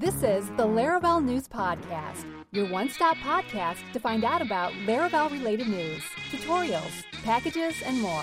This 0.00 0.22
is 0.22 0.46
the 0.50 0.62
Laravel 0.62 1.24
News 1.24 1.48
Podcast, 1.48 2.24
your 2.52 2.70
one 2.70 2.88
stop 2.88 3.16
podcast 3.16 3.78
to 3.92 3.98
find 3.98 4.22
out 4.22 4.40
about 4.40 4.70
Laravel 4.86 5.28
related 5.32 5.66
news, 5.66 6.04
tutorials, 6.30 7.02
packages, 7.24 7.74
and 7.84 8.00
more. 8.00 8.22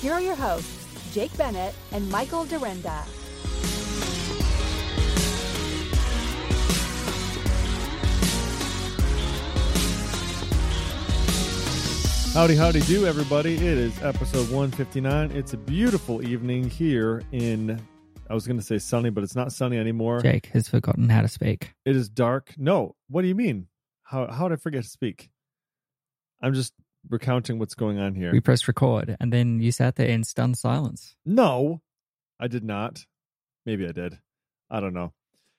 Here 0.00 0.12
are 0.12 0.20
your 0.20 0.34
hosts, 0.34 1.14
Jake 1.14 1.30
Bennett 1.36 1.72
and 1.92 2.10
Michael 2.10 2.44
Dyrynda. 2.46 3.04
Howdy, 12.34 12.56
howdy, 12.56 12.80
do 12.80 13.06
everybody. 13.06 13.54
It 13.54 13.62
is 13.62 14.02
episode 14.02 14.50
159. 14.50 15.30
It's 15.30 15.52
a 15.52 15.58
beautiful 15.58 16.28
evening 16.28 16.68
here 16.68 17.22
in, 17.30 17.80
I 18.28 18.34
was 18.34 18.46
going 18.46 18.58
to 18.58 18.64
say 18.64 18.78
sunny, 18.78 19.10
but 19.10 19.22
it's 19.22 19.36
not 19.36 19.52
sunny 19.52 19.78
anymore. 19.78 20.20
Jake 20.20 20.46
has 20.46 20.68
forgotten 20.68 21.08
how 21.08 21.22
to 21.22 21.28
speak. 21.28 21.74
It 21.84 21.94
is 21.94 22.08
dark. 22.08 22.54
No, 22.56 22.96
what 23.08 23.22
do 23.22 23.28
you 23.28 23.34
mean? 23.34 23.68
How, 24.02 24.30
how 24.30 24.48
did 24.48 24.58
I 24.58 24.60
forget 24.60 24.82
to 24.82 24.88
speak? 24.88 25.30
I'm 26.40 26.54
just 26.54 26.72
recounting 27.08 27.58
what's 27.58 27.74
going 27.74 27.98
on 27.98 28.14
here. 28.14 28.32
We 28.32 28.40
pressed 28.40 28.66
record 28.68 29.16
and 29.20 29.32
then 29.32 29.60
you 29.60 29.72
sat 29.72 29.96
there 29.96 30.08
in 30.08 30.24
stunned 30.24 30.58
silence. 30.58 31.16
No, 31.24 31.82
I 32.40 32.48
did 32.48 32.64
not. 32.64 33.04
Maybe 33.66 33.86
I 33.86 33.92
did. 33.92 34.18
I 34.70 34.80
don't 34.80 34.94
know. 34.94 35.12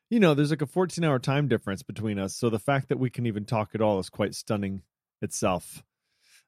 You 0.10 0.20
know, 0.20 0.34
there's 0.34 0.52
like 0.52 0.62
a 0.62 0.68
14 0.68 1.04
hour 1.04 1.20
time 1.20 1.48
difference 1.48 1.84
between 1.84 2.20
us. 2.20 2.36
So 2.36 2.50
the 2.50 2.60
fact 2.60 2.90
that 2.90 3.00
we 3.00 3.10
can 3.10 3.26
even 3.26 3.46
talk 3.46 3.72
at 3.74 3.82
all 3.82 4.00
is 4.00 4.10
quite 4.10 4.36
stunning 4.36 4.84
itself. 5.22 5.84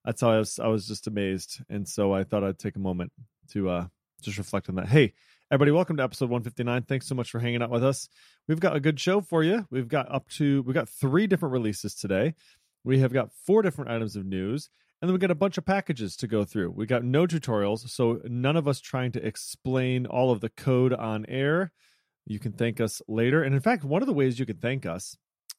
That's 0.06 0.22
how 0.22 0.32
I 0.32 0.38
was, 0.38 0.60
I 0.60 0.68
was 0.68 0.88
just 0.88 1.08
amazed. 1.08 1.62
And 1.70 1.88
so 1.88 2.14
I 2.14 2.24
thought 2.24 2.44
I'd 2.44 2.60
take 2.60 2.76
a 2.76 2.80
moment 2.80 3.12
to 3.52 3.70
uh, 3.70 3.88
just 4.22 4.38
reflect 4.38 4.70
on 4.70 4.76
that. 4.76 4.88
Hey, 4.88 5.14
everybody, 5.50 5.72
welcome 5.72 5.96
to 5.96 6.04
episode 6.04 6.30
159. 6.30 6.84
Thanks 6.84 7.08
so 7.08 7.16
much 7.16 7.32
for 7.32 7.40
hanging 7.40 7.62
out 7.62 7.70
with 7.70 7.84
us. 7.84 8.10
We've 8.50 8.60
got 8.60 8.76
a 8.76 8.82
good 8.82 9.00
show 9.00 9.22
for 9.22 9.44
you. 9.44 9.66
We've 9.72 9.88
got 9.88 10.14
up 10.14 10.28
to, 10.32 10.62
we've 10.64 10.74
got 10.74 10.90
three 10.90 11.26
different 11.26 11.54
releases 11.54 11.96
today. 11.96 12.36
We 12.84 13.00
have 13.00 13.14
got 13.14 13.32
four 13.46 13.62
different 13.62 13.90
items 13.90 14.18
of 14.18 14.26
news. 14.26 14.70
And 15.02 15.08
then 15.08 15.14
we 15.14 15.20
got 15.20 15.32
a 15.32 15.36
bunch 15.36 15.58
of 15.58 15.66
packages 15.66 16.18
to 16.18 16.28
go 16.28 16.44
through. 16.44 16.72
We 16.72 16.86
got 16.86 17.04
no 17.04 17.26
tutorials, 17.28 17.88
so 17.90 18.20
none 18.26 18.58
of 18.58 18.68
us 18.68 18.82
trying 18.82 19.12
to 19.14 19.26
explain 19.26 20.06
all 20.06 20.32
of 20.32 20.42
the 20.42 20.50
code 20.50 20.92
on 20.92 21.26
air. 21.30 21.72
You 22.26 22.40
can 22.40 22.52
thank 22.52 22.82
us 22.82 23.02
later. 23.08 23.42
And 23.42 23.56
in 23.56 23.62
fact, 23.62 23.86
one 23.86 24.02
of 24.02 24.08
the 24.08 24.14
ways 24.14 24.40
you 24.40 24.46
can 24.46 24.58
thank 24.58 24.86
us, 24.86 25.16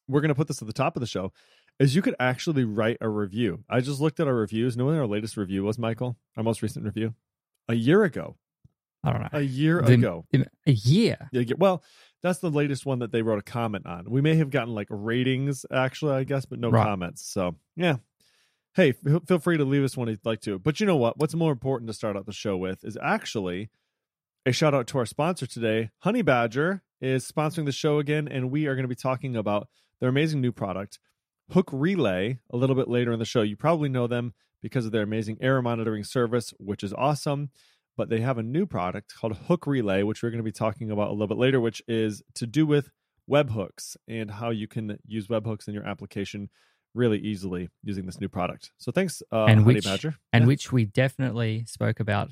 we're 0.07 0.21
going 0.21 0.29
to 0.29 0.35
put 0.35 0.47
this 0.47 0.61
at 0.61 0.67
the 0.67 0.73
top 0.73 0.97
of 0.97 0.99
the 0.99 1.07
show, 1.07 1.31
is 1.79 1.95
you 1.95 2.01
could 2.01 2.15
actually 2.19 2.65
write 2.65 2.97
a 3.01 3.09
review. 3.09 3.63
I 3.69 3.79
just 3.79 4.01
looked 4.01 4.19
at 4.19 4.27
our 4.27 4.35
reviews. 4.35 4.77
Know 4.77 4.85
when 4.85 4.97
our 4.97 5.07
latest 5.07 5.37
review 5.37 5.63
was, 5.63 5.79
Michael? 5.79 6.17
Our 6.37 6.43
most 6.43 6.61
recent 6.61 6.85
review? 6.85 7.15
A 7.69 7.75
year 7.75 8.03
ago. 8.03 8.35
I 9.03 9.11
don't 9.11 9.21
know. 9.21 9.29
A 9.33 9.41
year 9.41 9.79
ago. 9.79 10.25
A 10.33 10.71
year. 10.71 11.29
Yeah, 11.31 11.53
well, 11.57 11.83
that's 12.21 12.39
the 12.39 12.49
latest 12.49 12.85
one 12.85 12.99
that 12.99 13.11
they 13.11 13.21
wrote 13.21 13.39
a 13.39 13.43
comment 13.43 13.85
on. 13.85 14.09
We 14.09 14.21
may 14.21 14.35
have 14.35 14.49
gotten 14.49 14.73
like 14.75 14.87
ratings, 14.89 15.65
actually, 15.71 16.13
I 16.15 16.25
guess, 16.25 16.45
but 16.45 16.59
no 16.59 16.69
Right. 16.69 16.83
comments. 16.85 17.25
So, 17.25 17.55
yeah. 17.77 17.97
Hey, 18.75 18.89
f- 19.05 19.21
feel 19.27 19.39
free 19.39 19.57
to 19.57 19.63
leave 19.65 19.83
us 19.83 19.95
one 19.97 20.09
if 20.09 20.13
you'd 20.13 20.25
like 20.25 20.41
to. 20.41 20.59
But 20.59 20.79
you 20.79 20.85
know 20.85 20.97
what? 20.97 21.17
What's 21.17 21.33
more 21.33 21.51
important 21.51 21.87
to 21.87 21.93
start 21.93 22.17
out 22.17 22.25
the 22.25 22.33
show 22.33 22.57
with 22.57 22.83
is 22.83 22.97
actually 23.01 23.69
a 24.45 24.51
shout 24.51 24.73
out 24.73 24.87
to 24.87 24.97
our 24.97 25.05
sponsor 25.05 25.47
today. 25.47 25.89
Honeybadger 26.03 26.81
is 27.01 27.29
sponsoring 27.29 27.65
the 27.65 27.71
show 27.71 27.99
again, 27.99 28.27
and 28.27 28.51
we 28.51 28.67
are 28.67 28.75
going 28.75 28.83
to 28.83 28.87
be 28.89 28.95
talking 28.95 29.35
about 29.35 29.67
their 30.01 30.09
amazing 30.09 30.41
new 30.41 30.51
product, 30.51 30.99
Hook 31.51 31.69
Relay, 31.71 32.39
a 32.51 32.57
little 32.57 32.75
bit 32.75 32.87
later 32.89 33.11
in 33.11 33.19
the 33.19 33.25
show. 33.25 33.41
You 33.41 33.55
probably 33.55 33.89
know 33.89 34.07
them 34.07 34.33
because 34.61 34.85
of 34.85 34.91
their 34.91 35.03
amazing 35.03 35.37
error 35.41 35.61
monitoring 35.61 36.03
service, 36.03 36.53
which 36.59 36.83
is 36.83 36.93
awesome. 36.93 37.49
But 37.99 38.07
they 38.07 38.21
have 38.21 38.37
a 38.37 38.43
new 38.43 38.65
product 38.65 39.13
called 39.13 39.35
Hook 39.35 39.67
Relay, 39.67 40.03
which 40.03 40.23
we're 40.23 40.29
going 40.29 40.39
to 40.39 40.43
be 40.43 40.53
talking 40.53 40.89
about 40.89 41.09
a 41.09 41.11
little 41.11 41.27
bit 41.27 41.37
later, 41.37 41.59
which 41.59 41.81
is 41.85 42.23
to 42.35 42.47
do 42.47 42.65
with 42.65 42.91
webhooks 43.29 43.97
and 44.07 44.31
how 44.31 44.51
you 44.51 44.69
can 44.69 44.97
use 45.05 45.27
webhooks 45.27 45.67
in 45.67 45.73
your 45.73 45.85
application 45.85 46.49
really 46.95 47.19
easily 47.19 47.67
using 47.83 48.05
this 48.05 48.21
new 48.21 48.29
product. 48.29 48.71
So 48.77 48.93
thanks, 48.93 49.21
uh, 49.33 49.43
And 49.47 49.59
Honey 49.59 49.75
which- 49.75 49.83
Badger. 49.83 50.15
And 50.31 50.43
Yeah. 50.43 50.47
which 50.47 50.71
we 50.71 50.85
definitely 50.85 51.65
spoke 51.67 51.99
about 51.99 52.31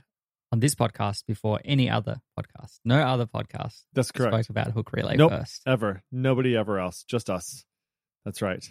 on 0.53 0.61
this 0.61 0.73
podcast 0.73 1.25
before 1.27 1.59
any 1.66 1.89
other 1.89 2.22
podcast. 2.39 2.79
No 2.85 3.01
other 3.01 3.25
podcast 3.25 3.83
That's 3.91 4.13
correct. 4.13 4.45
spoke 4.45 4.50
about 4.50 4.72
Hook 4.72 4.94
Relay 4.94 5.17
Nope. 5.17 5.31
first. 5.31 5.63
Ever. 5.67 6.01
Nobody 6.13 6.56
ever 6.56 6.79
else. 6.79 7.03
Just 7.03 7.29
us. 7.29 7.66
That's 8.23 8.41
right. 8.41 8.63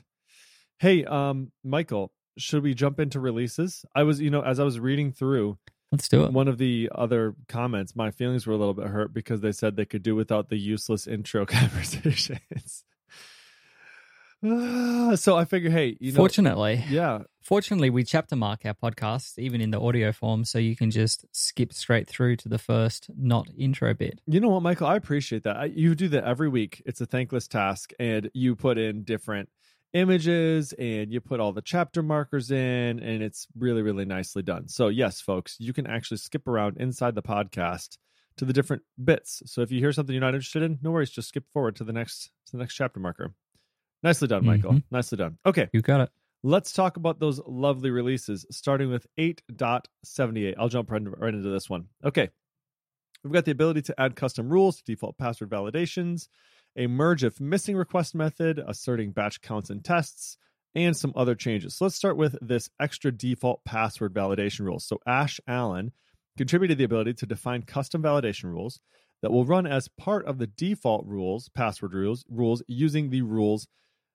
Hey, 0.78 1.04
um, 1.04 1.52
Michael, 1.62 2.10
should 2.38 2.62
we 2.62 2.72
jump 2.72 2.98
into 3.00 3.20
releases? 3.20 3.84
I 3.94 4.04
was, 4.04 4.18
you 4.18 4.30
know, 4.30 4.40
as 4.40 4.58
I 4.58 4.64
was 4.64 4.80
reading 4.80 5.12
through 5.12 5.58
Let's 5.92 6.08
do 6.08 6.24
it. 6.24 6.32
one 6.32 6.48
of 6.48 6.58
the 6.58 6.90
other 6.94 7.34
comments, 7.48 7.94
my 7.94 8.10
feelings 8.10 8.46
were 8.46 8.54
a 8.54 8.56
little 8.56 8.74
bit 8.74 8.88
hurt 8.88 9.12
because 9.12 9.40
they 9.40 9.52
said 9.52 9.76
they 9.76 9.84
could 9.84 10.02
do 10.02 10.16
without 10.16 10.48
the 10.48 10.56
useless 10.56 11.06
intro 11.06 11.46
conversations. 11.46 12.84
So 15.16 15.36
I 15.36 15.44
figure, 15.44 15.70
hey, 15.70 15.96
you 15.98 16.12
know, 16.12 16.16
Fortunately, 16.16 16.84
yeah, 16.88 17.20
fortunately, 17.42 17.90
we 17.90 18.04
chapter 18.04 18.36
mark 18.36 18.66
our 18.66 18.74
podcast 18.74 19.38
even 19.38 19.60
in 19.60 19.70
the 19.70 19.80
audio 19.80 20.12
form, 20.12 20.44
so 20.44 20.58
you 20.58 20.76
can 20.76 20.90
just 20.90 21.24
skip 21.32 21.72
straight 21.72 22.06
through 22.06 22.36
to 22.36 22.48
the 22.48 22.58
first 22.58 23.08
not 23.16 23.48
intro 23.56 23.94
bit. 23.94 24.20
You 24.26 24.40
know 24.40 24.48
what, 24.48 24.62
Michael? 24.62 24.88
I 24.88 24.96
appreciate 24.96 25.44
that. 25.44 25.56
I, 25.56 25.64
you 25.66 25.94
do 25.94 26.08
that 26.08 26.24
every 26.24 26.48
week. 26.48 26.82
It's 26.84 27.00
a 27.00 27.06
thankless 27.06 27.48
task, 27.48 27.92
and 27.98 28.30
you 28.34 28.54
put 28.56 28.78
in 28.78 29.04
different 29.04 29.48
images 29.96 30.72
and 30.74 31.12
you 31.12 31.20
put 31.20 31.40
all 31.40 31.52
the 31.52 31.62
chapter 31.62 32.02
markers 32.02 32.50
in, 32.50 33.00
and 33.00 33.22
it's 33.22 33.46
really, 33.58 33.82
really 33.82 34.04
nicely 34.04 34.42
done. 34.42 34.68
So, 34.68 34.88
yes, 34.88 35.20
folks, 35.20 35.56
you 35.58 35.72
can 35.72 35.86
actually 35.86 36.18
skip 36.18 36.46
around 36.46 36.76
inside 36.78 37.14
the 37.14 37.22
podcast 37.22 37.98
to 38.36 38.44
the 38.44 38.52
different 38.52 38.82
bits. 39.02 39.42
So, 39.46 39.62
if 39.62 39.72
you 39.72 39.80
hear 39.80 39.92
something 39.92 40.12
you're 40.14 40.20
not 40.20 40.34
interested 40.34 40.62
in, 40.62 40.78
no 40.82 40.90
worries, 40.90 41.10
just 41.10 41.28
skip 41.28 41.44
forward 41.52 41.76
to 41.76 41.84
the 41.84 41.92
next 41.92 42.30
to 42.46 42.52
the 42.52 42.58
next 42.58 42.74
chapter 42.74 43.00
marker. 43.00 43.34
Nicely 44.02 44.28
done, 44.28 44.44
Michael. 44.44 44.74
Mhm. 44.74 44.84
Nicely 44.90 45.16
done. 45.16 45.38
Okay, 45.46 45.68
You 45.72 45.80
got 45.80 46.00
it. 46.02 46.10
let's 46.42 46.72
talk 46.72 46.96
about 46.98 47.18
those 47.18 47.40
lovely 47.46 47.90
releases, 47.90 48.44
starting 48.50 48.90
with 48.90 49.06
8.78. 49.18 50.54
I'll 50.58 50.68
jump 50.68 50.90
right, 50.90 51.02
right 51.18 51.34
into 51.34 51.48
this 51.48 51.68
one. 51.70 51.86
Okay. 52.04 52.28
We've 53.24 53.32
got 53.32 53.46
the 53.46 53.50
ability 53.52 53.82
to 53.82 54.00
add 54.00 54.14
custom 54.14 54.48
rules 54.48 54.76
to 54.76 54.84
default 54.84 55.16
password 55.18 55.50
validations, 55.50 56.28
a 56.76 56.86
merge 56.86 57.24
if 57.24 57.40
missing 57.40 57.76
request 57.76 58.14
method, 58.14 58.60
asserting 58.66 59.12
batch 59.12 59.40
counts 59.40 59.70
and 59.70 59.84
tests, 59.84 60.36
and 60.74 60.96
some 60.96 61.12
other 61.16 61.34
changes. 61.34 61.76
So 61.76 61.86
let's 61.86 61.96
start 61.96 62.16
with 62.16 62.36
this 62.42 62.68
extra 62.80 63.10
default 63.10 63.64
password 63.64 64.12
validation 64.12 64.60
rules. 64.60 64.86
So 64.86 64.98
Ash 65.06 65.40
Allen 65.48 65.92
contributed 66.36 66.76
the 66.76 66.84
ability 66.84 67.14
to 67.14 67.26
define 67.26 67.62
custom 67.62 68.02
validation 68.02 68.44
rules 68.44 68.78
that 69.22 69.32
will 69.32 69.46
run 69.46 69.66
as 69.66 69.88
part 69.88 70.26
of 70.26 70.38
the 70.38 70.46
default 70.46 71.06
rules, 71.06 71.48
password 71.48 71.94
rules, 71.94 72.24
rules 72.28 72.62
using 72.68 73.08
the 73.08 73.22
rules 73.22 73.66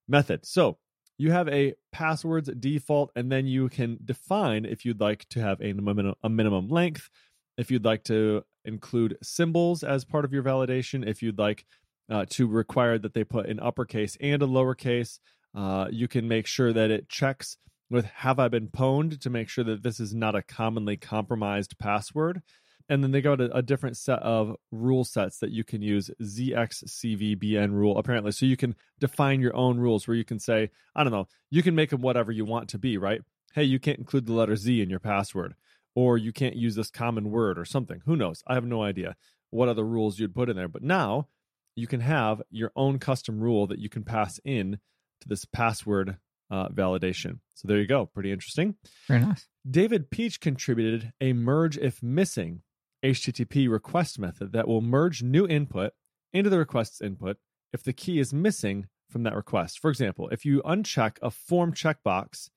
method. 0.07 0.45
So 0.45 0.77
you 1.17 1.31
have 1.31 1.47
a 1.49 1.73
passwords 1.91 2.49
default, 2.59 3.11
and 3.15 3.31
then 3.31 3.47
you 3.47 3.69
can 3.69 3.97
define 4.03 4.65
if 4.65 4.85
you'd 4.85 4.99
like 4.99 5.27
to 5.29 5.41
have 5.41 5.61
a 5.61 5.73
minimum, 5.73 6.13
a 6.23 6.29
minimum 6.29 6.67
length, 6.69 7.09
if 7.57 7.71
you'd 7.71 7.85
like 7.85 8.03
to 8.05 8.43
include 8.65 9.17
symbols 9.23 9.83
as 9.83 10.05
part 10.05 10.25
of 10.25 10.33
your 10.33 10.43
validation, 10.43 11.07
if 11.07 11.21
you'd 11.21 11.39
like 11.39 11.65
uh, 12.11 12.25
to 12.29 12.47
require 12.47 12.99
that 12.99 13.13
they 13.13 13.23
put 13.23 13.47
an 13.47 13.59
uppercase 13.59 14.17
and 14.19 14.43
a 14.43 14.45
lowercase, 14.45 15.19
uh, 15.55 15.87
you 15.89 16.07
can 16.07 16.27
make 16.27 16.45
sure 16.45 16.73
that 16.73 16.91
it 16.91 17.09
checks 17.09 17.57
with 17.89 18.05
have 18.05 18.39
I 18.39 18.47
been 18.47 18.67
pwned 18.67 19.19
to 19.21 19.29
make 19.29 19.49
sure 19.49 19.63
that 19.63 19.83
this 19.83 19.99
is 19.99 20.13
not 20.13 20.35
a 20.35 20.41
commonly 20.41 20.97
compromised 20.97 21.77
password. 21.77 22.41
And 22.89 23.03
then 23.03 23.11
they 23.11 23.21
got 23.21 23.39
a, 23.39 23.55
a 23.55 23.61
different 23.61 23.95
set 23.95 24.19
of 24.19 24.55
rule 24.71 25.05
sets 25.05 25.39
that 25.39 25.51
you 25.51 25.63
can 25.63 25.81
use 25.81 26.09
ZXCVBN 26.21 27.71
rule 27.71 27.97
apparently. 27.97 28.31
So 28.33 28.45
you 28.45 28.57
can 28.57 28.75
define 28.99 29.39
your 29.39 29.55
own 29.55 29.77
rules 29.77 30.07
where 30.07 30.17
you 30.17 30.25
can 30.25 30.39
say, 30.39 30.69
I 30.95 31.03
don't 31.03 31.13
know, 31.13 31.27
you 31.49 31.63
can 31.63 31.75
make 31.75 31.89
them 31.91 32.01
whatever 32.01 32.31
you 32.31 32.43
want 32.43 32.69
to 32.69 32.77
be, 32.77 32.97
right? 32.97 33.21
Hey, 33.53 33.63
you 33.63 33.79
can't 33.79 33.99
include 33.99 34.25
the 34.25 34.33
letter 34.33 34.55
Z 34.55 34.81
in 34.81 34.89
your 34.89 34.99
password, 34.99 35.55
or 35.95 36.17
you 36.17 36.31
can't 36.31 36.55
use 36.55 36.75
this 36.75 36.89
common 36.89 37.31
word 37.31 37.59
or 37.59 37.65
something. 37.65 38.01
Who 38.05 38.15
knows? 38.15 38.43
I 38.47 38.53
have 38.53 38.65
no 38.65 38.81
idea 38.81 39.15
what 39.49 39.69
other 39.69 39.85
rules 39.85 40.19
you'd 40.19 40.35
put 40.35 40.49
in 40.49 40.55
there. 40.55 40.69
But 40.69 40.83
now 40.83 41.27
you 41.75 41.87
can 41.87 42.01
have 42.01 42.41
your 42.49 42.71
own 42.75 42.99
custom 42.99 43.39
rule 43.39 43.67
that 43.67 43.79
you 43.79 43.89
can 43.89 44.03
pass 44.03 44.39
in 44.43 44.79
to 45.21 45.27
this 45.27 45.45
password 45.45 46.17
uh, 46.49 46.67
validation. 46.69 47.39
So 47.55 47.67
there 47.67 47.79
you 47.79 47.87
go. 47.87 48.07
Pretty 48.07 48.31
interesting. 48.31 48.75
Very 49.07 49.21
nice. 49.21 49.47
David 49.69 50.09
Peach 50.09 50.39
contributed 50.41 51.13
a 51.21 51.33
merge 51.33 51.77
if 51.77 52.03
missing 52.03 52.61
HTTP 53.03 53.69
request 53.69 54.19
method 54.19 54.51
that 54.53 54.67
will 54.67 54.81
merge 54.81 55.23
new 55.23 55.47
input 55.47 55.93
into 56.33 56.49
the 56.49 56.57
request's 56.57 57.01
input 57.01 57.37
if 57.73 57.83
the 57.83 57.93
key 57.93 58.19
is 58.19 58.33
missing 58.33 58.87
from 59.09 59.23
that 59.23 59.35
request. 59.35 59.79
For 59.79 59.89
example, 59.89 60.29
if 60.29 60.45
you 60.45 60.61
uncheck 60.63 61.17
a 61.21 61.31
form 61.31 61.73
checkbox, 61.73 62.49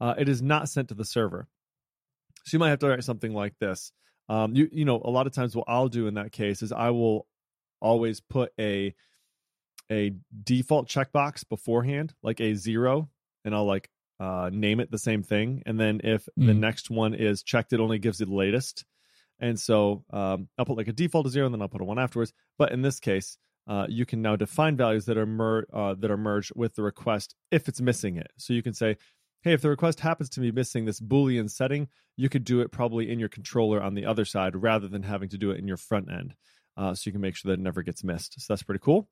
uh, 0.00 0.14
it 0.18 0.28
is 0.28 0.42
not 0.42 0.68
sent 0.68 0.88
to 0.88 0.94
the 0.94 1.04
server. 1.04 1.48
So 2.44 2.54
you 2.54 2.58
might 2.58 2.70
have 2.70 2.78
to 2.80 2.88
write 2.88 3.04
something 3.04 3.34
like 3.34 3.54
this. 3.58 3.92
Um, 4.28 4.54
you 4.54 4.68
you 4.72 4.84
know, 4.84 5.00
a 5.04 5.10
lot 5.10 5.26
of 5.26 5.32
times 5.32 5.56
what 5.56 5.66
I'll 5.68 5.88
do 5.88 6.06
in 6.06 6.14
that 6.14 6.32
case 6.32 6.62
is 6.62 6.72
I 6.72 6.90
will 6.90 7.26
always 7.80 8.20
put 8.20 8.52
a 8.58 8.94
a 9.90 10.12
default 10.44 10.88
checkbox 10.88 11.48
beforehand, 11.48 12.14
like 12.22 12.40
a 12.40 12.54
zero, 12.54 13.08
and 13.44 13.54
I'll 13.54 13.66
like 13.66 13.90
uh, 14.20 14.50
name 14.52 14.80
it 14.80 14.90
the 14.90 14.98
same 14.98 15.22
thing. 15.22 15.62
And 15.66 15.80
then 15.80 16.00
if 16.04 16.28
the 16.36 16.52
Mm. 16.52 16.58
next 16.58 16.90
one 16.90 17.14
is 17.14 17.42
checked, 17.42 17.72
it 17.72 17.80
only 17.80 17.98
gives 17.98 18.20
you 18.20 18.26
the 18.26 18.34
latest. 18.34 18.84
And 19.40 19.58
so 19.58 20.04
um, 20.10 20.48
I'll 20.58 20.66
put 20.66 20.76
like 20.76 20.88
a 20.88 20.92
default 20.92 21.24
to 21.24 21.30
zero, 21.30 21.46
and 21.46 21.54
then 21.54 21.62
I'll 21.62 21.68
put 21.68 21.80
a 21.80 21.84
one 21.84 21.98
afterwards. 21.98 22.32
But 22.58 22.72
in 22.72 22.82
this 22.82 23.00
case, 23.00 23.38
uh, 23.66 23.86
you 23.88 24.04
can 24.04 24.20
now 24.20 24.36
define 24.36 24.76
values 24.76 25.06
that 25.06 25.16
are 25.16 25.26
mer- 25.26 25.66
uh, 25.72 25.94
that 25.98 26.10
are 26.10 26.16
merged 26.18 26.52
with 26.54 26.74
the 26.74 26.82
request 26.82 27.34
if 27.50 27.66
it's 27.66 27.80
missing 27.80 28.16
it. 28.16 28.30
So 28.36 28.52
you 28.52 28.62
can 28.62 28.74
say, 28.74 28.96
hey, 29.42 29.54
if 29.54 29.62
the 29.62 29.70
request 29.70 30.00
happens 30.00 30.28
to 30.30 30.40
be 30.40 30.52
missing 30.52 30.84
this 30.84 31.00
Boolean 31.00 31.50
setting, 31.50 31.88
you 32.16 32.28
could 32.28 32.44
do 32.44 32.60
it 32.60 32.70
probably 32.70 33.10
in 33.10 33.18
your 33.18 33.30
controller 33.30 33.82
on 33.82 33.94
the 33.94 34.04
other 34.04 34.26
side 34.26 34.54
rather 34.54 34.86
than 34.86 35.02
having 35.02 35.30
to 35.30 35.38
do 35.38 35.50
it 35.50 35.58
in 35.58 35.66
your 35.66 35.78
front 35.78 36.10
end. 36.12 36.34
Uh, 36.80 36.94
so 36.94 37.02
you 37.06 37.12
can 37.12 37.20
make 37.20 37.36
sure 37.36 37.50
that 37.50 37.60
it 37.60 37.62
never 37.62 37.82
gets 37.82 38.02
missed. 38.02 38.40
So 38.40 38.46
that's 38.48 38.62
pretty 38.62 38.80
cool. 38.82 39.06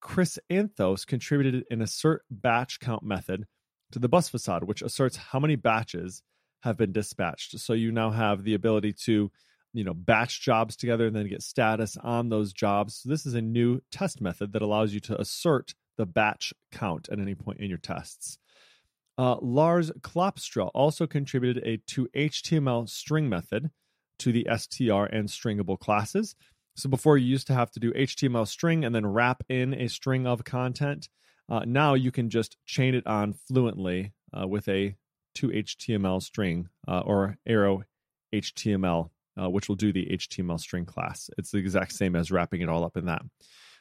Chris 0.00 0.38
Anthos 0.50 1.06
contributed 1.06 1.64
an 1.70 1.82
assert 1.82 2.22
batch 2.30 2.80
count 2.80 3.02
method 3.02 3.44
to 3.92 3.98
the 3.98 4.08
bus 4.08 4.30
facade, 4.30 4.64
which 4.64 4.80
asserts 4.80 5.16
how 5.16 5.38
many 5.38 5.54
batches 5.54 6.22
have 6.62 6.78
been 6.78 6.90
dispatched. 6.90 7.58
So 7.60 7.74
you 7.74 7.92
now 7.92 8.10
have 8.10 8.44
the 8.44 8.54
ability 8.54 8.94
to, 9.04 9.30
you 9.74 9.84
know, 9.84 9.92
batch 9.92 10.40
jobs 10.40 10.74
together 10.74 11.06
and 11.06 11.14
then 11.14 11.28
get 11.28 11.42
status 11.42 11.98
on 11.98 12.30
those 12.30 12.54
jobs. 12.54 13.02
So 13.02 13.10
this 13.10 13.26
is 13.26 13.34
a 13.34 13.42
new 13.42 13.82
test 13.90 14.22
method 14.22 14.54
that 14.54 14.62
allows 14.62 14.94
you 14.94 15.00
to 15.00 15.20
assert 15.20 15.74
the 15.98 16.06
batch 16.06 16.54
count 16.70 17.10
at 17.12 17.18
any 17.18 17.34
point 17.34 17.60
in 17.60 17.68
your 17.68 17.78
tests. 17.78 18.38
Uh, 19.18 19.36
Lars 19.42 19.90
Klopstra 20.00 20.70
also 20.72 21.06
contributed 21.06 21.62
a 21.66 21.76
to 21.88 22.08
HTML 22.16 22.88
string 22.88 23.28
method 23.28 23.70
to 24.18 24.32
the 24.32 24.46
str 24.56 25.04
and 25.12 25.28
stringable 25.28 25.78
classes. 25.78 26.34
So 26.74 26.88
before 26.88 27.18
you 27.18 27.26
used 27.26 27.46
to 27.48 27.54
have 27.54 27.70
to 27.72 27.80
do 27.80 27.92
HTML 27.92 28.46
string 28.46 28.84
and 28.84 28.94
then 28.94 29.06
wrap 29.06 29.42
in 29.48 29.74
a 29.74 29.88
string 29.88 30.26
of 30.26 30.44
content. 30.44 31.08
Uh, 31.48 31.62
now 31.66 31.94
you 31.94 32.10
can 32.10 32.30
just 32.30 32.56
chain 32.64 32.94
it 32.94 33.06
on 33.06 33.34
fluently 33.34 34.12
uh, 34.38 34.46
with 34.46 34.68
a 34.68 34.96
to 35.34 35.48
HTML 35.48 36.22
string 36.22 36.68
uh, 36.86 37.00
or 37.00 37.38
arrow 37.46 37.82
HTML, 38.32 39.10
uh, 39.40 39.50
which 39.50 39.68
will 39.68 39.76
do 39.76 39.92
the 39.92 40.06
HTML 40.06 40.58
string 40.60 40.86
class. 40.86 41.30
It's 41.38 41.50
the 41.50 41.58
exact 41.58 41.92
same 41.92 42.16
as 42.16 42.30
wrapping 42.30 42.60
it 42.60 42.68
all 42.68 42.84
up 42.84 42.96
in 42.96 43.06
that. 43.06 43.22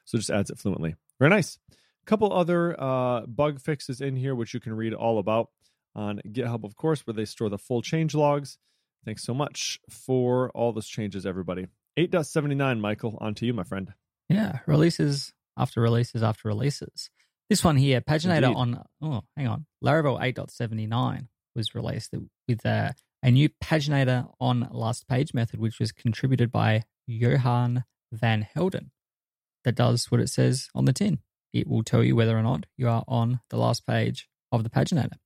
So 0.05 0.17
just 0.17 0.29
adds 0.29 0.49
it 0.49 0.57
fluently. 0.57 0.95
Very 1.19 1.29
nice. 1.29 1.59
A 1.71 2.05
couple 2.05 2.33
other 2.33 2.79
uh, 2.81 3.25
bug 3.25 3.61
fixes 3.61 4.01
in 4.01 4.15
here, 4.15 4.33
which 4.35 4.53
you 4.53 4.59
can 4.59 4.73
read 4.73 4.93
all 4.93 5.19
about 5.19 5.49
on 5.95 6.21
GitHub, 6.27 6.63
of 6.63 6.75
course, 6.75 7.05
where 7.05 7.13
they 7.13 7.25
store 7.25 7.49
the 7.49 7.57
full 7.57 7.81
change 7.81 8.15
logs. 8.15 8.57
Thanks 9.05 9.23
so 9.23 9.33
much 9.33 9.79
for 9.89 10.49
all 10.51 10.73
those 10.73 10.87
changes, 10.87 11.25
everybody. 11.25 11.67
8.79, 12.07 12.79
Michael, 12.79 13.17
on 13.21 13.35
to 13.35 13.45
you, 13.45 13.53
my 13.53 13.63
friend. 13.63 13.93
Yeah, 14.29 14.59
releases 14.65 15.33
after 15.57 15.81
releases 15.81 16.23
after 16.23 16.47
releases. 16.47 17.09
This 17.49 17.63
one 17.63 17.75
here, 17.75 18.01
Paginator 18.01 18.43
Indeed. 18.43 18.55
on, 18.55 18.83
oh, 19.01 19.21
hang 19.35 19.47
on, 19.47 19.65
Laravel 19.83 20.19
8.79 20.19 21.27
was 21.55 21.75
released 21.75 22.13
with 22.47 22.65
uh, 22.65 22.91
a 23.21 23.29
new 23.29 23.49
Paginator 23.63 24.31
on 24.39 24.67
last 24.71 25.07
page 25.07 25.33
method, 25.33 25.59
which 25.59 25.79
was 25.79 25.91
contributed 25.91 26.51
by 26.51 26.83
Johan 27.07 27.83
van 28.11 28.47
Helden, 28.55 28.91
that 29.63 29.75
does 29.75 30.09
what 30.09 30.21
it 30.21 30.29
says 30.29 30.69
on 30.73 30.85
the 30.85 30.93
tin. 30.93 31.19
It 31.53 31.67
will 31.67 31.83
tell 31.83 32.03
you 32.03 32.15
whether 32.15 32.37
or 32.37 32.41
not 32.41 32.65
you 32.77 32.87
are 32.87 33.03
on 33.07 33.41
the 33.49 33.57
last 33.57 33.85
page 33.85 34.27
of 34.51 34.63
the 34.63 34.69
Paginator. 34.69 35.17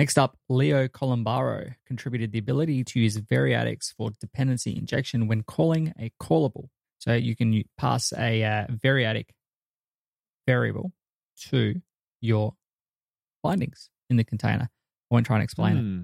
Next 0.00 0.16
up, 0.16 0.38
Leo 0.48 0.88
Colombaro 0.88 1.74
contributed 1.86 2.32
the 2.32 2.38
ability 2.38 2.84
to 2.84 2.98
use 2.98 3.18
variadics 3.18 3.92
for 3.94 4.10
dependency 4.18 4.74
injection 4.74 5.28
when 5.28 5.42
calling 5.42 5.92
a 6.00 6.10
callable. 6.18 6.70
So 7.00 7.12
you 7.12 7.36
can 7.36 7.62
pass 7.76 8.10
a 8.16 8.42
uh, 8.42 8.66
variadic 8.68 9.26
variable 10.46 10.92
to 11.50 11.82
your 12.22 12.54
findings 13.42 13.90
in 14.08 14.16
the 14.16 14.24
container. 14.24 14.70
I 14.70 15.14
won't 15.14 15.26
try 15.26 15.36
and 15.36 15.44
explain 15.44 15.76
it, 15.76 15.80
Hmm. 15.82 16.02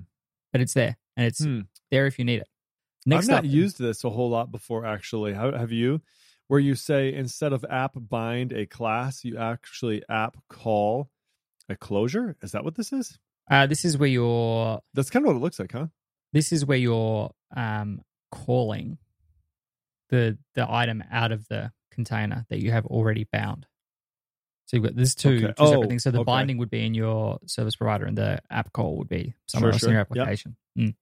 but 0.53 0.61
it's 0.61 0.75
there 0.75 0.99
and 1.17 1.27
it's 1.27 1.43
Hmm. 1.43 1.61
there 1.91 2.07
if 2.07 2.19
you 2.19 2.27
need 2.27 2.41
it. 2.41 2.49
Next 3.07 3.31
I've 3.31 3.45
not 3.45 3.45
up, 3.47 3.51
used 3.51 3.79
this 3.79 4.05
a 4.05 4.11
whole 4.11 4.29
lot 4.29 4.53
before, 4.53 4.85
actually. 4.85 5.33
How, 5.33 5.57
have 5.57 5.73
you? 5.73 6.03
Where 6.49 6.61
you 6.61 6.75
say 6.75 7.15
instead 7.15 7.55
of 7.55 7.65
app 7.71 7.93
bind 7.97 8.53
a 8.53 8.67
class, 8.67 9.25
you 9.25 9.39
actually 9.39 10.03
app 10.07 10.37
call 10.51 11.09
a 11.67 11.77
closure. 11.77 12.37
Is 12.43 12.53
that 12.53 12.63
what 12.63 12.75
this 12.75 12.93
is? 12.93 13.19
Uh, 13.51 13.67
this 13.67 13.85
is 13.85 13.97
where 13.99 14.09
you're 14.09 14.81
That's 14.95 15.11
kind 15.11 15.25
of 15.25 15.29
what 15.33 15.37
it 15.37 15.43
looks 15.43 15.59
like, 15.59 15.73
huh? 15.73 15.87
this 16.33 16.53
is 16.53 16.65
where 16.67 16.79
you're 16.79 17.31
um, 17.57 18.03
calling 18.31 18.99
the 20.11 20.39
the 20.55 20.71
item 20.71 21.03
out 21.11 21.33
of 21.33 21.49
the 21.49 21.73
container 21.91 22.47
that 22.51 22.61
you 22.61 22.71
have 22.73 22.87
already 22.87 23.25
bound. 23.33 23.67
So 24.67 24.77
you've 24.77 24.85
got 24.85 24.97
there's 24.97 25.15
two, 25.15 25.29
Okay. 25.37 25.47
two 25.49 25.53
Oh, 25.59 25.71
separate 25.71 25.89
things. 25.89 26.03
So 26.03 26.11
the 26.11 26.19
okay. 26.19 26.25
binding 26.25 26.59
would 26.59 26.71
be 26.71 26.85
in 26.85 26.95
your 26.95 27.39
service 27.47 27.77
provider, 27.77 28.05
and 28.05 28.19
the 28.19 28.41
app 28.51 28.73
call 28.73 28.97
would 28.99 29.09
be 29.09 29.35
somewhere 29.47 29.71
Sure, 29.71 29.75
else 29.75 29.81
sure. 29.81 29.89
in 29.91 29.93
your 29.95 30.01
Yep. 30.01 30.11
application. 30.11 30.57
Mm. 30.79 30.95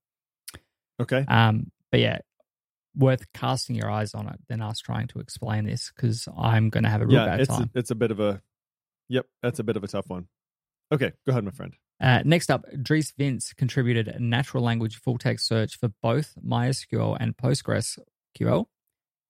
Okay. 1.00 1.25
Um, 1.26 1.70
but 1.90 2.00
yeah, 2.00 2.19
worth 2.94 3.25
casting 3.32 3.75
your 3.75 3.90
eyes 3.90 4.14
on 4.14 4.29
it 4.29 4.38
than 4.49 4.61
us 4.62 4.79
trying 4.79 5.08
to 5.08 5.19
explain 5.19 5.64
this 5.64 5.90
because 5.94 6.29
I'm 6.37 6.70
going 6.70 6.85
to 6.85 6.90
have 6.90 7.00
a 7.00 7.06
real 7.06 7.17
Yeah, 7.17 7.25
bad 7.26 7.40
it's 7.40 7.49
time. 7.49 7.70
a, 7.75 7.79
it's 7.79 7.90
a 7.90 7.94
bit 7.94 8.11
of 8.11 8.20
a. 8.20 8.43
Yep, 9.08 9.26
that's 9.43 9.58
a 9.58 9.64
bit 9.64 9.76
of 9.76 9.85
a 9.85 9.88
tough 9.88 10.08
one. 10.08 10.29
Okay, 10.93 11.12
go 11.26 11.31
ahead, 11.32 11.44
my 11.44 11.50
friend. 11.50 11.75
Uh, 12.00 12.23
next 12.25 12.50
up, 12.50 12.64
Dries 12.82 13.12
Vints 13.19 13.55
contributed 13.56 14.20
natural 14.20 14.62
language 14.62 14.96
full 14.96 15.19
text 15.19 15.46
search 15.46 15.79
for 15.79 15.91
both 16.02 16.35
MySQL 16.44 17.17
and 17.20 17.37
PostgreSQL 17.37 18.67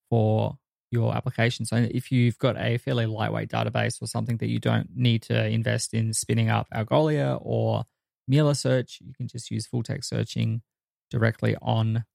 for 0.09 0.57
your 0.91 1.15
application. 1.15 1.65
So 1.65 1.75
if 1.75 2.11
you've 2.11 2.37
got 2.37 2.57
a 2.57 2.77
fairly 2.77 3.05
lightweight 3.05 3.49
database 3.49 4.01
or 4.01 4.07
something 4.07 4.37
that 4.37 4.47
you 4.47 4.59
don't 4.59 4.89
need 4.95 5.21
to 5.23 5.47
invest 5.47 5.93
in 5.93 6.13
spinning 6.13 6.49
up 6.49 6.67
Algolia 6.73 7.39
or 7.41 7.83
Meilisearch, 8.31 9.01
you 9.01 9.13
can 9.13 9.27
just 9.27 9.51
use 9.51 9.67
full 9.67 9.83
text 9.83 10.09
searching 10.09 10.61
directly 11.11 11.55
on 11.61 12.05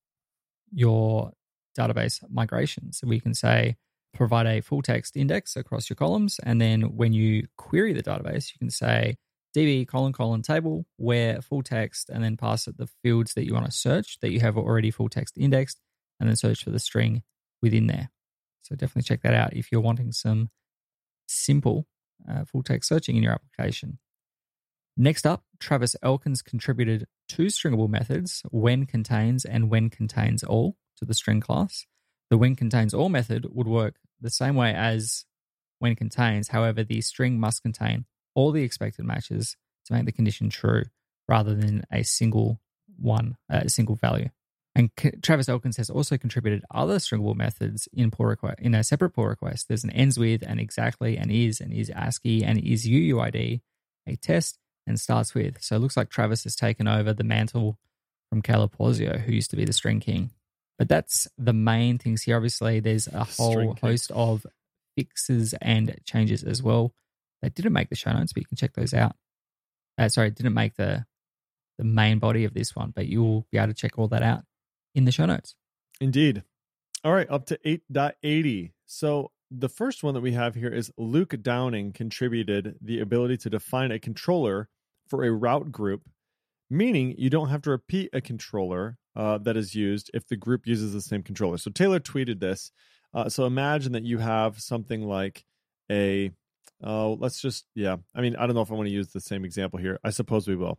your 0.72 1.32
database 1.78 2.22
migration. 2.28 2.92
So 2.92 3.06
we 3.06 3.20
can 3.20 3.34
say, 3.34 3.76
provide 4.12 4.46
a 4.46 4.60
full 4.60 4.82
text 4.82 5.16
index 5.16 5.56
across 5.56 5.88
your 5.88 5.96
columns. 5.96 6.40
And 6.42 6.60
then 6.60 6.96
when 6.96 7.12
you 7.12 7.46
query 7.56 7.92
the 7.92 8.02
database, 8.02 8.52
you 8.52 8.58
can 8.58 8.70
say 8.70 9.16
db 9.56 9.86
colon 9.86 10.12
colon 10.12 10.42
table 10.42 10.86
where 10.96 11.40
full 11.42 11.62
text 11.62 12.08
and 12.08 12.22
then 12.22 12.36
pass 12.36 12.68
it 12.68 12.76
the 12.76 12.88
fields 13.02 13.34
that 13.34 13.46
you 13.46 13.54
want 13.54 13.66
to 13.66 13.72
search 13.72 14.18
that 14.20 14.30
you 14.30 14.40
have 14.40 14.56
already 14.56 14.90
full 14.90 15.08
text 15.08 15.36
indexed 15.36 15.80
and 16.18 16.28
then 16.28 16.36
search 16.36 16.62
for 16.62 16.70
the 16.70 16.78
string 16.78 17.22
within 17.62 17.86
there. 17.86 18.10
So 18.62 18.76
definitely 18.76 19.02
check 19.02 19.22
that 19.22 19.34
out 19.34 19.54
if 19.54 19.72
you're 19.72 19.80
wanting 19.80 20.12
some 20.12 20.50
simple 21.26 21.86
uh, 22.28 22.44
full 22.44 22.62
text 22.62 22.88
searching 22.88 23.16
in 23.16 23.22
your 23.22 23.32
application. 23.32 23.98
Next 24.96 25.26
up, 25.26 25.44
Travis 25.58 25.96
Elkins 26.02 26.42
contributed 26.42 27.06
two 27.28 27.46
stringable 27.46 27.88
methods, 27.88 28.42
when 28.50 28.84
contains 28.86 29.44
and 29.44 29.70
when 29.70 29.88
contains 29.88 30.44
all, 30.44 30.76
to 30.98 31.04
the 31.04 31.14
string 31.14 31.40
class. 31.40 31.86
The 32.28 32.36
when 32.36 32.54
contains 32.54 32.92
all 32.92 33.08
method 33.08 33.46
would 33.50 33.66
work 33.66 33.94
the 34.20 34.30
same 34.30 34.54
way 34.54 34.74
as 34.74 35.24
when 35.78 35.96
contains. 35.96 36.48
However, 36.48 36.84
the 36.84 37.00
string 37.00 37.40
must 37.40 37.62
contain 37.62 38.04
all 38.34 38.52
the 38.52 38.62
expected 38.62 39.04
matches 39.04 39.56
to 39.86 39.92
make 39.92 40.06
the 40.06 40.12
condition 40.12 40.50
true 40.50 40.84
rather 41.28 41.54
than 41.54 41.84
a 41.92 42.02
single 42.02 42.60
one, 42.98 43.36
uh, 43.52 43.60
a 43.64 43.68
single 43.68 43.96
value. 43.96 44.28
And 44.74 44.90
C- 44.98 45.12
Travis 45.22 45.48
Elkins 45.48 45.76
has 45.78 45.90
also 45.90 46.16
contributed 46.16 46.64
other 46.72 46.96
stringable 46.96 47.34
methods 47.34 47.88
in 47.92 48.10
pull 48.10 48.26
request 48.26 48.60
in 48.60 48.74
a 48.74 48.84
separate 48.84 49.10
pull 49.10 49.26
request. 49.26 49.66
There's 49.68 49.84
an 49.84 49.90
ends 49.90 50.18
with, 50.18 50.42
and 50.46 50.60
exactly, 50.60 51.16
and 51.16 51.30
is, 51.30 51.60
and 51.60 51.72
is 51.72 51.90
ASCII, 51.90 52.44
and 52.44 52.58
is 52.58 52.86
UUID, 52.86 53.60
a 54.06 54.16
test, 54.16 54.58
and 54.86 54.98
starts 54.98 55.34
with. 55.34 55.60
So 55.60 55.76
it 55.76 55.80
looks 55.80 55.96
like 55.96 56.08
Travis 56.08 56.44
has 56.44 56.54
taken 56.54 56.86
over 56.86 57.12
the 57.12 57.24
mantle 57.24 57.78
from 58.28 58.42
Caleb 58.42 58.76
Porzio, 58.76 59.20
who 59.20 59.32
used 59.32 59.50
to 59.50 59.56
be 59.56 59.64
the 59.64 59.72
string 59.72 60.00
king. 60.00 60.30
But 60.78 60.88
that's 60.88 61.28
the 61.36 61.52
main 61.52 61.98
things 61.98 62.22
here. 62.22 62.36
Obviously, 62.36 62.80
there's 62.80 63.08
a 63.08 63.24
whole 63.24 63.76
host 63.82 64.10
of 64.12 64.46
fixes 64.96 65.54
and 65.60 65.94
changes 66.04 66.42
as 66.42 66.62
well 66.62 66.92
that 67.42 67.54
didn't 67.54 67.72
make 67.72 67.88
the 67.88 67.96
show 67.96 68.12
notes, 68.12 68.32
but 68.32 68.42
you 68.42 68.46
can 68.46 68.56
check 68.56 68.74
those 68.74 68.94
out. 68.94 69.16
Uh, 69.98 70.08
sorry, 70.08 70.30
didn't 70.30 70.54
make 70.54 70.76
the 70.76 71.04
the 71.78 71.84
main 71.84 72.18
body 72.18 72.44
of 72.44 72.52
this 72.52 72.76
one, 72.76 72.92
but 72.94 73.06
you'll 73.06 73.46
be 73.50 73.56
able 73.56 73.68
to 73.68 73.74
check 73.74 73.98
all 73.98 74.08
that 74.08 74.22
out 74.22 74.42
in 74.94 75.06
the 75.06 75.12
show 75.12 75.24
notes. 75.24 75.54
Indeed. 75.98 76.42
All 77.02 77.12
right, 77.12 77.30
up 77.30 77.46
to 77.46 77.58
8.80. 77.64 78.72
So 78.84 79.32
the 79.50 79.70
first 79.70 80.02
one 80.02 80.12
that 80.12 80.20
we 80.20 80.32
have 80.32 80.54
here 80.54 80.68
is 80.68 80.92
Luke 80.98 81.34
Downing 81.40 81.92
contributed 81.92 82.76
the 82.82 83.00
ability 83.00 83.38
to 83.38 83.50
define 83.50 83.90
a 83.90 83.98
controller 83.98 84.68
for 85.08 85.24
a 85.24 85.32
route 85.32 85.72
group, 85.72 86.02
meaning 86.68 87.14
you 87.16 87.30
don't 87.30 87.48
have 87.48 87.62
to 87.62 87.70
repeat 87.70 88.10
a 88.12 88.20
controller 88.20 88.98
uh, 89.16 89.38
that 89.38 89.56
is 89.56 89.74
used 89.74 90.10
if 90.12 90.26
the 90.26 90.36
group 90.36 90.66
uses 90.66 90.92
the 90.92 91.00
same 91.00 91.22
controller. 91.22 91.56
So 91.56 91.70
Taylor 91.70 91.98
tweeted 91.98 92.40
this. 92.40 92.70
Uh, 93.12 93.28
so 93.28 93.44
imagine 93.44 93.92
that 93.92 94.04
you 94.04 94.18
have 94.18 94.60
something 94.60 95.02
like 95.02 95.44
a, 95.90 96.30
oh, 96.82 97.16
let's 97.20 97.40
just, 97.40 97.66
yeah. 97.74 97.96
I 98.14 98.20
mean, 98.20 98.36
I 98.36 98.46
don't 98.46 98.54
know 98.54 98.62
if 98.62 98.70
I 98.70 98.74
want 98.74 98.88
to 98.88 98.94
use 98.94 99.12
the 99.12 99.20
same 99.20 99.44
example 99.44 99.78
here. 99.78 99.98
I 100.04 100.10
suppose 100.10 100.48
we 100.48 100.56
will. 100.56 100.78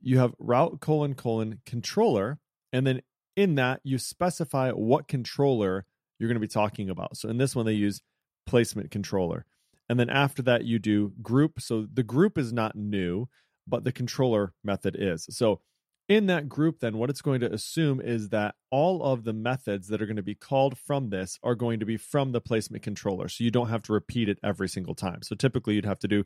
You 0.00 0.18
have 0.18 0.34
route 0.38 0.80
colon 0.80 1.14
colon 1.14 1.60
controller, 1.64 2.38
and 2.72 2.86
then 2.86 3.00
in 3.34 3.54
that 3.56 3.80
you 3.84 3.98
specify 3.98 4.70
what 4.70 5.08
controller 5.08 5.84
you're 6.18 6.28
going 6.28 6.36
to 6.36 6.40
be 6.40 6.48
talking 6.48 6.90
about. 6.90 7.16
So 7.16 7.28
in 7.28 7.38
this 7.38 7.54
one, 7.54 7.66
they 7.66 7.72
use 7.72 8.00
placement 8.46 8.90
controller. 8.90 9.44
And 9.88 10.00
then 10.00 10.10
after 10.10 10.42
that, 10.42 10.64
you 10.64 10.78
do 10.78 11.12
group. 11.22 11.60
So 11.60 11.86
the 11.92 12.02
group 12.02 12.38
is 12.38 12.52
not 12.52 12.74
new, 12.74 13.28
but 13.66 13.84
the 13.84 13.92
controller 13.92 14.52
method 14.64 14.96
is. 14.98 15.26
So 15.30 15.60
in 16.08 16.26
that 16.26 16.48
group, 16.48 16.80
then 16.80 16.98
what 16.98 17.10
it's 17.10 17.22
going 17.22 17.40
to 17.40 17.52
assume 17.52 18.00
is 18.00 18.28
that 18.28 18.54
all 18.70 19.02
of 19.02 19.24
the 19.24 19.32
methods 19.32 19.88
that 19.88 20.00
are 20.00 20.06
going 20.06 20.16
to 20.16 20.22
be 20.22 20.34
called 20.34 20.78
from 20.78 21.10
this 21.10 21.38
are 21.42 21.56
going 21.56 21.80
to 21.80 21.86
be 21.86 21.96
from 21.96 22.32
the 22.32 22.40
placement 22.40 22.84
controller. 22.84 23.28
So 23.28 23.42
you 23.42 23.50
don't 23.50 23.68
have 23.68 23.82
to 23.82 23.92
repeat 23.92 24.28
it 24.28 24.38
every 24.44 24.68
single 24.68 24.94
time. 24.94 25.22
So 25.22 25.34
typically 25.34 25.74
you'd 25.74 25.84
have 25.84 25.98
to 26.00 26.08
do 26.08 26.24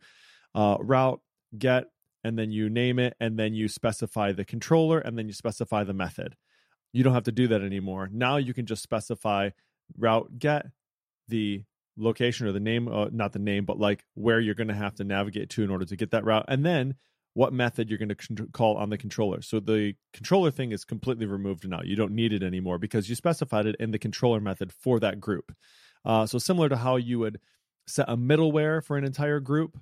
uh, 0.55 0.77
route, 0.81 1.21
get, 1.57 1.85
and 2.23 2.39
then 2.39 2.51
you 2.51 2.69
name 2.69 2.99
it, 2.99 3.15
and 3.21 3.39
then 3.39 3.55
you 3.55 3.69
specify 3.69 4.33
the 4.33 4.45
controller, 4.45 4.99
and 4.99 5.17
then 5.17 5.27
you 5.27 5.33
specify 5.33 5.85
the 5.85 5.95
method. 5.95 6.37
You 6.93 7.03
don't 7.03 7.15
have 7.15 7.25
to 7.25 7.33
do 7.33 7.49
that 7.49 7.63
anymore. 7.63 8.11
Now 8.13 8.37
you 8.37 8.53
can 8.53 8.67
just 8.67 8.83
specify 8.83 9.51
route 9.97 10.39
get, 10.39 10.67
the 11.29 11.65
location 11.97 12.47
or 12.47 12.53
the 12.53 12.61
name, 12.61 12.89
uh, 12.89 13.09
not 13.13 13.33
the 13.33 13.39
name, 13.39 13.65
but 13.65 13.79
like 13.79 14.05
where 14.15 14.41
you're 14.41 14.55
going 14.55 14.69
to 14.69 14.75
have 14.75 14.97
to 14.97 15.05
navigate 15.05 15.49
to 15.51 15.63
in 15.63 15.71
order 15.71 15.87
to 15.87 15.97
get 15.97 16.11
that 16.11 16.25
route, 16.25 16.45
and 16.49 16.67
then 16.67 16.97
what 17.41 17.53
method 17.55 17.89
you're 17.89 17.99
going 18.05 18.15
to 18.15 18.47
call 18.53 18.77
on 18.77 18.91
the 18.91 18.99
controller. 18.99 19.41
So 19.41 19.61
the 19.61 19.95
controller 20.13 20.51
thing 20.51 20.73
is 20.73 20.85
completely 20.85 21.25
removed 21.25 21.67
now. 21.67 21.81
You 21.83 21.97
don't 21.97 22.13
need 22.13 22.35
it 22.35 22.43
anymore 22.43 22.79
because 22.79 23.09
you 23.09 23.15
specified 23.15 23.65
it 23.65 23.77
in 23.81 23.93
the 23.93 23.99
controller 23.99 24.41
method 24.41 24.73
for 24.73 25.01
that 25.01 25.21
group. 25.21 25.47
Uh, 26.05 26.27
so 26.27 26.39
similar 26.39 26.69
to 26.69 26.77
how 26.77 26.97
you 26.97 27.19
would 27.19 27.41
set 27.87 28.07
a 28.11 28.17
middleware 28.17 28.85
for 28.85 28.99
an 28.99 29.05
entire 29.05 29.41
group 29.41 29.79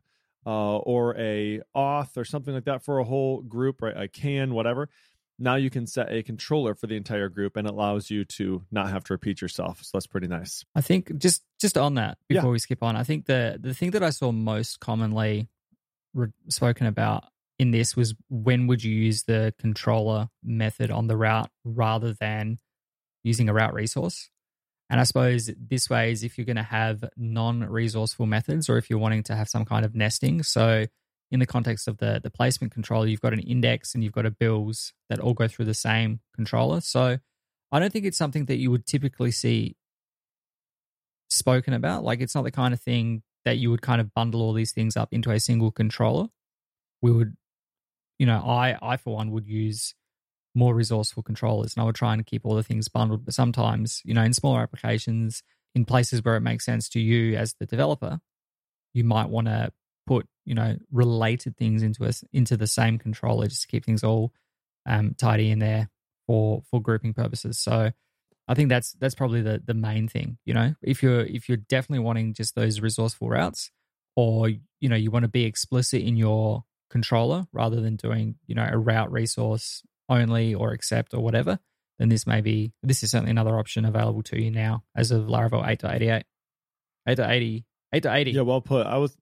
uh, 0.46 0.76
or 0.78 1.16
a 1.18 1.60
auth 1.74 2.16
or 2.16 2.24
something 2.24 2.54
like 2.54 2.66
that 2.66 2.84
for 2.84 3.00
a 3.00 3.04
whole 3.04 3.42
group, 3.42 3.82
right? 3.82 3.96
A 4.04 4.06
can, 4.06 4.54
whatever. 4.54 4.88
Now 5.40 5.56
you 5.56 5.68
can 5.68 5.86
set 5.88 6.12
a 6.12 6.22
controller 6.22 6.76
for 6.76 6.86
the 6.86 6.94
entire 6.96 7.28
group 7.28 7.56
and 7.56 7.66
it 7.66 7.72
allows 7.74 8.08
you 8.08 8.24
to 8.38 8.62
not 8.70 8.88
have 8.90 9.02
to 9.04 9.14
repeat 9.14 9.40
yourself. 9.40 9.82
So 9.82 9.90
that's 9.94 10.06
pretty 10.06 10.28
nice. 10.28 10.64
I 10.76 10.80
think 10.80 11.18
just 11.18 11.42
just 11.60 11.76
on 11.76 11.94
that 11.94 12.18
before 12.28 12.44
Yeah. 12.50 12.50
we 12.52 12.58
skip 12.60 12.84
on, 12.84 12.94
I 12.94 13.02
think 13.02 13.26
the 13.26 13.58
the 13.60 13.74
thing 13.74 13.90
that 13.92 14.04
I 14.04 14.10
saw 14.10 14.30
most 14.30 14.78
commonly 14.78 15.48
re- 16.14 16.32
spoken 16.48 16.86
about 16.86 17.24
in 17.58 17.70
this 17.70 17.96
was 17.96 18.14
when 18.28 18.66
would 18.66 18.84
you 18.84 18.94
use 18.94 19.24
the 19.24 19.54
controller 19.58 20.28
method 20.42 20.90
on 20.90 21.08
the 21.08 21.16
route 21.16 21.50
rather 21.64 22.12
than 22.12 22.58
using 23.24 23.48
a 23.48 23.54
route 23.54 23.74
resource. 23.74 24.30
And 24.90 25.00
I 25.00 25.04
suppose 25.04 25.50
this 25.58 25.90
way 25.90 26.12
is 26.12 26.22
if 26.22 26.38
you're 26.38 26.46
going 26.46 26.56
to 26.56 26.62
have 26.62 27.04
non-resourceful 27.16 28.26
methods 28.26 28.68
or 28.68 28.78
if 28.78 28.88
you're 28.88 28.98
wanting 28.98 29.24
to 29.24 29.36
have 29.36 29.48
some 29.48 29.64
kind 29.64 29.84
of 29.84 29.94
nesting. 29.94 30.42
So 30.42 30.86
in 31.30 31.40
the 31.40 31.46
context 31.46 31.88
of 31.88 31.98
the 31.98 32.20
the 32.22 32.30
placement 32.30 32.72
controller, 32.72 33.06
you've 33.06 33.20
got 33.20 33.34
an 33.34 33.40
index 33.40 33.94
and 33.94 34.02
you've 34.02 34.14
got 34.14 34.24
a 34.24 34.30
bills 34.30 34.94
that 35.10 35.20
all 35.20 35.34
go 35.34 35.46
through 35.46 35.66
the 35.66 35.74
same 35.74 36.20
controller. 36.34 36.80
So 36.80 37.18
I 37.70 37.78
don't 37.78 37.92
think 37.92 38.06
it's 38.06 38.16
something 38.16 38.46
that 38.46 38.56
you 38.56 38.70
would 38.70 38.86
typically 38.86 39.30
see 39.30 39.76
spoken 41.28 41.74
about. 41.74 42.02
Like 42.04 42.20
it's 42.20 42.34
not 42.34 42.44
the 42.44 42.50
kind 42.50 42.72
of 42.72 42.80
thing 42.80 43.22
that 43.44 43.58
you 43.58 43.70
would 43.70 43.82
kind 43.82 44.00
of 44.00 44.14
bundle 44.14 44.40
all 44.40 44.52
these 44.52 44.72
things 44.72 44.96
up 44.96 45.10
into 45.12 45.30
a 45.30 45.40
single 45.40 45.70
controller. 45.70 46.28
We 47.02 47.12
would, 47.12 47.36
you 48.18 48.26
know, 48.26 48.38
I 48.38 48.76
I 48.82 48.96
for 48.96 49.14
one 49.14 49.30
would 49.30 49.46
use 49.46 49.94
more 50.54 50.74
resourceful 50.74 51.22
controllers 51.22 51.74
and 51.74 51.82
I 51.82 51.86
would 51.86 51.94
try 51.94 52.12
and 52.14 52.26
keep 52.26 52.44
all 52.44 52.54
the 52.54 52.62
things 52.62 52.88
bundled. 52.88 53.24
But 53.24 53.34
sometimes, 53.34 54.02
you 54.04 54.14
know, 54.14 54.22
in 54.22 54.32
smaller 54.32 54.60
applications, 54.60 55.42
in 55.74 55.84
places 55.84 56.24
where 56.24 56.36
it 56.36 56.40
makes 56.40 56.64
sense 56.64 56.88
to 56.90 57.00
you 57.00 57.36
as 57.36 57.54
the 57.60 57.66
developer, 57.66 58.18
you 58.92 59.04
might 59.04 59.28
want 59.28 59.46
to 59.46 59.72
put, 60.06 60.26
you 60.44 60.54
know, 60.54 60.76
related 60.90 61.56
things 61.56 61.82
into 61.82 62.04
us 62.04 62.24
into 62.32 62.56
the 62.56 62.66
same 62.66 62.98
controller 62.98 63.46
just 63.46 63.62
to 63.62 63.68
keep 63.68 63.84
things 63.84 64.02
all 64.02 64.32
um, 64.86 65.14
tidy 65.16 65.50
in 65.50 65.58
there 65.58 65.88
for 66.26 66.62
for 66.70 66.80
grouping 66.80 67.14
purposes. 67.14 67.58
So 67.58 67.92
I 68.48 68.54
think 68.54 68.70
that's 68.70 68.92
that's 68.94 69.14
probably 69.14 69.42
the 69.42 69.62
the 69.64 69.74
main 69.74 70.08
thing. 70.08 70.38
You 70.44 70.54
know, 70.54 70.74
if 70.82 71.02
you're 71.02 71.20
if 71.20 71.48
you're 71.48 71.58
definitely 71.58 72.04
wanting 72.04 72.34
just 72.34 72.54
those 72.54 72.80
resourceful 72.80 73.28
routes, 73.28 73.70
or 74.16 74.48
you 74.48 74.88
know 74.88 74.96
you 74.96 75.10
want 75.10 75.24
to 75.24 75.28
be 75.28 75.44
explicit 75.44 76.02
in 76.02 76.16
your 76.16 76.64
controller 76.90 77.46
rather 77.52 77.80
than 77.80 77.96
doing 77.96 78.36
you 78.46 78.54
know 78.54 78.66
a 78.70 78.78
route 78.78 79.10
resource 79.12 79.82
only 80.08 80.54
or 80.54 80.72
accept 80.72 81.12
or 81.14 81.20
whatever, 81.20 81.58
then 81.98 82.08
this 82.08 82.26
may 82.26 82.40
be 82.40 82.72
this 82.82 83.02
is 83.02 83.10
certainly 83.10 83.30
another 83.30 83.58
option 83.58 83.84
available 83.84 84.22
to 84.22 84.40
you 84.42 84.50
now 84.50 84.82
as 84.96 85.10
of 85.10 85.26
Laravel 85.26 85.64
8.88, 85.66 86.22
8.80, 87.08 87.64
8.80. 87.94 88.32
Yeah, 88.32 88.40
well 88.42 88.60
put. 88.60 88.86
I 88.86 88.96
was, 88.98 89.16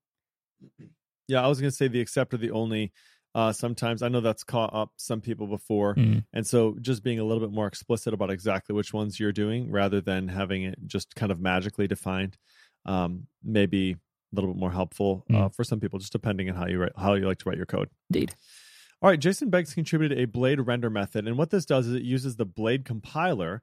yeah, 1.28 1.42
I 1.44 1.48
was 1.48 1.60
going 1.60 1.70
to 1.70 1.76
say 1.76 1.88
the 1.88 2.00
accept 2.00 2.34
or 2.34 2.38
the 2.38 2.50
only. 2.52 2.92
Uh, 3.34 3.52
sometimes 3.52 4.00
I 4.02 4.08
know 4.08 4.20
that's 4.22 4.44
caught 4.44 4.72
up 4.72 4.92
some 4.96 5.20
people 5.20 5.46
before, 5.46 5.94
Mm. 5.94 6.24
and 6.32 6.46
so 6.46 6.74
just 6.80 7.02
being 7.02 7.18
a 7.18 7.24
little 7.24 7.46
bit 7.46 7.54
more 7.54 7.66
explicit 7.66 8.14
about 8.14 8.30
exactly 8.30 8.74
which 8.74 8.94
ones 8.94 9.20
you're 9.20 9.30
doing, 9.32 9.70
rather 9.70 10.00
than 10.00 10.28
having 10.28 10.62
it 10.62 10.78
just 10.86 11.14
kind 11.14 11.30
of 11.30 11.38
magically 11.38 11.86
defined, 11.86 12.38
um, 12.86 13.26
may 13.44 13.66
be 13.66 13.90
a 13.90 13.96
little 14.40 14.54
bit 14.54 14.60
more 14.60 14.72
helpful 14.72 15.24
uh, 15.32 15.48
for 15.48 15.64
some 15.64 15.80
people, 15.80 15.98
just 15.98 16.12
depending 16.12 16.48
on 16.48 16.56
how 16.56 16.66
you 16.66 16.78
write, 16.78 16.92
how 16.96 17.14
you 17.14 17.26
like 17.26 17.38
to 17.38 17.48
write 17.48 17.56
your 17.56 17.66
code. 17.66 17.88
Indeed. 18.10 18.34
All 19.02 19.10
right, 19.10 19.20
Jason 19.20 19.50
Beggs 19.50 19.74
contributed 19.74 20.18
a 20.18 20.24
blade 20.26 20.60
render 20.60 20.90
method, 20.90 21.26
and 21.26 21.36
what 21.36 21.50
this 21.50 21.66
does 21.66 21.86
is 21.86 21.94
it 21.94 22.02
uses 22.02 22.36
the 22.36 22.46
blade 22.46 22.84
compiler 22.84 23.62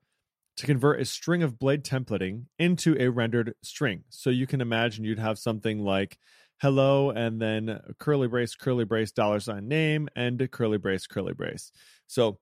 to 0.58 0.66
convert 0.66 1.02
a 1.02 1.06
string 1.06 1.42
of 1.42 1.58
blade 1.58 1.84
templating 1.84 2.46
into 2.60 2.96
a 3.00 3.10
rendered 3.10 3.56
string. 3.64 4.04
So 4.10 4.30
you 4.30 4.46
can 4.46 4.62
imagine 4.62 5.04
you'd 5.04 5.20
have 5.20 5.40
something 5.40 5.80
like 5.80 6.20
hello 6.62 7.10
and 7.10 7.42
then 7.42 7.80
curly 8.00 8.28
brace, 8.28 8.56
curly 8.56 8.86
brace, 8.86 9.12
dollar 9.12 9.40
sign 9.40 9.68
name, 9.68 10.08
and 10.16 10.50
curly 10.52 10.78
brace, 10.78 11.08
curly 11.08 11.34
brace. 11.34 11.72
So 12.08 12.40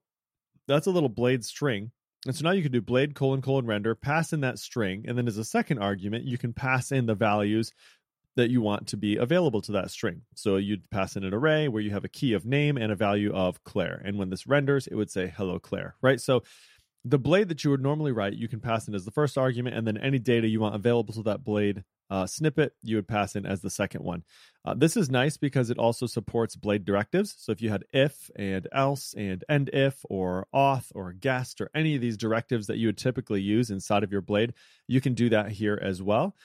that's 0.68 0.88
a 0.88 0.92
little 0.92 1.10
blade 1.10 1.46
string. 1.46 1.92
And 2.28 2.36
so 2.36 2.44
now 2.44 2.52
you 2.52 2.62
can 2.62 2.72
do 2.72 2.82
blade 2.82 3.16
colon 3.16 3.42
colon 3.42 3.66
render, 3.66 3.96
pass 3.96 4.32
in 4.32 4.42
that 4.42 4.60
string, 4.60 5.06
and 5.08 5.18
then 5.18 5.28
as 5.28 5.38
a 5.38 5.46
second 5.46 5.80
argument, 5.80 6.26
you 6.26 6.38
can 6.38 6.54
pass 6.54 6.92
in 6.92 7.08
the 7.08 7.16
values 7.16 7.72
that 8.36 8.50
you 8.50 8.62
want 8.62 8.88
to 8.88 8.98
be 8.98 9.18
available 9.18 9.62
to 9.62 9.72
that 9.74 9.92
string. 9.92 10.22
So 10.36 10.56
you'd 10.56 10.90
pass 10.90 11.16
in 11.16 11.24
an 11.24 11.34
array 11.34 11.68
where 11.68 11.82
you 11.82 11.92
have 11.92 12.06
a 12.06 12.10
key 12.10 12.34
of 12.34 12.46
name 12.46 12.78
and 12.78 12.92
a 12.92 12.96
value 12.96 13.34
of 13.34 13.64
Claire. 13.64 14.02
And 14.06 14.18
when 14.18 14.30
this 14.30 14.48
renders, 14.48 14.88
it 14.88 14.96
would 14.96 15.12
say 15.12 15.34
hello 15.36 15.60
Claire, 15.60 15.96
right? 16.02 16.20
So 16.20 16.44
the 17.04 17.20
blade 17.20 17.50
that 17.50 17.64
you 17.64 17.72
would 17.72 17.82
normally 17.82 18.12
write, 18.12 18.34
you 18.34 18.48
can 18.48 18.60
pass 18.60 18.88
in 18.88 18.94
as 18.94 19.06
the 19.06 19.12
first 19.12 19.38
argument, 19.38 19.76
and 19.76 19.88
then 19.88 19.98
any 19.98 20.20
data 20.20 20.48
you 20.48 20.60
want 20.60 20.76
available 20.76 21.14
to 21.16 21.24
that 21.24 21.44
blade 21.44 21.84
uh, 22.12 22.28
snippet, 22.28 22.74
you 22.84 22.98
would 22.98 23.08
pass 23.08 23.36
in 23.38 23.46
as 23.46 23.62
the 23.62 23.70
second 23.70 24.04
one. 24.04 24.24
Uh, 24.66 24.74
this 24.74 24.98
is 24.98 25.10
nice 25.10 25.38
because 25.38 25.70
it 25.70 25.80
also 25.80 26.06
supports 26.06 26.58
blade 26.58 26.84
directives. 26.84 27.34
So 27.38 27.54
if 27.54 27.62
you 27.62 27.70
had 27.70 27.86
if 27.94 28.30
and 28.36 28.68
else 28.74 29.16
and 29.18 29.44
end 29.48 29.70
if 29.72 30.06
or 30.10 30.46
auth 30.54 30.92
or 30.94 31.14
guest 31.14 31.62
or 31.62 31.72
any 31.74 31.96
of 31.96 32.02
these 32.02 32.18
directives 32.18 32.68
that 32.68 32.78
you 32.78 32.88
would 32.88 32.98
typically 32.98 33.42
use 33.42 33.72
inside 33.72 34.04
of 34.04 34.12
your 34.12 34.22
blade, 34.22 34.54
you 34.88 35.00
can 35.00 35.14
do 35.14 35.30
that 35.30 35.54
here 35.54 35.80
as 35.82 36.02
well. 36.02 36.36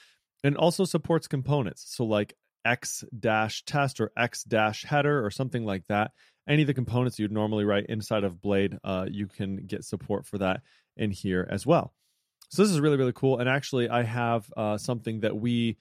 And 0.43 0.55
also 0.55 0.85
supports 0.85 1.27
components. 1.27 1.85
So 1.87 2.05
like 2.05 2.35
x 2.67 3.03
dash 3.17 3.63
test 3.63 4.01
or 4.01 4.11
x 4.17 4.43
dash 4.43 4.83
header 4.83 5.25
or 5.25 5.31
something 5.31 5.65
like 5.65 5.85
that. 5.87 6.11
Any 6.47 6.63
of 6.63 6.67
the 6.67 6.73
components 6.73 7.19
you'd 7.19 7.31
normally 7.31 7.65
write 7.65 7.87
inside 7.87 8.23
of 8.23 8.41
Blade, 8.41 8.77
uh, 8.83 9.05
you 9.09 9.27
can 9.27 9.65
get 9.65 9.83
support 9.83 10.25
for 10.25 10.37
that 10.37 10.61
in 10.95 11.11
here 11.11 11.47
as 11.49 11.65
well. 11.65 11.93
So 12.49 12.61
this 12.61 12.71
is 12.71 12.79
really 12.79 12.97
really 12.97 13.13
cool. 13.13 13.39
And 13.39 13.49
actually, 13.49 13.89
I 13.89 14.03
have 14.03 14.51
uh, 14.55 14.77
something 14.77 15.21
that 15.21 15.35
we 15.35 15.77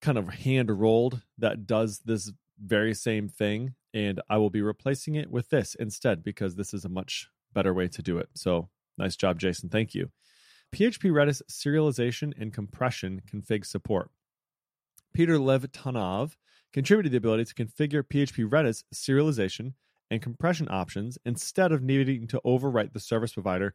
kind 0.00 0.18
of 0.18 0.28
hand 0.28 0.70
rolled 0.70 1.20
that 1.38 1.66
does 1.66 2.00
this 2.04 2.32
very 2.62 2.94
same 2.94 3.28
thing, 3.28 3.74
and 3.92 4.20
I 4.28 4.38
will 4.38 4.50
be 4.50 4.62
replacing 4.62 5.14
it 5.16 5.30
with 5.30 5.48
this 5.50 5.74
instead 5.74 6.22
because 6.22 6.54
this 6.54 6.72
is 6.72 6.84
a 6.84 6.88
much 6.88 7.28
better 7.52 7.74
way 7.74 7.88
to 7.88 8.02
do 8.02 8.18
it. 8.18 8.28
So 8.34 8.68
nice 8.96 9.16
job, 9.16 9.38
Jason. 9.38 9.68
Thank 9.68 9.94
you. 9.94 10.10
PHP 10.74 11.10
Redis 11.10 11.42
serialization 11.50 12.32
and 12.40 12.52
compression 12.52 13.22
config 13.30 13.66
support. 13.66 14.10
Peter 15.12 15.36
Levtanov 15.36 16.36
contributed 16.72 17.12
the 17.12 17.18
ability 17.18 17.44
to 17.46 17.54
configure 17.54 18.04
PHP 18.04 18.48
Redis 18.48 18.84
serialization 18.94 19.74
and 20.10 20.22
compression 20.22 20.68
options 20.70 21.18
instead 21.24 21.72
of 21.72 21.82
needing 21.82 22.26
to 22.28 22.40
overwrite 22.44 22.92
the 22.92 23.00
service 23.00 23.32
provider 23.32 23.74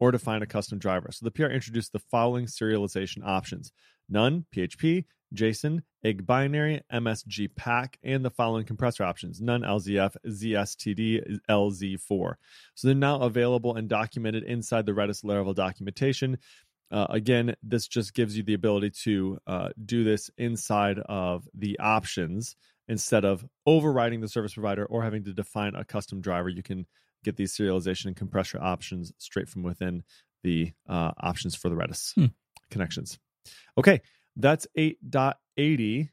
or 0.00 0.10
define 0.10 0.42
a 0.42 0.46
custom 0.46 0.78
driver. 0.78 1.10
So 1.12 1.24
the 1.24 1.30
PR 1.30 1.46
introduced 1.46 1.92
the 1.92 1.98
following 1.98 2.46
serialization 2.46 3.24
options 3.24 3.72
none, 4.08 4.46
PHP, 4.54 5.04
JSON, 5.34 5.80
igbinary, 6.04 6.80
MSG 6.92 7.54
pack, 7.56 7.98
and 8.02 8.24
the 8.24 8.30
following 8.30 8.64
compressor 8.64 9.04
options 9.04 9.40
none, 9.40 9.62
LZF, 9.62 10.16
ZSTD, 10.26 11.38
LZ4. 11.50 12.34
So 12.74 12.88
they're 12.88 12.94
now 12.94 13.20
available 13.20 13.76
and 13.76 13.88
documented 13.88 14.44
inside 14.44 14.86
the 14.86 14.92
Redis 14.92 15.24
Laravel 15.24 15.54
documentation. 15.54 16.38
Uh, 16.90 17.06
again, 17.08 17.54
this 17.62 17.88
just 17.88 18.14
gives 18.14 18.36
you 18.36 18.42
the 18.42 18.54
ability 18.54 18.90
to 18.90 19.38
uh, 19.46 19.68
do 19.84 20.04
this 20.04 20.30
inside 20.38 20.98
of 21.00 21.48
the 21.54 21.78
options 21.80 22.54
instead 22.86 23.24
of 23.24 23.44
overriding 23.66 24.20
the 24.20 24.28
service 24.28 24.54
provider 24.54 24.84
or 24.84 25.02
having 25.02 25.24
to 25.24 25.32
define 25.32 25.74
a 25.74 25.84
custom 25.84 26.20
driver. 26.20 26.48
You 26.48 26.62
can 26.62 26.86
get 27.24 27.36
these 27.36 27.56
serialization 27.56 28.06
and 28.06 28.16
compressor 28.16 28.60
options 28.60 29.12
straight 29.18 29.48
from 29.48 29.62
within 29.62 30.04
the 30.42 30.72
uh, 30.86 31.12
options 31.18 31.56
for 31.56 31.70
the 31.70 31.74
Redis 31.74 32.14
Hmm. 32.14 32.26
connections. 32.70 33.18
Okay, 33.78 34.00
that's 34.36 34.66
8.80, 34.76 36.08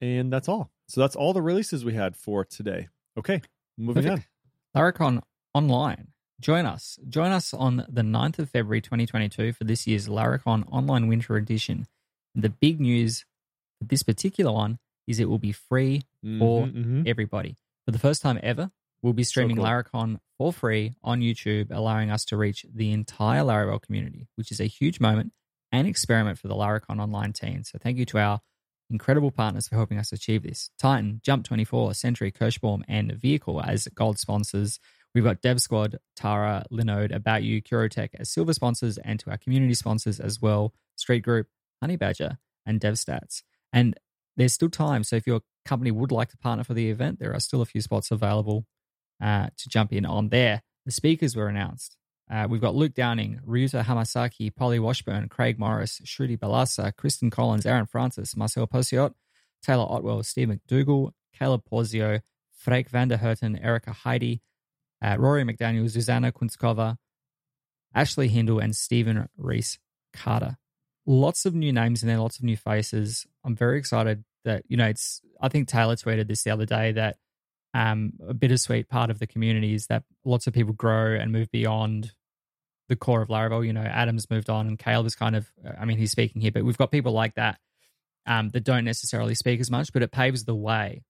and 0.00 0.32
that's 0.32 0.48
all. 0.48 0.70
So 0.88 1.00
that's 1.00 1.16
all 1.16 1.32
the 1.32 1.42
releases 1.42 1.84
we 1.84 1.94
had 1.94 2.16
for 2.16 2.44
today. 2.44 2.88
Okay, 3.18 3.40
moving 3.76 4.04
Perfect. 4.04 4.28
Laracon 4.76 5.22
Online. 5.54 6.08
Join 6.38 6.66
us. 6.66 6.98
Join 7.08 7.32
us 7.32 7.54
on 7.54 7.86
the 7.88 8.02
9th 8.02 8.38
of 8.38 8.50
February 8.50 8.82
2022 8.82 9.54
for 9.54 9.64
this 9.64 9.86
year's 9.86 10.06
Laracon 10.06 10.64
Online 10.70 11.08
Winter 11.08 11.36
Edition. 11.36 11.86
The 12.34 12.50
big 12.50 12.78
news 12.78 13.24
for 13.78 13.86
this 13.86 14.02
particular 14.02 14.52
one 14.52 14.78
is 15.06 15.18
it 15.18 15.30
will 15.30 15.38
be 15.38 15.52
free 15.52 16.02
on. 16.22 16.38
For 16.38 16.66
Mhm, 16.66 16.84
mhm. 16.84 17.08
everybody. 17.08 17.56
For 17.86 17.92
the 17.92 17.98
first 17.98 18.20
time 18.20 18.38
ever, 18.42 18.70
We'll 19.02 19.12
be 19.12 19.24
streaming 19.24 19.56
cool. 19.56 19.64
Laracon 19.66 20.18
for 20.36 20.52
free 20.52 20.94
on 21.02 21.20
YouTube, 21.20 21.70
allowing 21.70 22.10
us 22.10 22.24
to 22.26 22.36
reach 22.36 22.66
the 22.74 22.92
entire 22.92 23.42
Laravel 23.42 23.80
community, 23.80 24.26
which 24.34 24.50
is 24.50 24.58
a 24.60 24.64
huge 24.66 25.00
moment 25.00 25.32
and 25.76 25.86
experiment 25.86 26.38
for 26.38 26.48
the 26.48 26.54
Laracon 26.54 27.00
online 27.00 27.34
team. 27.34 27.62
So 27.62 27.78
thank 27.78 27.98
you 27.98 28.06
to 28.06 28.18
our 28.18 28.40
incredible 28.88 29.30
partners 29.30 29.68
for 29.68 29.76
helping 29.76 29.98
us 29.98 30.10
achieve 30.10 30.42
this. 30.42 30.70
Titan, 30.78 31.20
Jump24, 31.22 31.94
Sentry, 31.94 32.32
Kirschbaum, 32.32 32.82
and 32.88 33.12
Vehikl 33.12 33.62
as 33.66 33.86
gold 33.94 34.18
sponsors. 34.18 34.80
We've 35.14 35.24
got 35.24 35.42
Dev 35.42 35.60
Squad, 35.60 35.98
Tara, 36.14 36.64
Linode, 36.72 37.14
About 37.14 37.42
You, 37.42 37.60
Curotech 37.60 38.10
as 38.18 38.30
silver 38.30 38.54
sponsors, 38.54 38.96
and 38.98 39.20
to 39.20 39.30
our 39.30 39.36
community 39.36 39.74
sponsors 39.74 40.18
as 40.18 40.40
well, 40.40 40.72
Street 40.94 41.20
Group, 41.20 41.48
Honeybadger, 41.84 42.38
and 42.64 42.80
DevStats. 42.80 43.42
And 43.70 43.98
there's 44.36 44.54
still 44.54 44.70
time. 44.70 45.04
So 45.04 45.16
if 45.16 45.26
your 45.26 45.42
company 45.66 45.90
would 45.90 46.12
like 46.12 46.30
to 46.30 46.38
partner 46.38 46.64
for 46.64 46.74
the 46.74 46.88
event, 46.88 47.18
there 47.18 47.34
are 47.34 47.40
still 47.40 47.60
a 47.60 47.66
few 47.66 47.82
spots 47.82 48.10
available 48.10 48.66
uh, 49.22 49.48
to 49.58 49.68
jump 49.68 49.92
in 49.92 50.06
on 50.06 50.30
there. 50.30 50.62
The 50.86 50.92
speakers 50.92 51.36
were 51.36 51.48
announced. 51.48 51.98
Uh, 52.30 52.46
we've 52.50 52.60
got 52.60 52.74
Luke 52.74 52.94
Downing, 52.94 53.40
Ryuta 53.46 53.84
Hamasaki, 53.84 54.54
Polly 54.54 54.78
Washburn, 54.78 55.28
Craig 55.28 55.58
Morris, 55.58 56.00
Shruti 56.04 56.36
Balasa, 56.36 56.94
Kristen 56.96 57.30
Collins, 57.30 57.66
Aaron 57.66 57.86
Francis, 57.86 58.36
Marcel 58.36 58.66
Pociot, 58.66 59.14
Taylor 59.62 59.86
Otwell, 59.88 60.22
Steve 60.24 60.48
McDougall, 60.48 61.12
Caleb 61.32 61.62
Porzio, 61.70 62.20
Freek 62.52 62.88
van 62.88 63.08
der 63.08 63.18
Herten, 63.18 63.62
Erica 63.62 63.92
Heidi, 63.92 64.42
uh, 65.04 65.16
Rory 65.18 65.44
McDaniel, 65.44 65.84
Zuzana 65.84 66.32
Kunckova, 66.32 66.96
Ashley 67.94 68.28
Hindle, 68.28 68.58
and 68.58 68.74
Stephen 68.74 69.28
Reese 69.36 69.78
Carter. 70.12 70.56
Lots 71.06 71.46
of 71.46 71.54
new 71.54 71.72
names 71.72 72.02
in 72.02 72.08
there, 72.08 72.18
lots 72.18 72.38
of 72.38 72.44
new 72.44 72.56
faces. 72.56 73.26
I'm 73.44 73.54
very 73.54 73.78
excited 73.78 74.24
that, 74.44 74.64
you 74.66 74.76
know, 74.76 74.86
it's, 74.86 75.20
I 75.40 75.48
think 75.48 75.68
Taylor 75.68 75.94
tweeted 75.94 76.26
this 76.26 76.42
the 76.42 76.50
other 76.50 76.66
day 76.66 76.92
that 76.92 77.18
um, 77.76 78.14
a 78.26 78.32
bittersweet 78.32 78.88
part 78.88 79.10
of 79.10 79.18
the 79.18 79.26
community 79.26 79.74
is 79.74 79.86
that 79.88 80.04
lots 80.24 80.46
of 80.46 80.54
people 80.54 80.72
grow 80.72 81.14
and 81.14 81.30
move 81.30 81.50
beyond 81.50 82.12
the 82.88 82.96
core 82.96 83.20
of 83.20 83.28
Laravel. 83.28 83.66
You 83.66 83.74
know, 83.74 83.82
Adam's 83.82 84.30
moved 84.30 84.48
on 84.48 84.66
and 84.66 84.78
Caleb 84.78 85.04
is 85.04 85.14
kind 85.14 85.36
of, 85.36 85.46
I 85.78 85.84
mean, 85.84 85.98
he's 85.98 86.10
speaking 86.10 86.40
here, 86.40 86.50
but 86.50 86.64
we've 86.64 86.78
got 86.78 86.90
people 86.90 87.12
like 87.12 87.34
that 87.34 87.58
um, 88.24 88.48
that 88.50 88.64
don't 88.64 88.86
necessarily 88.86 89.34
speak 89.34 89.60
as 89.60 89.70
much, 89.70 89.92
but 89.92 90.02
it 90.02 90.10
paves 90.10 90.44
the 90.44 90.54
way 90.54 91.04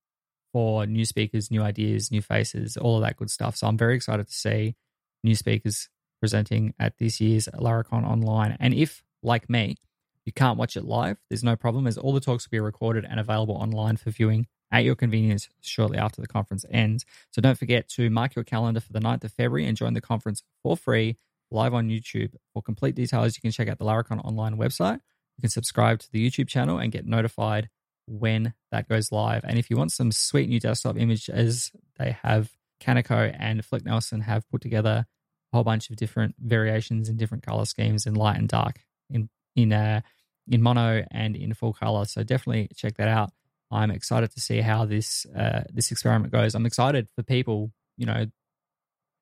for 0.52 0.86
new 0.86 1.04
speakers, 1.04 1.52
new 1.52 1.62
ideas, 1.62 2.10
new 2.10 2.20
faces, 2.20 2.76
all 2.76 2.96
of 2.96 3.02
that 3.02 3.16
good 3.16 3.30
stuff. 3.30 3.54
So 3.56 3.68
I'm 3.68 3.78
very 3.78 3.94
excited 3.94 4.26
to 4.26 4.34
see 4.34 4.74
new 5.22 5.36
speakers 5.36 5.88
presenting 6.18 6.74
at 6.80 6.98
this 6.98 7.20
year's 7.20 7.46
Laracon 7.54 8.04
Online. 8.04 8.56
And 8.58 8.74
if, 8.74 9.04
like 9.22 9.48
me, 9.48 9.76
you 10.24 10.32
can't 10.32 10.58
watch 10.58 10.76
it 10.76 10.84
live, 10.84 11.18
there's 11.30 11.44
no 11.44 11.54
problem, 11.54 11.86
as 11.86 11.96
all 11.96 12.12
the 12.12 12.18
talks 12.18 12.44
will 12.44 12.56
be 12.56 12.60
recorded 12.60 13.06
and 13.08 13.20
available 13.20 13.54
online 13.54 13.98
for 13.98 14.10
viewing 14.10 14.48
at 14.72 14.84
your 14.84 14.94
convenience 14.94 15.48
shortly 15.60 15.98
after 15.98 16.20
the 16.20 16.26
conference 16.26 16.64
ends. 16.70 17.04
So 17.30 17.40
don't 17.40 17.58
forget 17.58 17.88
to 17.90 18.10
mark 18.10 18.34
your 18.34 18.44
calendar 18.44 18.80
for 18.80 18.92
the 18.92 19.00
9th 19.00 19.24
of 19.24 19.32
February 19.32 19.66
and 19.66 19.76
join 19.76 19.94
the 19.94 20.00
conference 20.00 20.42
for 20.62 20.76
free 20.76 21.16
live 21.50 21.74
on 21.74 21.88
YouTube. 21.88 22.34
For 22.52 22.62
complete 22.62 22.94
details, 22.94 23.36
you 23.36 23.40
can 23.40 23.52
check 23.52 23.68
out 23.68 23.78
the 23.78 23.84
Laracon 23.84 24.24
online 24.24 24.56
website. 24.56 25.00
You 25.36 25.42
can 25.42 25.50
subscribe 25.50 26.00
to 26.00 26.10
the 26.10 26.28
YouTube 26.28 26.48
channel 26.48 26.78
and 26.78 26.90
get 26.90 27.06
notified 27.06 27.68
when 28.06 28.54
that 28.70 28.88
goes 28.88 29.12
live. 29.12 29.44
And 29.44 29.58
if 29.58 29.70
you 29.70 29.76
want 29.76 29.92
some 29.92 30.12
sweet 30.12 30.48
new 30.48 30.60
desktop 30.60 30.96
images, 30.98 31.72
they 31.98 32.16
have 32.22 32.50
Kaneko 32.80 33.34
and 33.38 33.64
Flick 33.64 33.84
Nelson 33.84 34.20
have 34.20 34.48
put 34.48 34.60
together 34.60 35.06
a 35.52 35.56
whole 35.56 35.64
bunch 35.64 35.90
of 35.90 35.96
different 35.96 36.34
variations 36.38 37.08
in 37.08 37.16
different 37.16 37.44
color 37.44 37.64
schemes 37.64 38.06
in 38.06 38.14
light 38.14 38.36
and 38.36 38.48
dark 38.48 38.80
in 39.10 39.28
in 39.54 39.72
uh, 39.72 40.00
in 40.48 40.62
mono 40.62 41.04
and 41.10 41.36
in 41.36 41.54
full 41.54 41.72
color. 41.72 42.04
So 42.04 42.22
definitely 42.22 42.68
check 42.76 42.96
that 42.96 43.08
out. 43.08 43.30
I'm 43.76 43.90
excited 43.90 44.30
to 44.32 44.40
see 44.40 44.60
how 44.62 44.86
this 44.86 45.26
uh, 45.36 45.64
this 45.72 45.90
experiment 45.90 46.32
goes. 46.32 46.54
I'm 46.54 46.64
excited 46.64 47.08
for 47.14 47.22
people, 47.22 47.72
you 47.98 48.06
know, 48.06 48.26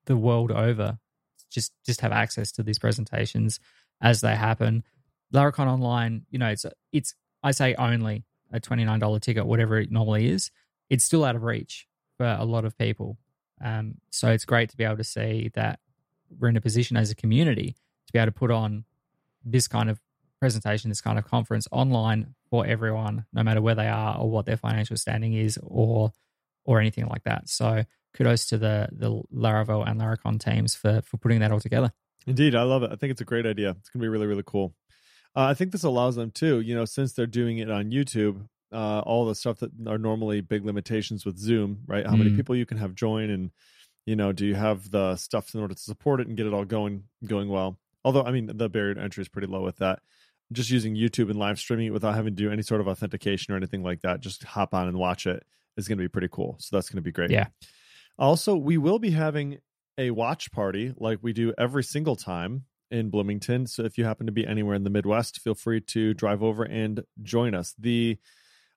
the 0.06 0.16
world 0.16 0.52
over, 0.52 0.99
just 1.50 1.73
just 1.84 2.00
have 2.02 2.12
access 2.12 2.52
to 2.52 2.62
these 2.62 2.78
presentations 2.78 3.58
as 4.00 4.20
they 4.20 4.37
happen. 4.37 4.84
Laracon 5.32 5.66
Online, 5.66 6.25
you 6.30 6.38
know, 6.38 6.49
it's 6.49 6.64
it's 6.92 7.14
I 7.42 7.50
say 7.50 7.75
only 7.75 8.25
a 8.52 8.61
twenty 8.61 8.84
nine 8.84 9.00
dollar 9.00 9.18
ticket, 9.18 9.44
whatever 9.44 9.78
it 9.78 9.90
normally 9.90 10.28
is. 10.28 10.52
It's 10.88 11.04
still 11.04 11.25
out 11.25 11.34
of 11.34 11.43
reach 11.43 11.88
for 12.17 12.26
a 12.26 12.45
lot 12.45 12.64
of 12.64 12.78
people. 12.78 13.19
Um, 13.60 13.97
so 14.10 14.28
it's 14.28 14.45
great 14.45 14.71
to 14.71 14.76
be 14.76 14.84
able 14.84 14.99
to 14.99 15.04
see 15.04 15.50
that 15.54 15.80
we're 16.38 16.49
in 16.49 16.56
a 16.56 16.60
position 16.60 16.97
as 16.97 17.10
a 17.10 17.14
community 17.17 17.75
to 18.06 18.12
be 18.12 18.21
able 18.21 18.26
to 18.26 18.38
put 18.38 18.52
on 18.52 18.84
this 19.45 19.67
kind 19.67 19.90
of 19.90 20.00
presentation, 20.45 20.91
this 20.91 21.00
kind 21.00 21.19
of 21.19 21.25
conference 21.25 21.67
online 21.71 22.35
for 22.50 22.67
everyone, 22.67 23.25
no 23.33 23.43
matter 23.43 23.63
where 23.63 23.75
they 23.75 23.89
are 23.89 24.19
or 24.19 24.30
what 24.30 24.45
their 24.45 24.59
financial 24.59 24.97
standing 24.97 25.33
is 25.33 25.59
or 25.63 26.13
or 26.67 26.80
anything 26.80 27.07
like 27.07 27.25
that. 27.25 27.49
So 27.49 27.85
kudos 28.15 28.45
to 28.50 28.59
the 28.59 28.89
the 28.93 29.11
Laravel 29.35 29.89
and 29.89 29.99
Laracon 30.00 30.39
teams 30.39 30.75
for 30.75 31.00
for 31.02 31.17
putting 31.17 31.41
that 31.41 31.50
all 31.50 31.61
together. 31.61 31.93
Indeed, 32.26 32.54
I 32.54 32.63
love 32.63 32.83
it. 32.83 32.91
I 32.93 32.97
think 32.97 33.11
it's 33.13 33.21
a 33.23 33.30
great 33.33 33.47
idea. 33.47 33.71
It's 33.71 33.89
going 33.89 34.00
to 34.00 34.04
be 34.04 34.09
really, 34.09 34.26
really 34.26 34.43
cool. 34.47 34.75
Uh, 35.37 35.45
I 35.52 35.54
think 35.54 35.73
this 35.73 35.83
allows 35.85 36.15
them 36.17 36.30
too, 36.30 36.61
you 36.61 36.75
know, 36.75 36.85
since 36.85 37.13
they're 37.15 37.26
doing 37.26 37.59
it 37.59 37.71
on 37.71 37.91
YouTube, 37.91 38.47
uh, 38.73 39.00
all 39.00 39.25
the 39.26 39.35
stuff 39.35 39.59
that 39.61 39.73
are 39.87 39.99
normally 39.99 40.41
big 40.43 40.65
limitations 40.65 41.25
with 41.26 41.39
Zoom, 41.39 41.80
right? 41.87 42.07
How 42.07 42.17
many 42.17 42.30
Mm. 42.30 42.37
people 42.37 42.54
you 42.54 42.67
can 42.67 42.78
have 42.78 42.95
join, 42.95 43.30
and 43.30 43.50
you 44.07 44.17
know, 44.17 44.33
do 44.33 44.45
you 44.45 44.54
have 44.54 44.91
the 44.91 45.17
stuff 45.17 45.54
in 45.54 45.61
order 45.61 45.75
to 45.75 45.80
support 45.80 46.21
it 46.21 46.26
and 46.28 46.37
get 46.37 46.47
it 46.47 46.52
all 46.52 46.67
going 46.67 47.04
going 47.26 47.49
well? 47.49 47.78
Although, 48.07 48.25
I 48.28 48.33
mean, 48.33 48.47
the 48.63 48.69
barrier 48.69 48.95
to 48.95 49.00
entry 49.00 49.23
is 49.23 49.28
pretty 49.30 49.49
low 49.49 49.63
with 49.63 49.78
that. 49.78 50.00
Just 50.54 50.71
using 50.71 50.95
YouTube 50.95 51.28
and 51.28 51.38
live 51.38 51.58
streaming 51.58 51.88
it 51.88 51.93
without 51.93 52.14
having 52.14 52.34
to 52.34 52.43
do 52.43 52.50
any 52.50 52.62
sort 52.62 52.80
of 52.80 52.88
authentication 52.88 53.52
or 53.52 53.56
anything 53.56 53.82
like 53.82 54.00
that, 54.00 54.21
just 54.21 54.45
hop 54.45 54.73
on 54.73 54.88
and 54.88 54.97
watch 54.97 55.26
it 55.26 55.43
is 55.76 55.88
going 55.88 55.99
to 55.99 56.04
be 56.04 56.08
pretty 56.08 56.28
cool. 56.30 56.56
So 56.60 56.76
that's 56.76 56.88
going 56.88 56.97
to 56.99 57.02
be 57.02 57.12
great. 57.12 57.30
Yeah. 57.30 57.49
Also, 58.19 58.56
we 58.56 58.78
will 58.78 58.99
be 58.99 59.10
having 59.10 59.58
a 59.99 60.10
watch 60.10 60.50
party 60.52 60.95
like 60.97 61.19
we 61.23 61.32
do 61.32 61.52
every 61.58 61.84
single 61.84 62.17
time 62.17 62.64
in 62.90 63.10
Bloomington. 63.10 63.67
So 63.67 63.84
if 63.84 63.99
you 63.99 64.04
happen 64.04 64.26
to 64.26 64.32
be 64.32 64.47
anywhere 64.47 64.75
in 64.75 64.84
the 64.84 64.90
Midwest, 64.90 65.40
feel 65.40 65.54
free 65.54 65.80
to 65.80 66.14
drive 66.14 66.43
over 66.43 66.62
and 66.64 67.02
join 67.23 67.54
us. 67.54 67.75
The 67.78 68.19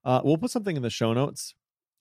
uh, 0.04 0.22
we'll 0.24 0.38
put 0.38 0.52
something 0.52 0.76
in 0.76 0.84
the 0.84 0.90
show 0.90 1.13
notes, 1.13 1.54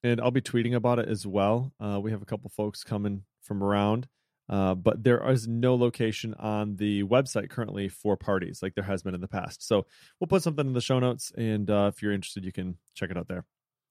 and 0.02 0.20
I'll 0.20 0.30
be 0.30 0.40
tweeting 0.40 0.74
about 0.74 0.98
it 0.98 1.08
as 1.08 1.26
well. 1.26 1.72
Uh, 1.80 2.00
we 2.00 2.12
have 2.12 2.22
a 2.22 2.26
couple 2.26 2.48
folks 2.50 2.84
coming 2.84 3.24
from 3.42 3.62
around, 3.62 4.08
uh, 4.48 4.74
but 4.74 5.02
there 5.02 5.28
is 5.30 5.48
no 5.48 5.74
location 5.74 6.34
on 6.34 6.76
the 6.76 7.02
website 7.04 7.50
currently 7.50 7.88
for 7.88 8.16
parties 8.16 8.60
like 8.62 8.74
there 8.74 8.84
has 8.84 9.02
been 9.02 9.14
in 9.14 9.20
the 9.20 9.28
past. 9.28 9.66
So 9.66 9.86
we'll 10.20 10.28
put 10.28 10.42
something 10.42 10.66
in 10.66 10.72
the 10.72 10.80
show 10.80 10.98
notes, 10.98 11.32
and 11.36 11.68
uh, 11.70 11.90
if 11.92 12.02
you're 12.02 12.12
interested, 12.12 12.44
you 12.44 12.52
can 12.52 12.76
check 12.94 13.10
it 13.10 13.16
out 13.16 13.28
there. 13.28 13.44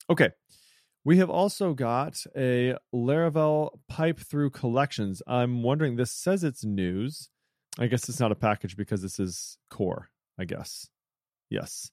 Okay. 0.09 0.29
We 1.03 1.17
have 1.17 1.29
also 1.29 1.75
got 1.75 2.23
a 2.35 2.77
Laravel 2.93 3.77
pipe 3.87 4.19
through 4.19 4.49
collections. 4.49 5.21
I'm 5.27 5.61
wondering, 5.61 5.97
this 5.97 6.11
says 6.11 6.43
it's 6.43 6.65
news. 6.65 7.29
I 7.77 7.85
guess 7.85 8.09
it's 8.09 8.19
not 8.19 8.31
a 8.31 8.35
package 8.35 8.75
because 8.75 9.03
this 9.03 9.19
is 9.19 9.59
core, 9.69 10.09
I 10.39 10.45
guess. 10.45 10.89
Yes. 11.49 11.91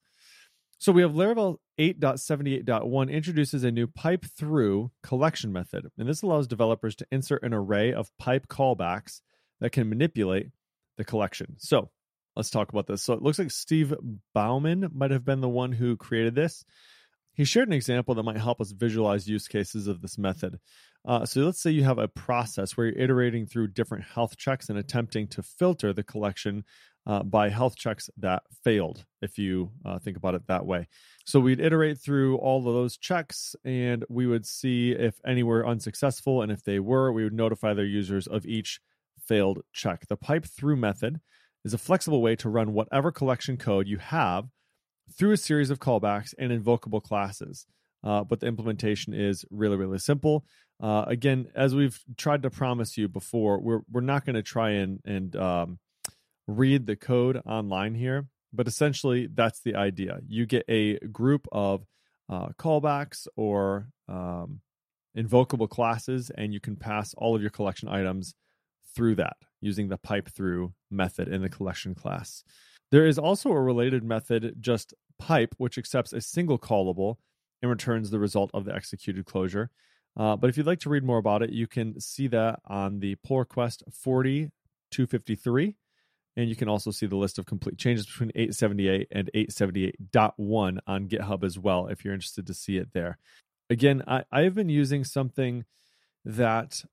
So 0.83 0.91
we 0.91 1.03
have 1.03 1.13
Laravel 1.13 1.59
8.78.1 1.79 3.09
introduces 3.09 3.63
a 3.63 3.71
new 3.71 3.87
pipe 3.87 4.25
through 4.37 4.91
collection 5.05 5.53
method. 5.53 5.87
And 5.97 6.09
this 6.09 6.23
allows 6.23 6.49
developers 6.49 6.97
to 6.97 7.07
insert 7.13 7.45
an 7.45 7.55
array 7.55 7.93
of 7.93 8.11
pipe 8.19 8.49
callbacks 8.49 9.21
that 9.61 9.71
can 9.71 9.89
manipulate 9.89 10.49
the 10.97 11.05
collection. 11.05 11.55
So 11.59 11.91
let's 12.35 12.51
talk 12.51 12.71
about 12.71 12.89
this. 12.89 13.01
So 13.01 13.13
it 13.13 13.23
looks 13.23 13.39
like 13.39 13.53
Steve 13.53 13.95
Bauman 14.35 14.91
might 14.93 15.13
have 15.13 15.25
been 15.25 15.41
the 15.41 15.49
one 15.49 15.71
who 15.71 15.97
created 15.97 16.35
this. 16.35 16.65
He 17.35 17.45
shared 17.45 17.69
an 17.69 17.75
example 17.75 18.15
that 18.15 18.23
might 18.23 18.37
help 18.37 18.61
us 18.61 18.73
visualize 18.73 19.29
use 19.29 19.49
cases 19.49 19.87
of 19.87 20.03
this 20.03 20.19
method. 20.19 20.59
Uh, 21.05 21.25
so 21.25 21.41
let's 21.41 21.61
say 21.61 21.71
you 21.71 21.85
have 21.85 21.99
a 21.99 22.09
process 22.09 22.77
where 22.77 22.87
you're 22.87 22.99
iterating 22.99 23.47
through 23.47 23.69
different 23.69 24.05
health 24.05 24.37
checks 24.37 24.69
and 24.69 24.79
attempting 24.79 25.27
to 25.29 25.43
filter 25.43 25.93
the 25.93 26.03
collection 26.03 26.65
uh, 27.07 27.23
by 27.23 27.49
health 27.49 27.75
checks 27.77 28.09
that 28.17 28.43
failed, 28.63 29.05
if 29.21 29.39
you 29.39 29.73
uh, 29.85 29.99
think 29.99 30.17
about 30.17 30.35
it 30.35 30.47
that 30.47 30.65
way. 30.65 30.87
So 31.27 31.41
we'd 31.41 31.59
iterate 31.59 31.99
through 31.99 32.37
all 32.37 32.59
of 32.59 32.65
those 32.65 32.97
checks 32.97 33.57
and 33.65 34.05
we 34.09 34.27
would 34.27 34.47
see 34.47 34.93
if 34.93 35.15
any 35.27 35.43
were 35.43 35.67
unsuccessful. 35.67 36.43
And 36.43 36.53
if 36.53 36.63
they 36.63 36.79
were, 36.79 37.11
we 37.11 37.25
would 37.25 37.33
notify 37.33 37.75
their 37.75 37.85
users 37.85 38.29
of 38.29 38.47
each 38.47 38.81
failed 39.27 39.63
check. 39.73 40.07
The 40.07 40.17
pipe 40.17 40.45
through 40.45 40.77
method 40.77 41.21
is 41.65 41.75
a 41.75 41.79
flexible 41.79 42.23
way 42.23 42.37
to 42.37 42.49
run 42.49 42.73
whatever 42.73 43.11
collection 43.11 43.57
code 43.57 43.89
you 43.89 43.99
have 43.99 44.49
through 45.17 45.33
a 45.33 45.37
series 45.37 45.71
of 45.71 45.79
callbacks 45.79 46.35
and 46.39 46.53
invocable 46.53 47.01
classes. 47.01 47.67
Uh, 48.05 48.25
but 48.25 48.41
the 48.41 48.47
implementation 48.47 49.15
is 49.15 49.45
really, 49.51 49.77
really 49.77 49.99
simple. 49.99 50.45
Uh, 50.83 51.05
again, 51.07 51.47
as 51.55 51.75
we've 51.75 52.01
tried 52.17 52.43
to 52.43 52.51
promise 52.51 52.99
you 52.99 53.09
before, 53.09 53.61
we're 53.61 53.81
we're 53.91 54.01
not 54.01 54.25
going 54.25 54.35
to 54.35 54.43
try 54.43 54.71
and 54.71 55.01
and 55.05 55.37
um, 55.37 55.79
read 56.49 56.87
the 56.87 56.97
code 56.97 57.41
online 57.47 57.95
here, 57.95 58.27
but 58.53 58.67
essentially 58.67 59.29
that's 59.33 59.61
the 59.61 59.77
idea. 59.77 60.19
You 60.27 60.47
get 60.47 60.65
a 60.69 60.99
group 60.99 61.47
of 61.53 61.87
uh, 62.29 62.49
callbacks 62.59 63.29
or 63.37 63.89
um, 64.09 64.61
invocable 65.15 65.69
classes, 65.69 66.31
and 66.37 66.53
you 66.53 66.59
can 66.59 66.75
pass 66.75 67.15
all 67.15 67.37
of 67.37 67.43
your 67.43 67.51
collection 67.51 67.89
items 67.89 68.35
through 68.95 69.15
that 69.17 69.37
using 69.61 69.89
the 69.89 69.97
pipe 69.97 70.29
through 70.29 70.73
method 70.91 71.29
in 71.29 71.43
the 71.43 71.49
collection 71.49 71.95
class. 71.95 72.43
There 72.93 73.07
is 73.07 73.19
also 73.19 73.51
a 73.51 73.61
related 73.61 74.05
method, 74.05 74.57
just 74.61 74.93
pipe, 75.19 75.55
which 75.57 75.79
accepts 75.79 76.13
a 76.13 76.21
single 76.21 76.59
callable 76.59 77.17
and 77.63 77.71
returns 77.71 78.11
the 78.11 78.19
result 78.19 78.51
of 78.53 78.67
the 78.67 78.75
executed 78.75 79.25
closure. 79.25 79.71
Uh, 80.15 80.37
but 80.37 80.51
if 80.51 80.59
you'd 80.59 80.67
like 80.67 80.81
to 80.81 80.91
read 80.91 81.03
more 81.03 81.17
about 81.17 81.43
it, 81.43 81.51
you 81.51 81.67
can 81.67 81.99
see 81.99 82.27
that 82.29 82.61
on 82.67 83.01
the 83.01 83.15
pull 83.25 83.39
request 83.39 83.83
40253. 83.91 85.75
And 86.37 86.49
you 86.51 86.57
can 86.57 86.69
also 86.69 86.91
see 86.91 87.07
the 87.07 87.17
list 87.17 87.39
of 87.39 87.47
complete 87.47 87.79
changes 87.79 88.05
between 88.05 88.31
878 88.35 89.09
and 89.11 89.31
878.1 89.35 90.79
on 90.87 91.09
GitHub 91.09 91.45
as 91.45 91.59
well, 91.59 91.87
if 91.87 92.05
you're 92.05 92.15
interested 92.15 92.47
to 92.47 92.55
see 92.55 92.77
it 92.77 92.93
there. 92.93 93.19
Again, 93.71 94.03
I, 94.07 94.25
I've 94.31 94.55
been 94.55 94.69
using 94.69 95.05
something 95.05 95.65
that 96.27 96.85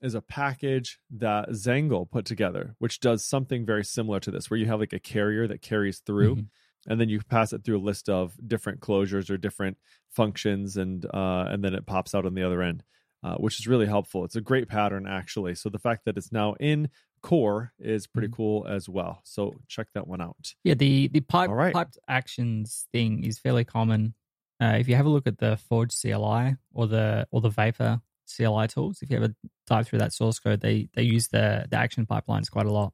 is 0.00 0.14
a 0.14 0.22
package 0.22 0.98
that 1.10 1.50
Zangle 1.50 2.10
put 2.10 2.24
together, 2.24 2.74
which 2.78 3.00
does 3.00 3.24
something 3.24 3.66
very 3.66 3.84
similar 3.84 4.20
to 4.20 4.30
this, 4.30 4.50
where 4.50 4.58
you 4.58 4.66
have 4.66 4.80
like 4.80 4.92
a 4.92 4.98
carrier 4.98 5.46
that 5.46 5.62
carries 5.62 5.98
through. 6.00 6.36
Mm-hmm 6.36 6.46
and 6.86 7.00
then 7.00 7.08
you 7.08 7.20
pass 7.20 7.52
it 7.52 7.64
through 7.64 7.78
a 7.78 7.80
list 7.80 8.08
of 8.08 8.34
different 8.46 8.80
closures 8.80 9.30
or 9.30 9.36
different 9.36 9.76
functions 10.10 10.76
and 10.76 11.06
uh, 11.06 11.46
and 11.48 11.64
then 11.64 11.74
it 11.74 11.86
pops 11.86 12.14
out 12.14 12.26
on 12.26 12.34
the 12.34 12.42
other 12.42 12.62
end 12.62 12.82
uh, 13.22 13.36
which 13.36 13.58
is 13.60 13.66
really 13.66 13.86
helpful 13.86 14.24
it's 14.24 14.36
a 14.36 14.40
great 14.40 14.68
pattern 14.68 15.06
actually 15.06 15.54
so 15.54 15.68
the 15.68 15.78
fact 15.78 16.04
that 16.04 16.16
it's 16.16 16.32
now 16.32 16.54
in 16.54 16.88
core 17.22 17.72
is 17.78 18.06
pretty 18.06 18.28
mm-hmm. 18.28 18.36
cool 18.36 18.66
as 18.66 18.88
well 18.88 19.20
so 19.24 19.54
check 19.68 19.86
that 19.94 20.06
one 20.06 20.20
out 20.20 20.54
yeah 20.64 20.74
the 20.74 21.08
the 21.08 21.20
pipe, 21.20 21.50
right. 21.50 21.72
piped 21.72 21.98
actions 22.08 22.88
thing 22.92 23.24
is 23.24 23.38
fairly 23.38 23.64
common 23.64 24.14
uh, 24.60 24.76
if 24.78 24.88
you 24.88 24.94
have 24.94 25.06
a 25.06 25.10
look 25.10 25.26
at 25.26 25.38
the 25.38 25.56
forge 25.68 25.94
cli 25.94 26.56
or 26.72 26.86
the 26.86 27.26
or 27.30 27.40
the 27.40 27.48
vapor 27.48 28.00
cli 28.36 28.66
tools 28.68 29.00
if 29.02 29.10
you 29.10 29.16
ever 29.16 29.34
dive 29.66 29.86
through 29.86 29.98
that 29.98 30.12
source 30.12 30.38
code 30.38 30.60
they 30.60 30.88
they 30.94 31.02
use 31.02 31.28
the 31.28 31.66
the 31.70 31.76
action 31.76 32.06
pipelines 32.06 32.50
quite 32.50 32.66
a 32.66 32.72
lot 32.72 32.92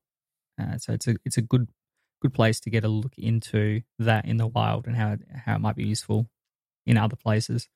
uh, 0.60 0.76
so 0.78 0.92
it's 0.92 1.06
a 1.06 1.16
it's 1.24 1.36
a 1.36 1.42
good 1.42 1.68
good 2.20 2.34
place 2.34 2.60
to 2.60 2.70
get 2.70 2.84
a 2.84 2.88
look 2.88 3.16
into 3.16 3.82
that 3.98 4.24
in 4.24 4.36
the 4.36 4.46
wild 4.46 4.86
and 4.86 4.96
how 4.96 5.16
how 5.44 5.54
it 5.54 5.60
might 5.60 5.76
be 5.76 5.86
useful 5.86 6.28
in 6.86 6.96
other 6.96 7.16
places. 7.16 7.68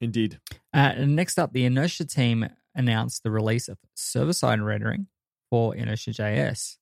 Indeed. 0.00 0.38
Uh, 0.72 0.92
next 0.98 1.38
up, 1.38 1.52
the 1.52 1.64
Inertia 1.64 2.04
team 2.04 2.48
announced 2.74 3.22
the 3.22 3.30
release 3.30 3.68
of 3.68 3.78
server 3.94 4.32
side 4.32 4.60
rendering 4.60 5.08
for 5.50 5.74
Inertia 5.74 6.10
JS. 6.10 6.76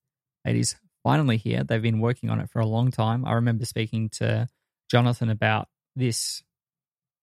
It 0.44 0.56
is 0.56 0.76
finally 1.02 1.36
here. 1.36 1.64
They've 1.64 1.82
been 1.82 2.00
working 2.00 2.30
on 2.30 2.40
it 2.40 2.50
for 2.50 2.60
a 2.60 2.66
long 2.66 2.90
time. 2.90 3.24
I 3.24 3.32
remember 3.34 3.64
speaking 3.64 4.08
to 4.14 4.48
Jonathan 4.90 5.30
about 5.30 5.68
this. 5.96 6.42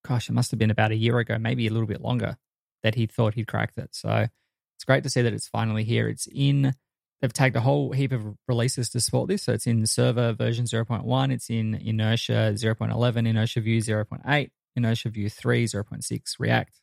Gosh, 0.05 0.29
it 0.29 0.33
must 0.33 0.51
have 0.51 0.59
been 0.59 0.71
about 0.71 0.91
a 0.91 0.95
year 0.95 1.17
ago, 1.19 1.37
maybe 1.37 1.67
a 1.67 1.71
little 1.71 1.87
bit 1.87 2.01
longer, 2.01 2.37
that 2.83 2.95
he 2.95 3.05
thought 3.05 3.33
he'd 3.33 3.47
cracked 3.47 3.77
it. 3.77 3.89
So 3.93 4.27
it's 4.75 4.83
great 4.85 5.03
to 5.03 5.09
see 5.09 5.21
that 5.21 5.33
it's 5.33 5.47
finally 5.47 5.83
here. 5.83 6.07
It's 6.07 6.27
in 6.31 6.73
they've 7.21 7.33
tagged 7.33 7.55
a 7.55 7.61
whole 7.61 7.91
heap 7.91 8.11
of 8.11 8.35
releases 8.47 8.89
to 8.89 8.99
support 8.99 9.27
this. 9.27 9.43
So 9.43 9.53
it's 9.53 9.67
in 9.67 9.85
server 9.85 10.33
version 10.33 10.65
0.1, 10.65 11.33
it's 11.33 11.49
in 11.49 11.75
Inertia 11.75 12.53
0.11, 12.55 13.27
Inertia 13.27 13.61
Vue 13.61 13.79
0.8, 13.79 14.49
Inertia 14.75 15.09
Vue 15.09 15.29
3, 15.29 15.65
0.6, 15.65 16.21
React 16.39 16.81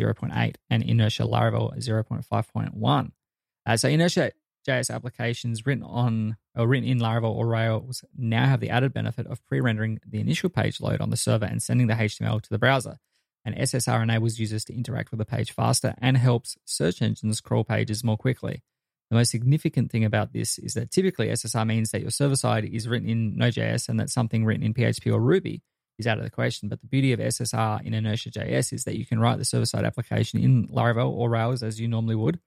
0.8, 0.00 0.54
and 0.70 0.82
Inertia 0.82 1.22
Laravel 1.22 1.76
0.5.1. 1.78 3.10
Uh, 3.66 3.76
so 3.76 3.88
Inertia 3.88 4.32
JS 4.66 4.94
applications 4.94 5.64
written 5.64 5.84
on 5.84 6.36
or 6.56 6.66
written 6.66 6.88
in 6.88 6.98
Laravel 6.98 7.34
or 7.34 7.46
Rails 7.46 8.04
now 8.16 8.46
have 8.46 8.60
the 8.60 8.70
added 8.70 8.92
benefit 8.92 9.26
of 9.26 9.44
pre-rendering 9.46 10.00
the 10.06 10.20
initial 10.20 10.50
page 10.50 10.80
load 10.80 11.00
on 11.00 11.10
the 11.10 11.16
server 11.16 11.44
and 11.44 11.62
sending 11.62 11.86
the 11.86 11.94
HTML 11.94 12.42
to 12.42 12.50
the 12.50 12.58
browser. 12.58 12.98
And 13.46 13.54
SSR 13.54 14.02
enables 14.02 14.40
users 14.40 14.64
to 14.64 14.74
interact 14.74 15.12
with 15.12 15.18
the 15.18 15.24
page 15.24 15.52
faster 15.52 15.94
and 15.98 16.16
helps 16.16 16.56
search 16.64 17.00
engines 17.00 17.40
crawl 17.40 17.62
pages 17.62 18.02
more 18.02 18.16
quickly. 18.16 18.64
The 19.08 19.16
most 19.16 19.30
significant 19.30 19.92
thing 19.92 20.04
about 20.04 20.32
this 20.32 20.58
is 20.58 20.74
that 20.74 20.90
typically 20.90 21.28
SSR 21.28 21.64
means 21.64 21.92
that 21.92 22.00
your 22.00 22.10
server 22.10 22.34
side 22.34 22.64
is 22.64 22.88
written 22.88 23.08
in 23.08 23.36
Node.js 23.36 23.88
and 23.88 24.00
that 24.00 24.10
something 24.10 24.44
written 24.44 24.64
in 24.64 24.74
PHP 24.74 25.12
or 25.12 25.20
Ruby 25.20 25.62
is 25.96 26.08
out 26.08 26.18
of 26.18 26.24
the 26.24 26.30
question. 26.30 26.68
But 26.68 26.80
the 26.80 26.88
beauty 26.88 27.12
of 27.12 27.20
SSR 27.20 27.86
in 27.86 27.94
Inertia.js 27.94 28.72
is 28.72 28.82
that 28.82 28.98
you 28.98 29.06
can 29.06 29.20
write 29.20 29.38
the 29.38 29.44
server 29.44 29.64
side 29.64 29.84
application 29.84 30.40
in 30.40 30.66
Laravel 30.66 31.12
or 31.12 31.30
Rails 31.30 31.62
as 31.62 31.80
you 31.80 31.86
normally 31.86 32.16
would. 32.16 32.40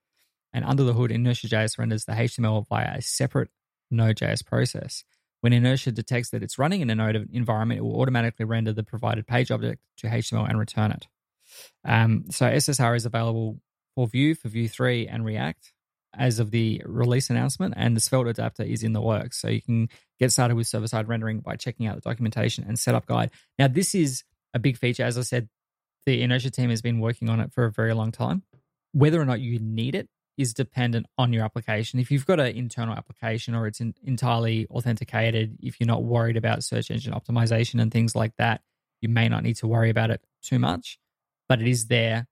And 0.52 0.66
under 0.66 0.84
the 0.84 0.94
hood, 0.94 1.12
Inertia.js 1.12 1.80
renders 1.80 2.04
the 2.04 2.12
HTML 2.12 2.68
via 2.68 2.98
a 2.98 3.02
separate 3.02 3.52
Node.js 3.90 4.46
process. 4.46 5.06
When 5.42 5.54
Inertia 5.54 5.92
detects 5.92 6.32
that 6.32 6.44
it's 6.44 6.60
running 6.60 6.82
in 6.82 6.90
a 6.90 6.96
Node 6.96 7.30
environment, 7.32 7.80
it 7.80 7.84
will 7.84 8.00
automatically 8.02 8.46
render 8.46 8.74
the 8.74 8.84
provided 8.84 9.26
page 9.26 9.52
object 9.52 9.82
to 9.98 10.08
HTML 10.08 10.50
and 10.50 10.60
return 10.60 10.92
it. 10.92 11.08
Um, 11.86 12.26
so 12.30 12.46
SSR 12.46 12.96
is 12.96 13.06
available 13.06 13.60
for 13.96 14.08
Vue, 14.08 14.36
for 14.36 14.50
Vue 14.50 14.68
3, 14.68 15.08
and 15.08 15.26
React 15.26 15.74
as 16.18 16.40
of 16.40 16.52
the 16.52 16.82
release 16.86 17.30
announcement, 17.30 17.74
and 17.78 17.96
the 17.96 18.02
Svelte 18.02 18.28
adapter 18.28 18.64
is 18.64 18.84
in 18.84 18.94
the 18.94 19.02
works. 19.02 19.40
So 19.40 19.48
you 19.48 19.62
can 19.62 19.90
get 20.20 20.32
started 20.32 20.56
with 20.56 20.68
server 20.68 20.88
side 20.88 21.08
rendering 21.08 21.40
by 21.40 21.56
checking 21.56 21.86
out 21.86 21.96
the 21.96 22.02
documentation 22.02 22.66
and 22.68 22.78
setup 22.78 23.06
guide. 23.06 23.32
Now, 23.58 23.68
this 23.68 23.94
is 23.94 24.24
a 24.54 24.60
big 24.60 24.78
feature. 24.78 25.04
As 25.04 25.18
I 25.18 25.22
said, 25.22 25.50
the 26.06 26.22
Inertia 26.22 26.50
team 26.50 26.70
has 26.72 26.82
been 26.82 27.00
working 27.00 27.30
on 27.30 27.40
it 27.40 27.54
for 27.54 27.66
a 27.66 27.72
very 27.72 27.94
long 27.94 28.12
time. 28.12 28.44
Whether 28.92 29.22
or 29.22 29.26
not 29.26 29.40
you 29.40 29.60
need 29.60 29.96
it 29.96 30.10
is 30.40 30.54
dependent 30.54 31.06
on 31.18 31.34
your 31.34 31.44
application. 31.44 32.00
If 32.00 32.10
you've 32.10 32.26
got 32.26 32.40
an 32.40 32.56
internal 32.56 32.96
application 32.96 33.54
or 33.54 33.68
it's 33.68 33.82
in, 33.82 33.94
entirely 34.04 34.66
authenticated, 34.68 35.58
if 35.62 35.80
you're 35.80 35.88
not 35.88 36.04
worried 36.04 36.38
about 36.38 36.64
search 36.64 36.90
engine 36.90 37.14
optimization 37.14 37.82
and 37.82 37.92
things 37.92 38.16
like 38.16 38.36
that, 38.38 38.62
you 39.02 39.10
may 39.10 39.30
not 39.30 39.44
need 39.44 39.58
to 39.58 39.68
worry 39.68 39.90
about 39.90 40.10
it 40.10 40.22
too 40.42 40.58
much. 40.58 40.98
But 41.48 41.62
it 41.62 41.68
is 41.68 41.88
there 41.88 42.28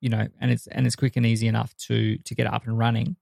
you 0.00 0.08
know, 0.08 0.26
and 0.40 0.50
it's 0.50 0.66
and 0.68 0.86
it's 0.86 0.96
quick 0.96 1.16
and 1.16 1.26
easy 1.26 1.48
enough 1.48 1.74
to 1.76 2.18
to 2.18 2.34
get 2.34 2.46
up 2.46 2.66
and 2.66 2.78
running 2.78 3.16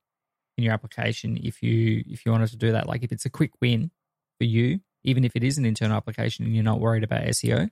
in 0.57 0.65
your 0.65 0.73
application 0.73 1.39
if 1.43 1.63
you 1.63 2.05
if 2.07 2.25
you 2.25 2.33
wanted 2.33 2.51
to 2.51 2.57
do 2.57 2.73
that. 2.73 2.87
Like 2.87 3.03
if 3.03 3.13
it's 3.13 3.25
a 3.25 3.31
quick 3.31 3.53
win 3.61 3.91
for 4.39 4.45
you, 4.45 4.81
even 5.05 5.25
if 5.25 5.37
it 5.37 5.45
is 5.45 5.59
an 5.59 5.65
internal 5.65 5.97
application 5.97 6.45
and 6.45 6.55
you're 6.55 6.65
not 6.65 6.81
worried 6.81 7.05
about 7.05 7.23
SEO, 7.23 7.71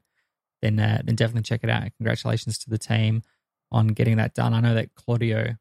then 0.63 0.79
uh, 0.79 1.03
then 1.05 1.17
definitely 1.17 1.43
check 1.43 1.61
it 1.63 1.71
out. 1.71 1.85
congratulations 1.97 2.59
to 2.59 2.71
the 2.71 2.79
team 2.79 3.23
on 3.71 3.89
getting 3.89 4.17
that 4.17 4.35
done. 4.35 4.55
I 4.55 4.61
know 4.61 4.75
that 4.75 4.95
Claudio 4.95 5.57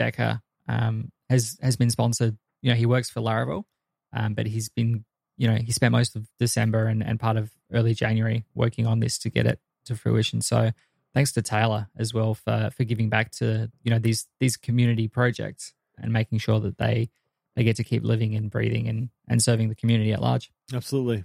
Dekker 0.00 0.40
um, 0.68 1.10
has 1.28 1.58
has 1.62 1.76
been 1.76 1.90
sponsored. 1.90 2.36
You 2.62 2.70
know, 2.70 2.76
he 2.76 2.86
works 2.86 3.10
for 3.10 3.20
Laravel, 3.20 3.64
um, 4.12 4.34
but 4.34 4.46
he's 4.46 4.68
been 4.68 5.04
you 5.36 5.48
know 5.48 5.56
he 5.56 5.72
spent 5.72 5.92
most 5.92 6.16
of 6.16 6.28
December 6.38 6.86
and, 6.86 7.02
and 7.02 7.20
part 7.20 7.36
of 7.36 7.50
early 7.72 7.94
January 7.94 8.44
working 8.54 8.86
on 8.86 9.00
this 9.00 9.18
to 9.18 9.30
get 9.30 9.46
it 9.46 9.60
to 9.86 9.96
fruition. 9.96 10.40
So 10.40 10.70
thanks 11.14 11.32
to 11.32 11.42
Taylor 11.42 11.88
as 11.96 12.14
well 12.14 12.34
for 12.34 12.70
for 12.76 12.84
giving 12.84 13.08
back 13.08 13.30
to 13.32 13.70
you 13.82 13.90
know 13.90 13.98
these 13.98 14.26
these 14.38 14.56
community 14.56 15.08
projects 15.08 15.74
and 15.98 16.12
making 16.12 16.38
sure 16.38 16.60
that 16.60 16.78
they 16.78 17.10
they 17.56 17.64
get 17.64 17.76
to 17.76 17.84
keep 17.84 18.04
living 18.04 18.34
and 18.34 18.50
breathing 18.50 18.88
and 18.88 19.10
and 19.28 19.42
serving 19.42 19.68
the 19.68 19.74
community 19.74 20.12
at 20.12 20.22
large. 20.22 20.50
Absolutely, 20.72 21.24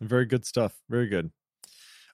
very 0.00 0.26
good 0.26 0.44
stuff. 0.44 0.74
Very 0.88 1.08
good. 1.08 1.30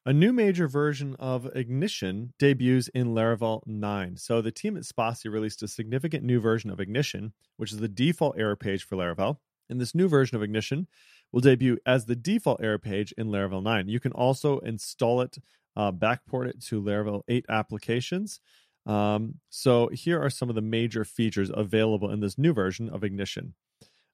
A 0.06 0.12
new 0.12 0.34
major 0.34 0.68
version 0.68 1.16
of 1.18 1.46
Ignition 1.56 2.34
debuts 2.38 2.88
in 2.88 3.14
Laravel 3.14 3.66
9. 3.66 4.18
So 4.18 4.42
the 4.42 4.52
team 4.52 4.76
at 4.76 4.82
Spatie 4.82 5.32
released 5.32 5.62
a 5.62 5.68
significant 5.68 6.22
new 6.24 6.40
version 6.40 6.68
of 6.68 6.78
Ignition, 6.78 7.32
which 7.56 7.72
is 7.72 7.78
the 7.78 7.88
default 7.88 8.38
error 8.38 8.54
page 8.54 8.84
for 8.84 8.96
Laravel. 8.96 9.38
And 9.70 9.80
this 9.80 9.94
new 9.94 10.06
version 10.06 10.36
of 10.36 10.42
Ignition 10.42 10.88
will 11.32 11.40
debut 11.40 11.78
as 11.86 12.04
the 12.04 12.16
default 12.16 12.62
error 12.62 12.78
page 12.78 13.14
in 13.16 13.28
Laravel 13.28 13.62
9. 13.62 13.88
You 13.88 13.98
can 13.98 14.12
also 14.12 14.58
install 14.58 15.22
it 15.22 15.38
uh, 15.74 15.90
backport 15.90 16.48
it 16.48 16.62
to 16.64 16.82
Laravel 16.82 17.22
8 17.26 17.46
applications. 17.48 18.40
Um, 18.84 19.36
so 19.48 19.88
here 19.88 20.22
are 20.22 20.28
some 20.28 20.50
of 20.50 20.54
the 20.54 20.60
major 20.60 21.06
features 21.06 21.50
available 21.52 22.10
in 22.10 22.20
this 22.20 22.36
new 22.36 22.52
version 22.52 22.90
of 22.90 23.04
Ignition. 23.04 23.54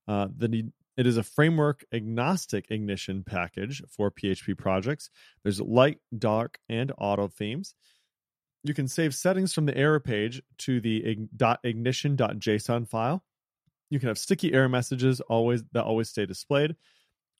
Uh, 0.07 0.29
the, 0.37 0.70
it 1.00 1.06
is 1.06 1.16
a 1.16 1.22
framework 1.22 1.82
agnostic 1.94 2.66
Ignition 2.70 3.24
package 3.24 3.82
for 3.88 4.10
PHP 4.10 4.58
projects. 4.58 5.08
There's 5.42 5.58
light, 5.58 5.96
dark, 6.16 6.58
and 6.68 6.92
auto 6.98 7.26
themes. 7.28 7.74
You 8.64 8.74
can 8.74 8.86
save 8.86 9.14
settings 9.14 9.54
from 9.54 9.64
the 9.64 9.74
error 9.74 9.98
page 9.98 10.42
to 10.58 10.78
the 10.78 11.16
.ignition.json 11.64 12.86
file. 12.86 13.24
You 13.88 13.98
can 13.98 14.08
have 14.08 14.18
sticky 14.18 14.52
error 14.52 14.68
messages 14.68 15.22
always 15.22 15.62
that 15.72 15.84
always 15.84 16.10
stay 16.10 16.26
displayed. 16.26 16.76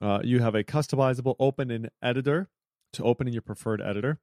Uh, 0.01 0.21
you 0.25 0.39
have 0.39 0.55
a 0.55 0.65
customizable 0.65 1.37
open 1.39 1.71
in 1.71 1.91
editor 2.03 2.49
to 2.95 3.05
open 3.05 3.27
in 3.27 3.35
your 3.35 3.43
preferred 3.43 3.83
editor. 3.83 4.21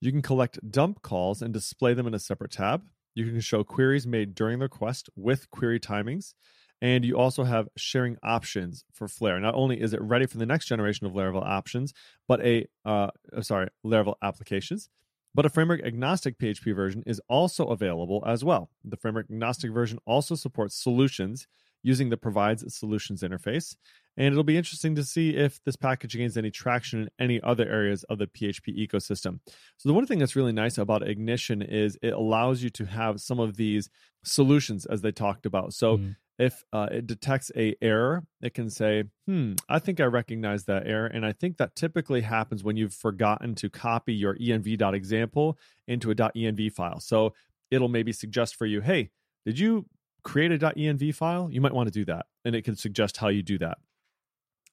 You 0.00 0.10
can 0.10 0.20
collect 0.20 0.68
dump 0.68 1.00
calls 1.02 1.42
and 1.42 1.54
display 1.54 1.94
them 1.94 2.08
in 2.08 2.14
a 2.14 2.18
separate 2.18 2.50
tab. 2.50 2.82
You 3.14 3.26
can 3.26 3.40
show 3.40 3.62
queries 3.62 4.04
made 4.04 4.34
during 4.34 4.58
the 4.58 4.64
request 4.64 5.08
with 5.14 5.48
query 5.52 5.78
timings. 5.78 6.34
And 6.82 7.04
you 7.04 7.18
also 7.18 7.44
have 7.44 7.68
sharing 7.76 8.16
options 8.22 8.84
for 8.92 9.06
Flare. 9.06 9.38
Not 9.38 9.54
only 9.54 9.80
is 9.80 9.92
it 9.92 10.00
ready 10.00 10.26
for 10.26 10.38
the 10.38 10.46
next 10.46 10.66
generation 10.66 11.06
of 11.06 11.12
Laravel 11.12 11.44
options, 11.44 11.92
but 12.26 12.40
a 12.40 12.66
uh, 12.84 13.08
uh 13.36 13.42
sorry 13.42 13.68
Laravel 13.84 14.14
applications, 14.22 14.88
but 15.34 15.46
a 15.46 15.50
framework 15.50 15.82
agnostic 15.84 16.38
PHP 16.38 16.74
version 16.74 17.02
is 17.06 17.20
also 17.28 17.66
available 17.66 18.22
as 18.26 18.44
well. 18.44 18.70
The 18.84 18.96
framework 18.96 19.26
agnostic 19.30 19.72
version 19.72 19.98
also 20.06 20.34
supports 20.34 20.74
solutions 20.74 21.46
using 21.82 22.10
the 22.10 22.16
provides 22.16 22.64
solutions 22.74 23.22
interface. 23.22 23.76
And 24.16 24.26
it'll 24.32 24.44
be 24.44 24.56
interesting 24.56 24.94
to 24.96 25.04
see 25.04 25.36
if 25.36 25.62
this 25.64 25.76
package 25.76 26.16
gains 26.16 26.36
any 26.36 26.50
traction 26.50 27.02
in 27.02 27.10
any 27.18 27.40
other 27.42 27.66
areas 27.66 28.04
of 28.04 28.18
the 28.18 28.26
PHP 28.26 28.76
ecosystem. 28.76 29.38
So, 29.76 29.88
the 29.88 29.94
one 29.94 30.04
thing 30.04 30.18
that's 30.18 30.36
really 30.36 30.52
nice 30.52 30.78
about 30.78 31.06
Ignition 31.06 31.62
is 31.62 31.96
it 32.02 32.12
allows 32.12 32.62
you 32.62 32.70
to 32.70 32.86
have 32.86 33.20
some 33.20 33.38
of 33.38 33.56
these 33.56 33.88
solutions 34.22 34.84
as 34.84 35.00
they 35.00 35.12
talked 35.12 35.46
about. 35.46 35.72
So, 35.72 35.98
mm. 35.98 36.16
If 36.40 36.64
uh, 36.72 36.88
it 36.90 37.06
detects 37.06 37.52
a 37.54 37.76
error, 37.82 38.24
it 38.40 38.54
can 38.54 38.70
say, 38.70 39.04
"Hmm, 39.26 39.52
I 39.68 39.78
think 39.78 40.00
I 40.00 40.04
recognize 40.04 40.64
that 40.64 40.86
error," 40.86 41.06
and 41.06 41.24
I 41.26 41.32
think 41.32 41.58
that 41.58 41.76
typically 41.76 42.22
happens 42.22 42.64
when 42.64 42.78
you've 42.78 42.94
forgotten 42.94 43.54
to 43.56 43.68
copy 43.68 44.14
your 44.14 44.34
env.example 44.36 45.58
into 45.86 46.10
a 46.10 46.14
.env 46.14 46.72
file. 46.72 46.98
So 46.98 47.34
it'll 47.70 47.88
maybe 47.88 48.12
suggest 48.12 48.56
for 48.56 48.64
you, 48.64 48.80
"Hey, 48.80 49.10
did 49.44 49.58
you 49.58 49.84
create 50.22 50.50
a 50.50 50.58
.env 50.58 51.14
file? 51.14 51.50
You 51.52 51.60
might 51.60 51.74
want 51.74 51.88
to 51.88 51.92
do 51.92 52.06
that," 52.06 52.24
and 52.46 52.56
it 52.56 52.62
can 52.62 52.74
suggest 52.74 53.18
how 53.18 53.28
you 53.28 53.42
do 53.42 53.58
that. 53.58 53.76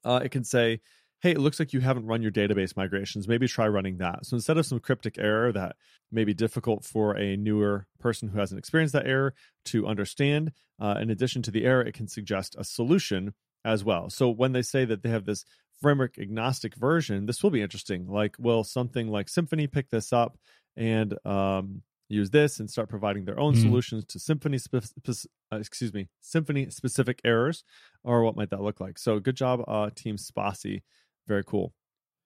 Uh, 0.06 0.22
it 0.24 0.30
can 0.32 0.46
say, 0.46 0.80
hey, 1.22 1.32
it 1.32 1.40
looks 1.40 1.60
like 1.60 1.74
you 1.74 1.80
haven't 1.80 2.06
run 2.06 2.22
your 2.22 2.32
database 2.32 2.76
migrations. 2.76 3.28
Maybe 3.28 3.48
try 3.48 3.68
running 3.68 3.98
that. 3.98 4.26
So 4.26 4.36
instead 4.36 4.58
of 4.58 4.66
some 4.66 4.80
cryptic 4.80 5.18
error 5.18 5.52
that 5.52 5.76
may 6.12 6.24
be 6.24 6.34
difficult 6.34 6.86
for 6.86 7.18
a 7.18 7.36
newer 7.36 7.88
person 8.00 8.30
who 8.30 8.40
hasn't 8.40 8.60
experienced 8.60 8.94
that 8.94 9.08
error 9.08 9.34
to 9.66 9.88
understand, 9.88 10.52
uh, 10.80 10.96
in 11.02 11.10
addition 11.10 11.42
to 11.44 11.52
the 11.52 11.66
error, 11.66 11.82
it 11.82 11.96
can 11.96 12.08
suggest 12.08 12.56
a 12.58 12.64
solution 12.64 13.34
as 13.66 13.84
well. 13.84 14.10
So 14.10 14.30
when 14.30 14.52
they 14.52 14.62
say 14.62 14.86
that 14.86 15.02
they 15.02 15.10
have 15.10 15.26
this 15.26 15.44
framework 15.82 16.20
agnostic 16.20 16.76
version, 16.76 17.26
this 17.26 17.42
will 17.42 17.50
be 17.50 17.62
interesting. 17.62 18.08
Like, 18.08 18.36
will 18.38 18.64
something 18.64 19.10
like 19.10 19.28
Symfony 19.28 19.72
pick 19.72 19.90
this 19.90 20.14
up 20.14 20.38
and 20.76 21.18
um, 21.26 21.82
use 22.10 22.30
this 22.30 22.60
and 22.60 22.70
start 22.70 22.90
providing 22.90 23.26
their 23.26 23.40
own 23.40 23.56
mm. 23.56 23.62
solutions 23.62 24.06
to 24.06 24.20
Symfony, 24.20 24.62
spe- 24.62 24.86
spe- 24.86 25.30
uh, 25.52 25.58
excuse 25.58 25.94
me, 25.94 26.10
Symfony 26.24 26.72
specific 26.72 27.22
errors, 27.26 27.64
or 28.04 28.24
what 28.24 28.36
might 28.36 28.52
that 28.52 28.62
look 28.62 28.80
like? 28.80 28.98
So 29.00 29.20
good 29.20 29.36
job, 29.36 29.64
uh, 29.68 29.90
Team 29.96 30.18
Spatie 30.18 30.82
very 31.28 31.44
cool. 31.44 31.74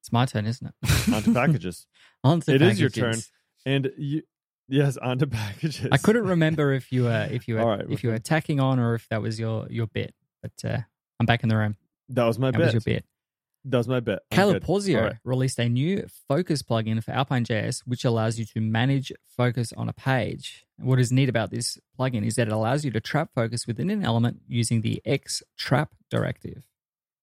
It's 0.01 0.11
my 0.11 0.25
turn, 0.25 0.45
isn't 0.45 0.67
it? 0.67 1.09
onto 1.13 1.33
packages. 1.33 1.87
onto 2.23 2.51
it 2.51 2.59
packages. 2.59 2.73
is 2.73 2.79
your 2.79 2.89
turn, 2.89 3.19
and 3.65 3.91
you. 3.97 4.23
Yes, 4.67 4.95
onto 4.97 5.25
packages. 5.25 5.87
I 5.91 5.97
couldn't 5.97 6.25
remember 6.25 6.71
if 6.71 6.91
you 6.91 7.03
were 7.03 7.27
if 7.29 7.47
you 7.47 7.55
were 7.59 7.65
right, 7.65 7.85
if 7.89 8.03
you 8.03 8.09
were 8.09 8.19
tacking 8.19 8.59
on 8.59 8.79
or 8.79 8.95
if 8.95 9.07
that 9.09 9.21
was 9.21 9.39
your 9.39 9.67
your 9.69 9.87
bit, 9.87 10.15
but 10.41 10.53
uh, 10.63 10.79
I'm 11.19 11.25
back 11.25 11.43
in 11.43 11.49
the 11.49 11.57
room. 11.57 11.75
That 12.09 12.25
was 12.25 12.39
my 12.39 12.51
bit. 12.51 12.53
that 12.53 12.57
bit. 12.59 12.65
Was 12.65 12.85
your 12.85 12.95
bit. 12.95 13.05
That 13.65 13.77
was 13.77 13.87
my 13.87 13.99
bit. 13.99 14.19
I'm 14.31 14.35
Caleb 14.35 14.63
Porzio 14.63 15.01
right. 15.01 15.15
released 15.23 15.59
a 15.59 15.69
new 15.69 16.07
focus 16.27 16.63
plugin 16.63 17.03
for 17.03 17.11
Alpine.js, 17.11 17.83
which 17.85 18.03
allows 18.03 18.39
you 18.39 18.45
to 18.45 18.59
manage 18.59 19.11
focus 19.37 19.71
on 19.77 19.87
a 19.87 19.93
page. 19.93 20.65
What 20.79 20.99
is 20.99 21.11
neat 21.11 21.29
about 21.29 21.51
this 21.51 21.77
plugin 21.99 22.25
is 22.25 22.35
that 22.35 22.47
it 22.47 22.53
allows 22.53 22.83
you 22.83 22.89
to 22.91 22.99
trap 22.99 23.29
focus 23.35 23.67
within 23.67 23.91
an 23.91 24.03
element 24.03 24.39
using 24.47 24.81
the 24.81 24.99
X 25.05 25.43
trap 25.57 25.91
directive. 26.09 26.63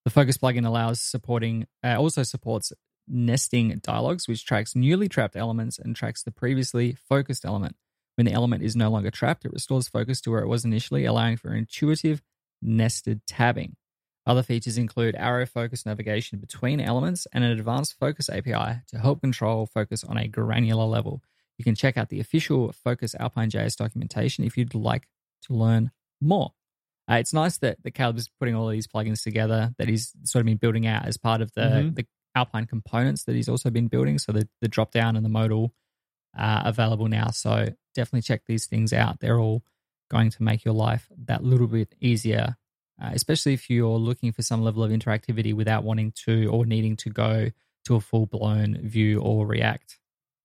The 0.09 0.15
Focus 0.15 0.39
plugin 0.39 0.65
allows 0.65 1.03
supporting 1.03 1.67
uh, 1.85 1.99
also 1.99 2.23
supports 2.23 2.73
nesting 3.07 3.79
dialogues, 3.83 4.27
which 4.27 4.47
tracks 4.47 4.75
newly 4.75 5.07
trapped 5.07 5.37
elements 5.37 5.79
and 5.79 5.95
tracks 5.95 6.23
the 6.23 6.31
previously 6.31 6.97
focused 7.11 7.45
element. 7.45 7.77
When 8.15 8.25
the 8.25 8.33
element 8.33 8.63
is 8.63 8.75
no 8.75 8.89
longer 8.89 9.11
trapped, 9.11 9.45
it 9.45 9.53
restores 9.53 9.87
focus 9.87 10.23
to 10.23 10.31
where 10.31 10.41
it 10.41 10.49
was 10.49 10.65
initially, 10.65 11.05
allowing 11.05 11.37
for 11.37 11.55
intuitive 11.55 12.23
nested 12.63 13.21
tabbing. 13.27 13.77
Other 14.25 14.43
features 14.43 14.79
include 14.79 15.15
arrow 15.15 15.45
focus 15.45 15.85
navigation 15.85 16.39
between 16.39 16.81
elements 16.81 17.27
and 17.35 17.45
an 17.45 17.51
advanced 17.51 17.99
focus 18.01 18.31
API 18.31 18.81
to 18.87 18.99
help 18.99 19.21
control 19.21 19.67
focus 19.67 20.05
on 20.05 20.17
a 20.17 20.27
granular 20.27 20.87
level. 20.87 21.23
You 21.59 21.67
can 21.67 21.75
check 21.75 21.99
out 21.99 22.09
the 22.09 22.21
official 22.21 22.73
Focus 22.73 23.15
Alpine.js 23.21 23.77
documentation 23.77 24.45
if 24.45 24.57
you'd 24.57 24.75
like 24.75 25.07
to 25.43 25.53
learn 25.53 25.91
more. 26.19 26.53
Uh, 27.11 27.15
it's 27.15 27.33
nice 27.33 27.59
that, 27.59 27.83
that 27.83 27.93
Caleb 27.93 28.19
is 28.19 28.29
putting 28.39 28.55
all 28.55 28.67
of 28.69 28.73
these 28.73 28.87
plugins 28.87 29.23
together 29.23 29.73
that 29.79 29.89
he's 29.89 30.13
sort 30.25 30.41
of 30.41 30.47
been 30.47 30.59
building 30.59 30.87
out 30.87 31.07
as 31.07 31.17
part 31.17 31.41
of 31.41 31.53
the, 31.55 31.63
mm-hmm. 31.63 31.95
the 31.95 32.07
Alpine 32.35 32.67
components 32.67 33.25
that 33.25 33.35
he's 33.35 33.49
also 33.49 33.71
been 33.71 33.89
building. 33.89 34.19
So 34.19 34.33
the, 34.33 34.49
the 34.61 34.69
drop 34.69 34.93
down 34.93 35.17
and 35.17 35.25
the 35.25 35.31
modal 35.31 35.73
are 36.37 36.63
available 36.67 37.09
now. 37.09 37.31
So 37.31 37.69
definitely 37.95 38.23
check 38.23 38.43
these 38.47 38.67
things 38.67 38.93
out. 38.93 39.21
They're 39.21 39.39
all 39.39 39.63
going 40.11 40.31
to 40.31 40.43
make 40.43 40.65
your 40.65 40.75
life 40.75 41.09
that 41.27 41.43
little 41.43 41.67
bit 41.67 41.95
easier, 42.01 42.57
uh, 43.03 43.11
especially 43.13 43.55
if 43.55 43.71
you're 43.71 43.99
looking 43.99 44.33
for 44.33 44.43
some 44.43 44.63
level 44.63 44.85
of 44.85 44.91
interactivity 44.91 45.55
without 45.55 45.85
wanting 45.85 46.13
to 46.27 46.49
or 46.49 46.67
needing 46.67 46.97
to 46.97 47.11
go 47.11 47.51
to 47.87 47.95
a 47.97 48.01
full 48.01 48.27
blown 48.27 48.79
Vue 48.83 49.19
or 49.21 49.47
React 49.47 49.99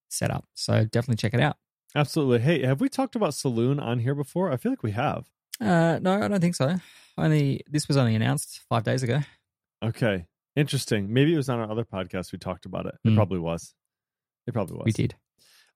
setup. 0.10 0.46
So 0.54 0.86
definitely 0.86 1.18
check 1.18 1.34
it 1.34 1.42
out. 1.42 1.58
Absolutely. 1.96 2.40
Hey, 2.40 2.66
have 2.66 2.82
we 2.82 2.90
talked 2.90 3.16
about 3.16 3.34
Saloon 3.34 3.80
on 3.80 4.00
here 4.00 4.16
before? 4.16 4.52
I 4.52 4.58
feel 4.58 4.72
like 4.72 4.84
we 4.84 4.92
have. 4.92 5.30
Uh, 5.60 6.00
no, 6.02 6.22
I 6.22 6.28
don't 6.28 6.42
think 6.42 6.56
so. 6.56 6.76
Only 7.18 7.62
this 7.70 7.88
was 7.88 7.98
only 7.98 8.16
announced 8.16 8.62
five 8.70 8.84
days 8.84 9.04
ago. 9.04 9.20
Okay, 9.84 10.26
interesting. 10.56 11.14
Maybe 11.14 11.34
it 11.34 11.38
was 11.38 11.50
on 11.50 11.60
our 11.60 11.70
other 11.70 11.86
podcast 11.86 12.32
we 12.32 12.40
talked 12.40 12.66
about 12.66 12.86
it. 12.86 12.96
It 13.04 13.10
mm. 13.10 13.16
probably 13.16 13.40
was. 13.40 13.74
It 14.48 14.54
probably 14.54 14.78
was. 14.78 14.86
We 14.86 14.92
did. 14.92 15.16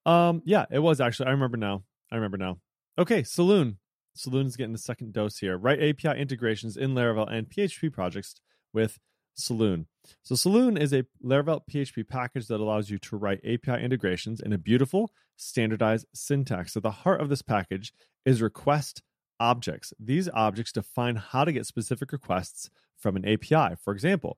Um, 0.05 0.41
yeah, 0.45 0.65
it 0.71 0.79
was 0.79 0.99
actually. 0.99 1.27
I 1.27 1.31
remember 1.31 1.57
now. 1.57 1.83
I 2.11 2.15
remember 2.15 2.37
now. 2.37 2.57
Okay, 2.97 3.23
Saloon. 3.23 3.77
Saloon 4.15 4.47
is 4.47 4.55
getting 4.55 4.73
the 4.73 4.79
second 4.79 5.13
dose 5.13 5.37
here. 5.37 5.57
Write 5.57 5.79
API 5.81 6.19
integrations 6.19 6.75
in 6.75 6.95
Laravel 6.95 7.31
and 7.31 7.47
PHP 7.47 7.93
projects 7.93 8.35
with 8.73 8.97
Saloon. 9.35 9.85
So 10.23 10.35
Saloon 10.35 10.77
is 10.77 10.93
a 10.93 11.05
Laravel 11.23 11.61
PHP 11.71 12.07
package 12.07 12.47
that 12.47 12.59
allows 12.59 12.89
you 12.89 12.97
to 12.99 13.15
write 13.15 13.39
API 13.45 13.83
integrations 13.83 14.41
in 14.41 14.53
a 14.53 14.57
beautiful, 14.57 15.11
standardized 15.35 16.07
syntax. 16.13 16.73
So 16.73 16.79
the 16.79 16.91
heart 16.91 17.21
of 17.21 17.29
this 17.29 17.43
package 17.43 17.93
is 18.25 18.41
request 18.41 19.03
objects. 19.39 19.93
These 20.00 20.30
objects 20.34 20.71
define 20.71 21.15
how 21.15 21.45
to 21.45 21.52
get 21.52 21.65
specific 21.65 22.12
requests 22.12 22.69
from 22.97 23.15
an 23.15 23.28
API. 23.28 23.76
For 23.84 23.93
example, 23.93 24.38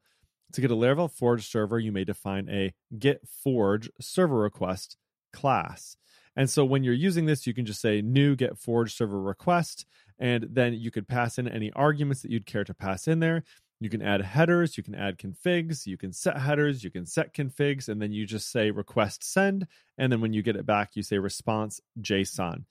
to 0.54 0.62
get 0.62 0.72
a 0.72 0.76
Laravel 0.76 1.12
Forge 1.12 1.48
server, 1.48 1.80
you 1.80 1.92
may 1.92 2.04
define 2.04 2.50
a 2.50 2.74
get 2.98 3.28
Forge 3.28 3.90
server 4.00 4.40
request 4.40 4.98
class. 5.32 5.96
And 6.36 6.50
so 6.50 6.64
when 6.64 6.84
you're 6.84 6.94
using 6.94 7.26
this, 7.26 7.46
you 7.46 7.54
can 7.54 7.66
just 7.66 7.82
say 7.82 8.02
new 8.02 8.36
get 8.36 8.58
Forge 8.58 8.96
server 8.96 9.22
request, 9.22 9.86
and 10.18 10.48
then 10.50 10.74
you 10.74 10.92
could 10.92 11.08
pass 11.08 11.38
in 11.38 11.48
any 11.48 11.72
arguments 11.74 12.22
that 12.22 12.32
you'd 12.32 12.46
care 12.46 12.64
to 12.64 12.74
pass 12.74 13.08
in 13.08 13.20
there. 13.20 13.44
You 13.82 13.90
can 13.90 14.02
add 14.02 14.22
headers, 14.22 14.76
you 14.76 14.84
can 14.84 14.96
add 14.96 15.18
configs, 15.18 15.86
you 15.86 15.98
can 15.98 16.12
set 16.12 16.38
headers, 16.38 16.84
you 16.84 16.92
can 16.92 17.06
set 17.06 17.34
configs, 17.34 17.88
and 17.88 18.02
then 18.02 18.12
you 18.12 18.26
just 18.26 18.52
say 18.52 18.72
request 18.72 19.24
send. 19.24 19.68
And 19.98 20.12
then 20.12 20.20
when 20.20 20.34
you 20.34 20.42
get 20.42 20.58
it 20.58 20.66
back, 20.66 20.96
you 20.96 21.04
say 21.04 21.18
response 21.18 21.80
JSON. 22.02 22.66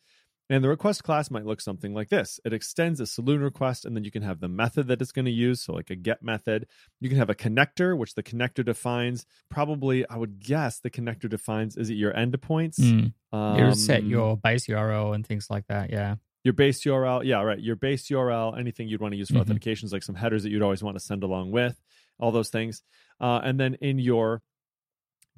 And 0.50 0.64
the 0.64 0.68
request 0.68 1.04
class 1.04 1.30
might 1.30 1.44
look 1.44 1.60
something 1.60 1.92
like 1.92 2.08
this. 2.08 2.40
It 2.44 2.54
extends 2.54 3.00
a 3.00 3.06
saloon 3.06 3.42
request, 3.42 3.84
and 3.84 3.94
then 3.94 4.04
you 4.04 4.10
can 4.10 4.22
have 4.22 4.40
the 4.40 4.48
method 4.48 4.88
that 4.88 5.02
it's 5.02 5.12
going 5.12 5.26
to 5.26 5.30
use. 5.30 5.60
So, 5.60 5.74
like 5.74 5.90
a 5.90 5.96
get 5.96 6.22
method. 6.22 6.66
You 7.00 7.10
can 7.10 7.18
have 7.18 7.28
a 7.28 7.34
connector, 7.34 7.96
which 7.96 8.14
the 8.14 8.22
connector 8.22 8.64
defines. 8.64 9.26
Probably, 9.50 10.08
I 10.08 10.16
would 10.16 10.40
guess 10.40 10.80
the 10.80 10.90
connector 10.90 11.28
defines 11.28 11.76
is 11.76 11.90
it 11.90 11.94
your 11.94 12.12
endpoints? 12.12 12.80
Mm. 12.80 13.12
Um, 13.30 13.58
you 13.58 13.74
set 13.74 14.04
your 14.04 14.38
base 14.38 14.66
URL 14.66 15.14
and 15.14 15.26
things 15.26 15.48
like 15.50 15.66
that. 15.66 15.90
Yeah. 15.90 16.16
Your 16.44 16.54
base 16.54 16.82
URL. 16.82 17.24
Yeah, 17.24 17.42
right. 17.42 17.60
Your 17.60 17.76
base 17.76 18.08
URL, 18.08 18.58
anything 18.58 18.88
you'd 18.88 19.02
want 19.02 19.12
to 19.12 19.18
use 19.18 19.28
for 19.28 19.34
mm-hmm. 19.34 19.52
authentications, 19.52 19.92
like 19.92 20.02
some 20.02 20.14
headers 20.14 20.44
that 20.44 20.50
you'd 20.50 20.62
always 20.62 20.82
want 20.82 20.96
to 20.96 21.04
send 21.04 21.24
along 21.24 21.50
with, 21.50 21.78
all 22.18 22.32
those 22.32 22.48
things. 22.48 22.82
Uh, 23.20 23.40
and 23.44 23.60
then 23.60 23.74
in 23.74 23.98
your 23.98 24.40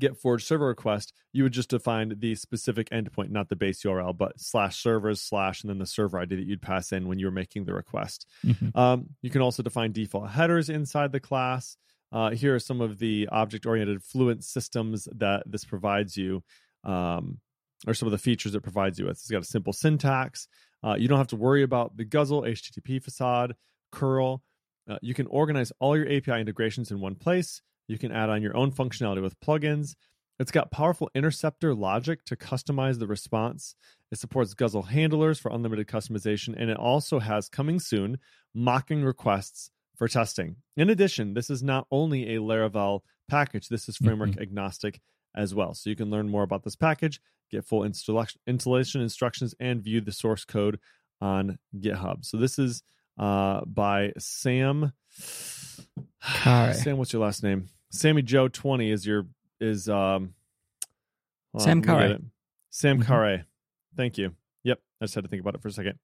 get 0.00 0.16
forge 0.16 0.44
server 0.44 0.66
request, 0.66 1.12
you 1.32 1.44
would 1.44 1.52
just 1.52 1.70
define 1.70 2.12
the 2.18 2.34
specific 2.34 2.90
endpoint, 2.90 3.30
not 3.30 3.48
the 3.48 3.56
base 3.56 3.82
URL, 3.82 4.16
but 4.16 4.40
slash 4.40 4.82
servers 4.82 5.20
slash 5.20 5.62
and 5.62 5.70
then 5.70 5.78
the 5.78 5.86
server 5.86 6.18
ID 6.18 6.36
that 6.36 6.46
you'd 6.46 6.62
pass 6.62 6.92
in 6.92 7.06
when 7.06 7.18
you 7.18 7.26
were 7.26 7.32
making 7.32 7.64
the 7.64 7.74
request. 7.74 8.26
Mm-hmm. 8.44 8.76
Um, 8.76 9.10
you 9.22 9.30
can 9.30 9.42
also 9.42 9.62
define 9.62 9.92
default 9.92 10.30
headers 10.30 10.68
inside 10.68 11.12
the 11.12 11.20
class. 11.20 11.76
Uh, 12.12 12.30
here 12.30 12.54
are 12.54 12.60
some 12.60 12.80
of 12.80 12.98
the 12.98 13.28
object 13.30 13.66
oriented 13.66 14.02
fluent 14.02 14.44
systems 14.44 15.06
that 15.16 15.44
this 15.46 15.64
provides 15.64 16.16
you, 16.16 16.42
um, 16.84 17.38
or 17.86 17.94
some 17.94 18.06
of 18.08 18.12
the 18.12 18.18
features 18.18 18.54
it 18.54 18.62
provides 18.62 18.98
you 18.98 19.06
with. 19.06 19.12
It's 19.12 19.30
got 19.30 19.42
a 19.42 19.44
simple 19.44 19.72
syntax. 19.72 20.48
Uh, 20.82 20.96
you 20.98 21.06
don't 21.06 21.18
have 21.18 21.28
to 21.28 21.36
worry 21.36 21.62
about 21.62 21.96
the 21.96 22.04
Guzzle, 22.04 22.42
HTTP 22.42 23.02
facade, 23.02 23.54
curl. 23.92 24.42
Uh, 24.88 24.98
you 25.02 25.14
can 25.14 25.26
organize 25.26 25.72
all 25.78 25.96
your 25.96 26.06
API 26.10 26.40
integrations 26.40 26.90
in 26.90 27.00
one 27.00 27.14
place. 27.14 27.62
You 27.90 27.98
can 27.98 28.12
add 28.12 28.31
on 28.31 28.40
your 28.40 28.57
own 28.57 28.70
functionality 28.70 29.20
with 29.20 29.40
plugins. 29.40 29.96
It's 30.38 30.53
got 30.53 30.70
powerful 30.70 31.11
interceptor 31.12 31.74
logic 31.74 32.24
to 32.26 32.37
customize 32.37 33.00
the 33.00 33.09
response. 33.09 33.74
It 34.12 34.18
supports 34.20 34.55
Guzzle 34.55 34.85
handlers 34.85 35.40
for 35.40 35.50
unlimited 35.50 35.88
customization, 35.88 36.55
and 36.57 36.70
it 36.70 36.76
also 36.76 37.18
has 37.18 37.48
coming 37.48 37.81
soon 37.81 38.20
mocking 38.55 39.03
requests 39.03 39.70
for 39.96 40.07
testing. 40.07 40.55
In 40.76 40.88
addition, 40.88 41.35
this 41.35 41.50
is 41.50 41.64
not 41.64 41.88
only 41.90 42.37
a 42.37 42.38
Laravel 42.38 43.00
package, 43.29 43.68
this 43.68 43.88
is 43.88 43.96
framework 43.96 44.31
mm-hmm. 44.31 44.42
agnostic 44.42 45.00
as 45.35 45.53
well. 45.53 45.74
So 45.74 45.90
you 45.90 45.96
can 45.96 46.11
learn 46.11 46.29
more 46.29 46.44
about 46.44 46.62
this 46.62 46.76
package, 46.76 47.20
get 47.50 47.64
full 47.64 47.83
installation 47.83 49.00
instructions, 49.00 49.55
and 49.59 49.83
view 49.83 50.00
the 50.00 50.12
source 50.12 50.44
code 50.44 50.79
on 51.20 51.59
GitHub. 51.76 52.24
So 52.24 52.37
this 52.37 52.57
is 52.57 52.85
uh, 53.18 53.62
by 53.64 54.12
Sam. 54.16 54.92
Sam, 56.72 56.98
what's 56.98 57.12
your 57.12 57.22
last 57.22 57.42
name? 57.42 57.68
Sammy 57.90 58.22
Joe 58.22 58.48
twenty 58.48 58.90
is 58.90 59.07
your 59.07 59.26
is 59.61 59.88
um 59.88 60.35
Sam 61.59 61.83
Carre. 61.83 62.18
Sam 62.70 62.98
mm-hmm. 62.98 63.07
Carre. 63.07 63.44
Thank 63.96 64.18
you. 64.18 64.35
Yep, 64.62 64.81
I 65.00 65.05
just 65.05 65.14
had 65.14 65.24
to 65.24 65.29
think 65.31 65.40
about 65.40 65.55
it 65.55 65.62
for 65.62 65.68
a 65.68 65.72
second. 65.72 65.98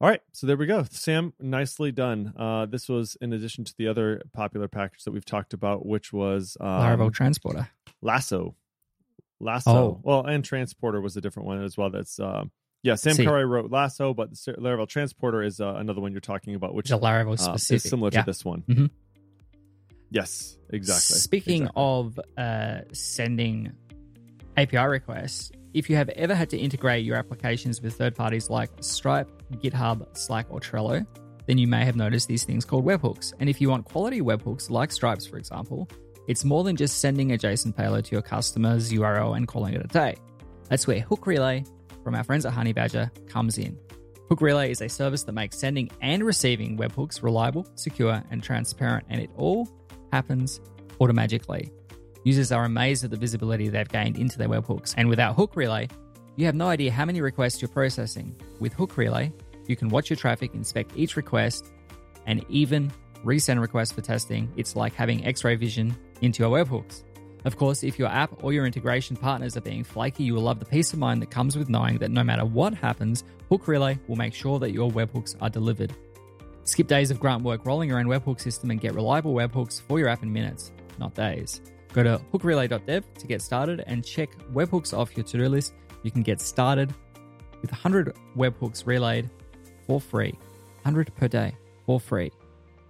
All 0.00 0.08
right, 0.08 0.20
so 0.32 0.46
there 0.48 0.56
we 0.56 0.66
go. 0.66 0.84
Sam, 0.90 1.32
nicely 1.38 1.92
done. 1.92 2.32
Uh, 2.36 2.66
this 2.66 2.88
was 2.88 3.16
in 3.20 3.32
addition 3.32 3.64
to 3.64 3.74
the 3.78 3.86
other 3.86 4.22
popular 4.32 4.66
package 4.66 5.04
that 5.04 5.12
we've 5.12 5.24
talked 5.24 5.52
about, 5.52 5.86
which 5.86 6.12
was 6.12 6.56
um, 6.60 6.66
Laravel 6.66 7.12
Transporter, 7.12 7.68
Lasso, 8.00 8.56
Lasso. 9.38 9.70
Oh. 9.70 10.00
Well, 10.02 10.26
and 10.26 10.44
Transporter 10.44 11.00
was 11.00 11.16
a 11.16 11.20
different 11.20 11.46
one 11.46 11.62
as 11.62 11.76
well. 11.76 11.90
That's 11.90 12.18
uh, 12.18 12.44
Yeah, 12.82 12.96
Sam 12.96 13.14
See. 13.14 13.24
Carey 13.24 13.44
wrote 13.46 13.70
Lasso, 13.70 14.12
but 14.12 14.30
the 14.32 14.54
Laravel 14.54 14.88
Transporter 14.88 15.40
is 15.40 15.60
uh, 15.60 15.74
another 15.76 16.00
one 16.00 16.10
you're 16.10 16.20
talking 16.20 16.56
about, 16.56 16.74
which 16.74 16.90
Which 16.90 16.98
is 16.98 17.00
Laravel 17.00 17.34
uh, 17.34 17.36
specific. 17.36 17.84
is 17.84 17.90
similar 17.90 18.10
Yeah. 18.12 18.22
to 18.22 18.26
this 18.26 18.44
one. 18.44 18.62
Mhm. 18.68 18.90
Yes, 20.12 20.58
exactly. 20.68 21.18
Speaking 21.18 21.62
exactly. 21.62 21.82
of 21.82 22.20
uh, 22.36 22.80
sending 22.92 23.72
API 24.58 24.86
requests, 24.86 25.50
if 25.72 25.88
you 25.88 25.96
have 25.96 26.10
ever 26.10 26.34
had 26.34 26.50
to 26.50 26.58
integrate 26.58 27.04
your 27.04 27.16
applications 27.16 27.80
with 27.80 27.94
third 27.94 28.14
parties 28.14 28.50
like 28.50 28.68
Stripe, 28.80 29.30
GitHub, 29.54 30.06
Slack, 30.14 30.46
or 30.50 30.60
Trello, 30.60 31.06
then 31.46 31.56
you 31.56 31.66
may 31.66 31.84
have 31.86 31.96
noticed 31.96 32.28
these 32.28 32.44
things 32.44 32.66
called 32.66 32.84
webhooks. 32.84 33.32
And 33.40 33.48
if 33.48 33.58
you 33.58 33.70
want 33.70 33.86
quality 33.86 34.20
webhooks 34.20 34.68
like 34.68 34.92
Stripe's, 34.92 35.26
for 35.26 35.38
example, 35.38 35.88
it's 36.28 36.44
more 36.44 36.62
than 36.62 36.76
just 36.76 36.98
sending 36.98 37.32
a 37.32 37.38
JSON 37.38 37.74
payload 37.74 38.04
to 38.04 38.12
your 38.12 38.22
customer's 38.22 38.92
URL 38.92 39.34
and 39.34 39.48
calling 39.48 39.72
it 39.72 39.82
a 39.82 39.88
day. 39.88 40.14
That's 40.68 40.86
where 40.86 41.00
Hook 41.00 41.26
Relay 41.26 41.64
from 42.04 42.14
our 42.14 42.22
friends 42.22 42.44
at 42.44 42.52
Honeybadger 42.52 43.10
comes 43.28 43.56
in. 43.56 43.78
Hook 44.28 44.42
Relay 44.42 44.70
is 44.70 44.82
a 44.82 44.88
service 44.88 45.24
that 45.24 45.32
makes 45.32 45.58
sending 45.58 45.90
and 46.00 46.22
receiving 46.22 46.76
webhooks 46.78 47.22
reliable, 47.22 47.66
secure, 47.76 48.22
and 48.30 48.42
transparent, 48.42 49.06
and 49.08 49.20
it 49.20 49.30
all 49.36 49.68
happens 50.12 50.60
automatically. 51.00 51.72
Users 52.24 52.52
are 52.52 52.64
amazed 52.64 53.02
at 53.02 53.10
the 53.10 53.16
visibility 53.16 53.68
they've 53.68 53.88
gained 53.88 54.16
into 54.16 54.38
their 54.38 54.48
webhooks, 54.48 54.94
and 54.96 55.08
without 55.08 55.34
Hook 55.34 55.56
Relay, 55.56 55.88
you 56.36 56.46
have 56.46 56.54
no 56.54 56.68
idea 56.68 56.92
how 56.92 57.04
many 57.04 57.20
requests 57.20 57.60
you're 57.60 57.68
processing. 57.68 58.36
With 58.60 58.72
Hook 58.72 58.96
Relay, 58.96 59.32
you 59.66 59.76
can 59.76 59.88
watch 59.88 60.08
your 60.08 60.16
traffic, 60.16 60.54
inspect 60.54 60.92
each 60.96 61.16
request, 61.16 61.72
and 62.26 62.44
even 62.48 62.92
resend 63.24 63.60
requests 63.60 63.92
for 63.92 64.00
testing. 64.00 64.52
It's 64.56 64.76
like 64.76 64.94
having 64.94 65.24
x 65.26 65.44
ray 65.44 65.56
vision 65.56 65.96
into 66.20 66.42
your 66.42 66.50
webhooks. 66.50 67.02
Of 67.44 67.56
course, 67.56 67.82
if 67.82 67.98
your 67.98 68.08
app 68.08 68.44
or 68.44 68.52
your 68.52 68.66
integration 68.66 69.16
partners 69.16 69.56
are 69.56 69.60
being 69.62 69.82
flaky, 69.82 70.22
you 70.22 70.34
will 70.34 70.42
love 70.42 70.60
the 70.60 70.64
peace 70.64 70.92
of 70.92 71.00
mind 71.00 71.22
that 71.22 71.30
comes 71.30 71.56
with 71.56 71.68
knowing 71.68 71.98
that 71.98 72.12
no 72.12 72.22
matter 72.22 72.44
what 72.44 72.72
happens, 72.74 73.24
Hook 73.48 73.66
Relay 73.66 73.98
will 74.06 74.16
make 74.16 74.34
sure 74.34 74.60
that 74.60 74.70
your 74.70 74.90
webhooks 74.90 75.34
are 75.40 75.50
delivered. 75.50 75.92
Skip 76.64 76.86
days 76.86 77.10
of 77.10 77.18
grunt 77.18 77.42
work 77.42 77.66
rolling 77.66 77.88
your 77.88 77.98
own 77.98 78.06
webhook 78.06 78.40
system 78.40 78.70
and 78.70 78.80
get 78.80 78.94
reliable 78.94 79.34
webhooks 79.34 79.82
for 79.82 79.98
your 79.98 80.08
app 80.08 80.22
in 80.22 80.32
minutes, 80.32 80.72
not 80.98 81.14
days. 81.14 81.60
Go 81.92 82.02
to 82.02 82.20
hookrelay.dev 82.32 83.14
to 83.14 83.26
get 83.26 83.42
started 83.42 83.82
and 83.86 84.04
check 84.04 84.30
webhooks 84.52 84.96
off 84.96 85.16
your 85.16 85.24
to 85.24 85.38
do 85.38 85.48
list. 85.48 85.74
You 86.02 86.10
can 86.10 86.22
get 86.22 86.40
started 86.40 86.94
with 87.60 87.70
100 87.70 88.16
webhooks 88.36 88.86
relayed 88.86 89.28
for 89.86 90.00
free, 90.00 90.32
100 90.82 91.14
per 91.16 91.28
day 91.28 91.56
for 91.84 92.00
free. 92.00 92.30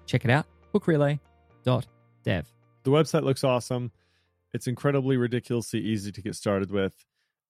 Check 0.07 0.25
it 0.25 0.31
out, 0.31 0.47
hookrelay.dev. 0.75 2.53
the 2.85 2.91
website 2.91 3.25
looks 3.25 3.45
awesome. 3.45 3.91
It's 4.53 4.67
incredibly 4.67 5.17
ridiculously 5.17 5.81
easy 5.81 6.13
to 6.13 6.21
get 6.23 6.35
started 6.35 6.71
with. 6.71 6.93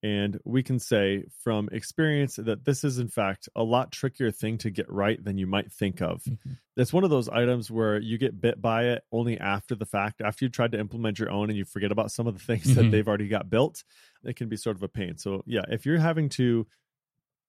And 0.04 0.40
we 0.44 0.64
can 0.64 0.80
say 0.80 1.24
from 1.44 1.68
experience 1.70 2.34
that 2.36 2.64
this 2.64 2.82
is, 2.82 2.98
in 2.98 3.06
fact, 3.08 3.48
a 3.54 3.62
lot 3.62 3.92
trickier 3.92 4.32
thing 4.32 4.58
to 4.58 4.70
get 4.70 4.90
right 4.90 5.22
than 5.22 5.38
you 5.38 5.46
might 5.46 5.70
think 5.70 6.02
of. 6.02 6.24
Mhm. 6.24 6.58
It's 6.76 6.92
one 6.92 7.04
of 7.04 7.10
those 7.10 7.28
items 7.28 7.70
where 7.70 7.98
you 8.00 8.18
get 8.18 8.40
bit 8.40 8.60
by 8.60 8.86
it 8.86 9.04
only 9.12 9.38
after 9.38 9.76
the 9.76 9.86
fact, 9.86 10.20
after 10.20 10.44
you 10.44 10.48
tried 10.48 10.72
to 10.72 10.80
implement 10.80 11.20
your 11.20 11.30
own 11.30 11.50
and 11.50 11.56
you 11.56 11.64
forget 11.64 11.92
about 11.92 12.10
some 12.10 12.26
of 12.26 12.34
the 12.34 12.40
things 12.44 12.74
that 12.74 12.86
Mhm. 12.86 12.90
they've 12.90 13.06
already 13.06 13.28
got 13.28 13.48
built. 13.48 13.84
It 14.24 14.34
can 14.34 14.48
be 14.48 14.56
sort 14.56 14.76
of 14.76 14.82
a 14.82 14.88
pain. 14.88 15.18
So, 15.18 15.44
yeah, 15.46 15.62
if 15.70 15.86
you're 15.86 15.98
having 15.98 16.28
to 16.30 16.66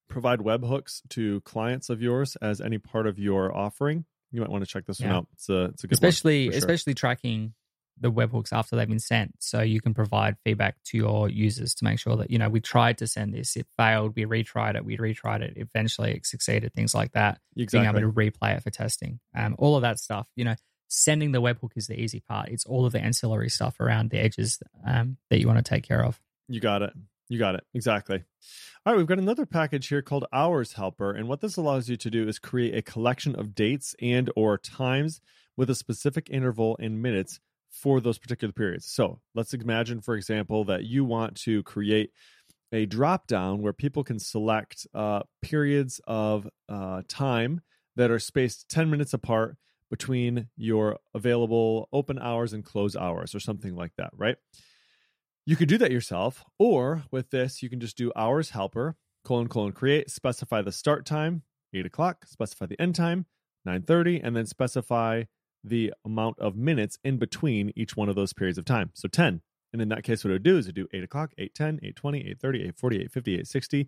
provide 0.07 0.39
webhooks 0.39 1.01
to 1.09 1.41
clients 1.41 1.89
of 1.89 2.03
yours 2.03 2.35
as 2.35 2.61
any 2.61 2.77
part 2.77 3.07
of 3.07 3.17
your 3.17 3.55
offering, 3.55 4.05
you 4.31 4.41
might 4.41 4.49
want 4.49 4.63
to 4.63 4.69
check 4.69 4.85
this 4.85 4.99
one 4.99 5.09
out. 5.09 5.27
It's 5.33 5.49
a, 5.49 5.65
it's 5.65 5.83
a 5.83 5.87
good 5.87 5.93
especially 5.93 6.49
sure. 6.49 6.57
especially 6.57 6.93
tracking 6.93 7.55
the 7.99 8.12
webhooks 8.12 8.51
after 8.51 8.75
they've 8.75 8.89
been 8.89 8.99
sent 8.99 9.34
so 9.39 9.62
you 9.62 9.79
can 9.79 9.93
provide 9.93 10.36
feedback 10.43 10.75
to 10.84 10.97
your 10.97 11.29
users 11.29 11.75
to 11.75 11.84
make 11.84 11.99
sure 11.99 12.15
that 12.15 12.32
you 12.32 12.38
know 12.38 12.49
we 12.49 12.60
tried 12.60 12.97
to 12.97 13.08
send 13.08 13.34
this 13.34 13.56
it 13.56 13.67
failed 13.77 14.13
we 14.15 14.25
retried 14.25 14.75
it 14.75 14.84
we 14.84 14.97
retried 14.97 15.41
it 15.41 15.53
eventually 15.56 16.12
it 16.12 16.25
succeeded 16.25 16.73
things 16.73 16.93
like 16.93 17.12
that 17.12 17.39
exactly. 17.56 17.79
being 17.79 18.03
able 18.03 18.13
to 18.13 18.19
replay 18.19 18.56
it 18.58 18.63
for 18.63 18.69
testing 18.69 19.19
um, 19.36 19.56
all 19.58 19.75
of 19.75 19.82
that 19.82 19.99
stuff 19.99 20.27
you 20.36 20.43
know 20.43 20.56
sending 20.88 21.32
the 21.32 21.41
webhook 21.41 21.71
is 21.75 21.88
the 21.88 21.99
easy 21.99 22.19
part 22.19 22.49
it's 22.49 22.65
all 22.65 22.86
of 22.86 22.91
the 22.91 22.99
ancillary 22.99 23.49
stuff 23.49 23.79
around 23.79 24.10
the 24.10 24.19
edges 24.19 24.60
um, 24.86 25.17
that 25.29 25.39
you 25.39 25.47
want 25.47 25.58
to 25.58 25.63
take 25.63 25.84
care 25.84 26.03
of 26.03 26.19
You 26.47 26.60
got 26.60 26.82
it. 26.82 26.93
You 27.29 27.39
got 27.39 27.56
it. 27.56 27.63
Exactly. 27.73 28.23
All 28.86 28.93
right, 28.93 28.97
we've 28.97 29.08
got 29.08 29.17
another 29.17 29.45
package 29.45 29.88
here 29.88 30.01
called 30.01 30.25
Hours 30.34 30.73
Helper, 30.73 31.12
and 31.12 31.27
what 31.27 31.39
this 31.39 31.56
allows 31.56 31.89
you 31.89 31.95
to 31.97 32.10
do 32.10 32.27
is 32.27 32.38
create 32.38 32.75
a 32.75 32.82
collection 32.82 33.36
of 33.36 33.56
dates 33.56 33.95
and 34.01 34.29
or 34.36 34.58
times 34.58 35.21
with 35.56 35.69
a 35.69 35.75
specific 35.75 36.29
interval 36.29 36.75
in 36.75 37.01
minutes 37.01 37.39
for 37.73 37.99
those 37.99 38.17
particular 38.17 38.53
periods. 38.53 38.86
So, 38.86 39.19
let's 39.36 39.53
imagine 39.53 39.99
for 40.01 40.15
example 40.15 40.63
that 40.65 40.86
you 40.86 41.03
want 41.03 41.36
to 41.41 41.63
create 41.63 42.12
a 42.71 42.86
drop 42.86 43.27
down 43.27 43.62
where 43.62 43.73
people 43.73 44.03
can 44.03 44.19
select 44.19 44.88
uh, 44.93 45.21
periods 45.41 46.01
of 46.07 46.47
uh, 46.69 47.01
time 47.07 47.62
that 47.95 48.09
are 48.09 48.19
spaced 48.19 48.69
10 48.69 48.89
minutes 48.89 49.13
apart 49.13 49.57
between 49.89 50.49
your 50.57 50.97
available 51.13 51.88
open 51.93 52.17
hours 52.17 52.51
and 52.51 52.65
close 52.65 52.95
hours 52.95 53.36
or 53.36 53.39
something 53.39 53.75
like 53.75 53.91
that, 53.97 54.09
right? 54.17 54.38
You 55.45 55.55
could 55.55 55.67
do 55.67 55.77
that 55.77 55.91
yourself, 55.91 56.43
or 56.57 57.03
with 57.12 57.29
this, 57.29 57.62
you 57.62 57.69
can 57.69 57.79
just 57.79 57.95
do 57.95 58.12
hours 58.15 58.49
helper, 58.49 58.95
colon, 59.23 59.49
colon, 59.49 59.71
create, 59.71 60.09
specify 60.09 60.63
the 60.63 60.71
start 60.71 61.05
time, 61.05 61.43
8 61.75 61.86
o'clock, 61.86 62.25
specify 62.25 62.65
the 62.65 62.81
end 62.81 62.95
time, 62.95 63.27
9.30, 63.67 64.21
and 64.23 64.36
then 64.36 64.47
specify 64.47 65.23
the 65.63 65.93
amount 66.06 66.39
of 66.39 66.56
minutes 66.56 66.97
in 67.04 67.17
between 67.17 67.71
each 67.76 67.95
one 67.95 68.10
of 68.10 68.15
those 68.15 68.34
periods 68.34 68.58
of 68.58 68.65
time. 68.65 68.91
So 68.93 69.08
10. 69.08 69.41
And 69.71 69.82
in 69.82 69.89
that 69.89 70.04
case, 70.04 70.23
what 70.23 70.30
it 70.30 70.34
would 70.34 70.43
do 70.43 70.58
is 70.58 70.65
it 70.65 70.69
would 70.69 70.76
do 70.76 70.97
8 70.97 71.04
o'clock, 71.04 71.32
8.10, 71.39 71.95
8.20, 71.95 72.38
8.30, 72.39 72.73
8.40, 72.73 73.10
8.50, 73.10 73.41
8.60, 73.41 73.88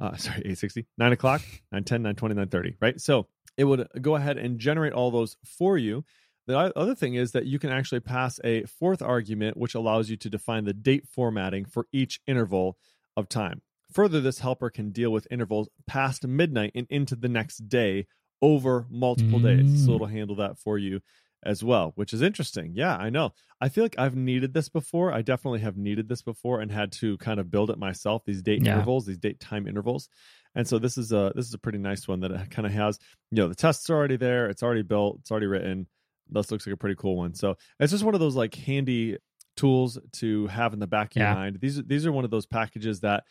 uh, 0.00 0.16
sorry, 0.16 0.42
8.60, 0.42 0.86
9 0.96 1.12
o'clock, 1.12 1.42
9.10, 1.74 2.14
9.20, 2.14 2.46
9.30, 2.46 2.74
right? 2.80 3.00
So 3.00 3.26
it 3.56 3.64
would 3.64 3.88
go 4.00 4.16
ahead 4.16 4.38
and 4.38 4.58
generate 4.58 4.92
all 4.92 5.10
those 5.10 5.36
for 5.44 5.76
you. 5.76 6.04
The 6.46 6.56
other 6.56 6.94
thing 6.94 7.14
is 7.14 7.32
that 7.32 7.44
you 7.44 7.58
can 7.58 7.70
actually 7.70 8.00
pass 8.00 8.40
a 8.42 8.64
fourth 8.64 9.02
argument, 9.02 9.58
which 9.58 9.74
allows 9.74 10.08
you 10.08 10.16
to 10.16 10.30
define 10.30 10.64
the 10.64 10.72
date 10.72 11.06
formatting 11.06 11.66
for 11.66 11.86
each 11.92 12.20
interval 12.26 12.78
of 13.18 13.28
time. 13.28 13.60
Further, 13.92 14.20
this 14.20 14.38
helper 14.38 14.70
can 14.70 14.90
deal 14.90 15.10
with 15.10 15.26
intervals 15.30 15.68
past 15.86 16.26
midnight 16.26 16.72
and 16.74 16.86
into 16.88 17.16
the 17.16 17.28
next 17.28 17.68
day 17.68 18.06
over 18.42 18.86
multiple 18.90 19.40
days. 19.40 19.84
So 19.84 19.92
Mm. 19.92 19.94
it'll 19.96 20.06
handle 20.06 20.36
that 20.36 20.58
for 20.58 20.78
you 20.78 21.00
as 21.44 21.62
well, 21.62 21.92
which 21.94 22.12
is 22.12 22.20
interesting. 22.22 22.72
Yeah, 22.74 22.96
I 22.96 23.10
know. 23.10 23.32
I 23.60 23.68
feel 23.68 23.84
like 23.84 23.98
I've 23.98 24.16
needed 24.16 24.54
this 24.54 24.68
before. 24.68 25.12
I 25.12 25.22
definitely 25.22 25.60
have 25.60 25.76
needed 25.76 26.08
this 26.08 26.22
before 26.22 26.60
and 26.60 26.70
had 26.70 26.90
to 26.92 27.16
kind 27.18 27.38
of 27.40 27.50
build 27.50 27.70
it 27.70 27.78
myself. 27.78 28.24
These 28.24 28.42
date 28.42 28.62
Yeah. 28.64 28.72
intervals, 28.72 29.06
these 29.06 29.18
date 29.18 29.38
time 29.40 29.66
intervals, 29.68 30.08
and 30.56 30.66
so 30.66 30.78
this 30.80 30.98
is 30.98 31.12
a 31.12 31.32
this 31.36 31.46
is 31.46 31.54
a 31.54 31.58
pretty 31.58 31.78
nice 31.78 32.08
one 32.08 32.20
that 32.20 32.32
it 32.32 32.50
kind 32.50 32.66
of 32.66 32.72
has. 32.72 32.98
You 33.30 33.36
know, 33.36 33.48
the 33.48 33.54
tests 33.54 33.88
are 33.90 33.94
already 33.96 34.16
there. 34.16 34.48
It's 34.50 34.62
already 34.62 34.82
built. 34.82 35.18
It's 35.20 35.30
already 35.30 35.46
written. 35.46 35.86
This 36.28 36.50
looks 36.50 36.66
like 36.66 36.74
a 36.74 36.76
pretty 36.76 36.96
cool 36.96 37.16
one. 37.16 37.34
So 37.34 37.56
it's 37.80 37.92
just 37.92 38.04
one 38.04 38.14
of 38.14 38.20
those 38.20 38.34
like 38.36 38.54
handy 38.54 39.18
tools 39.56 39.98
to 40.12 40.46
have 40.48 40.72
in 40.72 40.78
the 40.80 40.86
back 40.86 41.12
of 41.12 41.20
Yeah. 41.20 41.28
your 41.32 41.34
mind. 41.36 41.58
These 41.60 41.84
these 41.84 42.04
are 42.06 42.12
one 42.12 42.24
of 42.24 42.30
those 42.30 42.46
packages 42.46 43.00
that 43.00 43.24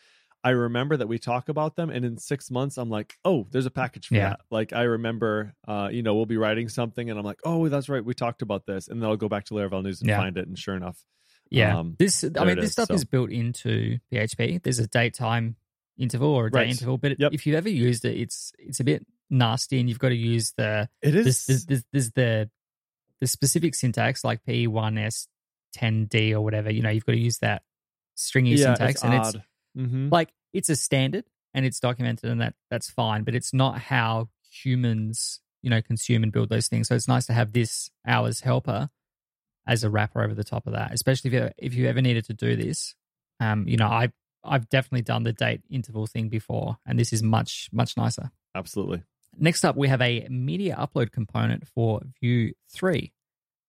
I 0.43 0.51
remember 0.51 0.95
that 0.97 1.07
we 1.07 1.19
talk 1.19 1.49
about 1.49 1.75
them, 1.75 1.89
and 1.89 2.05
in 2.05 2.17
six 2.17 2.49
months, 2.51 2.77
I'm 2.77 2.89
like, 2.89 3.15
oh, 3.25 3.47
there's 3.51 3.65
a 3.65 3.71
package 3.71 4.07
for 4.07 4.15
Yeah. 4.15 4.29
that. 4.29 4.41
Like 4.51 4.71
I 4.71 4.83
remember, 4.83 5.53
uh, 5.67 5.89
you 5.91 6.03
know, 6.03 6.15
we'll 6.15 6.25
be 6.25 6.37
writing 6.37 6.69
something, 6.69 7.09
and 7.09 7.17
I'm 7.19 7.25
like, 7.25 7.39
oh, 7.43 7.67
that's 7.69 7.89
right, 7.89 8.03
we 8.03 8.13
talked 8.13 8.41
about 8.41 8.65
this, 8.65 8.87
and 8.87 9.01
then 9.01 9.09
I'll 9.09 9.17
go 9.17 9.27
back 9.29 9.45
to 9.45 9.55
Laravel 9.55 9.83
News 9.83 10.01
and 10.01 10.09
Yeah. 10.09 10.17
find 10.17 10.37
it, 10.37 10.47
and 10.47 10.57
sure 10.57 10.75
enough, 10.75 11.03
Yeah, 11.49 11.79
Um, 11.79 11.95
this 11.97 12.23
I 12.23 12.43
mean 12.45 12.55
this 12.57 12.65
is, 12.65 12.71
stuff 12.73 12.87
so. 12.89 12.93
is 12.93 13.05
built 13.05 13.31
into 13.31 13.97
PHP. 14.11 14.61
There's 14.61 14.79
a 14.79 14.87
date 14.87 15.13
time 15.15 15.55
interval 15.97 16.29
or 16.29 16.47
a 16.47 16.51
day 16.51 16.59
Right. 16.59 16.69
interval, 16.69 16.97
but 16.97 17.19
Yep. 17.19 17.33
if 17.33 17.45
you've 17.47 17.55
ever 17.55 17.69
used 17.69 18.05
it, 18.05 18.17
it's 18.19 18.51
it's 18.59 18.79
a 18.79 18.83
bit 18.83 19.05
nasty, 19.29 19.79
and 19.79 19.89
you've 19.89 19.99
got 19.99 20.09
to 20.09 20.15
use 20.15 20.53
the 20.57 20.87
it 21.01 21.15
is. 21.15 21.45
there's, 21.65 21.83
there's 21.91 22.11
the 22.11 22.49
the 23.19 23.27
specific 23.27 23.73
syntax 23.75 24.23
like 24.23 24.43
P1S 24.45 25.27
10D 25.75 26.33
or 26.33 26.41
whatever. 26.41 26.69
You 26.71 26.81
know, 26.83 26.89
you've 26.89 27.05
got 27.05 27.13
to 27.13 27.17
use 27.19 27.39
that 27.39 27.63
stringy 28.15 28.51
yeah, 28.51 28.75
syntax, 28.75 28.95
it's 28.95 29.03
and 29.03 29.13
odd. 29.13 29.35
it's 29.35 29.43
hmm 29.77 30.09
like 30.09 30.29
it's 30.53 30.69
a 30.69 30.75
standard 30.75 31.25
and 31.53 31.65
it's 31.65 31.79
documented, 31.79 32.29
and 32.29 32.41
that 32.41 32.55
that's 32.69 32.89
fine. 32.89 33.23
But 33.23 33.35
it's 33.35 33.53
not 33.53 33.79
how 33.79 34.29
humans 34.49 35.39
you 35.61 35.69
know 35.69 35.81
consume 35.81 36.23
and 36.23 36.31
build 36.31 36.49
those 36.49 36.67
things. 36.67 36.87
So 36.87 36.95
it's 36.95 37.07
nice 37.07 37.25
to 37.27 37.33
have 37.33 37.53
this 37.53 37.89
hours 38.05 38.41
helper 38.41 38.89
as 39.67 39.83
a 39.83 39.89
wrapper 39.89 40.23
over 40.23 40.33
the 40.33 40.43
top 40.43 40.65
of 40.65 40.73
that, 40.73 40.93
especially 40.93 41.29
if 41.29 41.33
you 41.33 41.49
if 41.57 41.73
you 41.73 41.87
ever 41.87 42.01
needed 42.01 42.25
to 42.25 42.33
do 42.33 42.55
this. 42.55 42.95
Um, 43.39 43.67
you 43.67 43.77
know, 43.77 43.87
I 43.87 44.11
I've 44.43 44.69
definitely 44.69 45.03
done 45.03 45.23
the 45.23 45.33
date 45.33 45.61
interval 45.69 46.07
thing 46.07 46.29
before, 46.29 46.77
and 46.85 46.97
this 46.97 47.13
is 47.13 47.21
much 47.21 47.69
much 47.71 47.97
nicer. 47.97 48.31
Absolutely. 48.55 49.03
Next 49.37 49.63
up, 49.63 49.75
we 49.75 49.87
have 49.87 50.01
a 50.01 50.27
media 50.29 50.75
upload 50.75 51.11
component 51.11 51.67
for 51.67 52.01
Vue 52.19 52.53
3. 52.75 53.13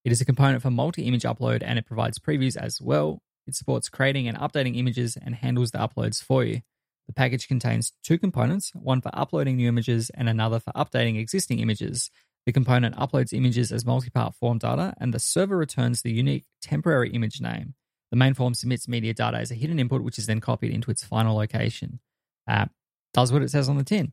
It 0.04 0.12
is 0.12 0.20
a 0.20 0.24
component 0.24 0.62
for 0.62 0.70
multi 0.70 1.02
image 1.02 1.24
upload 1.24 1.62
and 1.62 1.78
it 1.78 1.84
provides 1.84 2.18
previews 2.18 2.56
as 2.56 2.80
well. 2.80 3.20
It 3.48 3.54
supports 3.54 3.88
creating 3.88 4.28
and 4.28 4.36
updating 4.36 4.76
images 4.76 5.16
and 5.16 5.34
handles 5.34 5.70
the 5.70 5.78
uploads 5.78 6.22
for 6.22 6.44
you. 6.44 6.60
The 7.06 7.14
package 7.14 7.48
contains 7.48 7.94
two 8.04 8.18
components 8.18 8.70
one 8.74 9.00
for 9.00 9.10
uploading 9.14 9.56
new 9.56 9.68
images 9.68 10.10
and 10.14 10.28
another 10.28 10.60
for 10.60 10.72
updating 10.72 11.18
existing 11.18 11.58
images. 11.58 12.10
The 12.44 12.52
component 12.52 12.94
uploads 12.96 13.32
images 13.32 13.72
as 13.72 13.86
multi 13.86 14.10
part 14.10 14.34
form 14.34 14.58
data, 14.58 14.94
and 15.00 15.12
the 15.12 15.18
server 15.18 15.56
returns 15.56 16.02
the 16.02 16.12
unique 16.12 16.44
temporary 16.60 17.10
image 17.10 17.40
name. 17.40 17.74
The 18.10 18.16
main 18.16 18.34
form 18.34 18.54
submits 18.54 18.86
media 18.86 19.14
data 19.14 19.38
as 19.38 19.50
a 19.50 19.54
hidden 19.54 19.78
input, 19.78 20.02
which 20.02 20.18
is 20.18 20.26
then 20.26 20.40
copied 20.40 20.72
into 20.72 20.90
its 20.90 21.02
final 21.02 21.36
location. 21.36 22.00
Uh, 22.46 22.66
does 23.14 23.32
what 23.32 23.42
it 23.42 23.50
says 23.50 23.68
on 23.68 23.78
the 23.78 23.84
tin. 23.84 24.12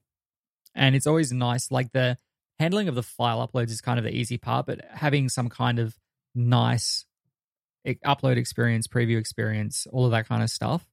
And 0.74 0.96
it's 0.96 1.08
always 1.08 1.32
nice. 1.32 1.72
Like 1.72 1.92
the 1.92 2.18
handling 2.60 2.88
of 2.88 2.96
the 2.96 3.04
file 3.04 3.46
uploads 3.46 3.70
is 3.70 3.82
kind 3.82 4.00
of 4.00 4.06
the 4.06 4.16
easy 4.16 4.38
part, 4.38 4.66
but 4.66 4.82
having 4.92 5.30
some 5.30 5.50
kind 5.50 5.80
of 5.80 5.98
nice 6.34 7.06
upload 7.86 8.38
experience, 8.38 8.88
preview 8.88 9.18
experience, 9.18 9.88
all 9.92 10.06
of 10.06 10.12
that 10.12 10.28
kind 10.28 10.44
of 10.44 10.50
stuff 10.50 10.88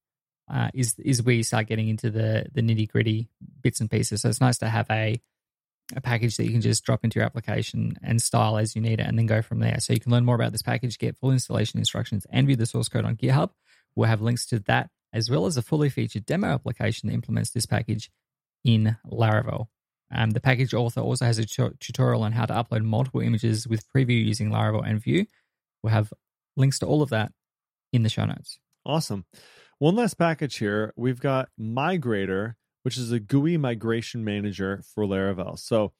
uh, 0.53 0.69
is 0.75 0.97
is 0.99 1.23
where 1.23 1.35
you 1.35 1.43
start 1.43 1.67
getting 1.67 1.89
into 1.89 2.11
the 2.11 2.47
the 2.53 2.63
nitty 2.63 2.89
gritty 2.89 3.29
bits 3.63 3.81
and 3.81 3.91
pieces. 3.91 4.23
So 4.23 4.29
it's 4.29 4.41
nice 4.41 4.59
to 4.59 4.69
have 4.69 4.87
a 4.91 5.21
a 5.95 6.01
package 6.01 6.37
that 6.37 6.45
you 6.45 6.53
can 6.53 6.61
just 6.61 6.85
drop 6.85 7.05
into 7.05 7.19
your 7.19 7.27
application 7.27 7.99
and 8.03 8.23
style 8.23 8.57
as 8.57 8.75
you 8.75 8.81
need 8.81 9.01
it, 9.01 9.07
and 9.07 9.19
then 9.19 9.27
go 9.27 9.43
from 9.43 9.61
there. 9.61 9.79
So 9.81 9.93
you 9.93 10.01
can 10.01 10.13
learn 10.13 10.25
more 10.25 10.35
about 10.35 10.53
this 10.53 10.63
package, 10.63 10.99
get 10.99 11.17
full 11.17 11.33
installation 11.33 11.79
instructions, 11.79 12.27
and 12.31 12.47
view 12.47 12.57
the 12.57 12.67
source 12.67 12.89
code 12.89 13.05
on 13.05 13.17
GitHub. 13.17 13.51
We'll 13.95 14.09
have 14.09 14.23
links 14.23 14.47
to 14.47 14.59
that 14.61 14.91
as 15.13 15.31
well 15.31 15.45
as 15.45 15.57
a 15.57 15.63
fully 15.63 15.91
featured 15.91 16.25
demo 16.25 16.49
application 16.49 17.09
that 17.09 17.15
implements 17.15 17.51
this 17.51 17.67
package 17.67 18.11
in 18.65 18.97
Laravel. 19.07 19.67
Um, 20.15 20.31
the 20.31 20.41
package 20.41 20.73
author 20.75 21.01
also 21.01 21.25
has 21.25 21.39
a 21.39 21.45
tutorial 21.45 22.23
on 22.23 22.33
how 22.33 22.47
to 22.47 22.55
upload 22.55 22.85
multiple 22.85 23.21
images 23.21 23.67
with 23.67 23.91
preview 23.93 24.25
using 24.25 24.51
Laravel 24.51 24.87
and 24.87 25.01
Vue. 25.01 25.27
We'll 25.83 25.93
have 25.93 26.13
links 26.57 26.79
to 26.81 26.87
all 26.87 27.03
of 27.03 27.11
that 27.11 27.33
in 27.93 28.03
the 28.03 28.09
show 28.09 28.25
notes. 28.25 28.59
Awesome. 28.85 29.25
One 29.79 29.97
last 29.97 30.15
package 30.15 30.59
here. 30.59 30.93
We've 30.97 31.21
got 31.21 31.49
Migrator, 31.61 32.55
which 32.83 32.97
is 32.97 33.13
a 33.13 33.21
GUI 33.21 33.57
migration 33.57 34.25
manager 34.25 34.83
for 34.95 35.05
Laravel. 35.05 35.59
So 35.59 35.93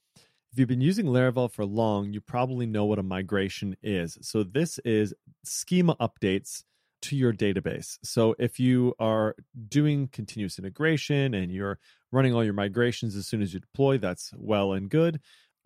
if 0.53 0.59
you've 0.59 0.69
been 0.69 0.81
using 0.81 1.07
Laravel 1.07 1.51
for 1.51 1.65
long, 1.65 2.13
you 2.13 2.21
probably 2.21 2.67
know 2.67 2.85
what 2.85 2.99
a 2.99 3.03
migration 3.03 3.77
is. 3.83 4.19
So 4.21 4.43
this 4.43 4.79
is 4.81 5.15
schema 5.45 5.97
updates 5.97 6.63
to 7.03 7.17
your 7.17 7.33
database. 7.33 7.99
So 8.05 8.35
if 8.39 8.61
you 8.61 8.95
are 8.99 9.35
doing 9.69 10.09
continuous 10.09 10.59
integration 10.59 11.35
and 11.35 11.51
you're 11.51 11.79
running 12.13 12.35
all 12.35 12.45
your 12.45 12.53
migrations 12.53 13.17
as 13.17 13.27
soon 13.27 13.43
as 13.43 13.53
you 13.53 13.61
deploy, 13.61 13.99
that's 13.99 14.33
well 14.37 14.73
and 14.73 14.89
good. 14.89 15.21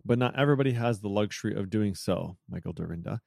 But 0.05 0.19
not 0.19 0.39
everybody 0.39 0.71
has 0.71 1.01
the 1.01 1.09
luxury 1.09 1.53
of 1.53 1.69
doing 1.69 1.93
so, 1.93 2.37
Michael 2.49 2.73
Dyrynda. 2.73 3.19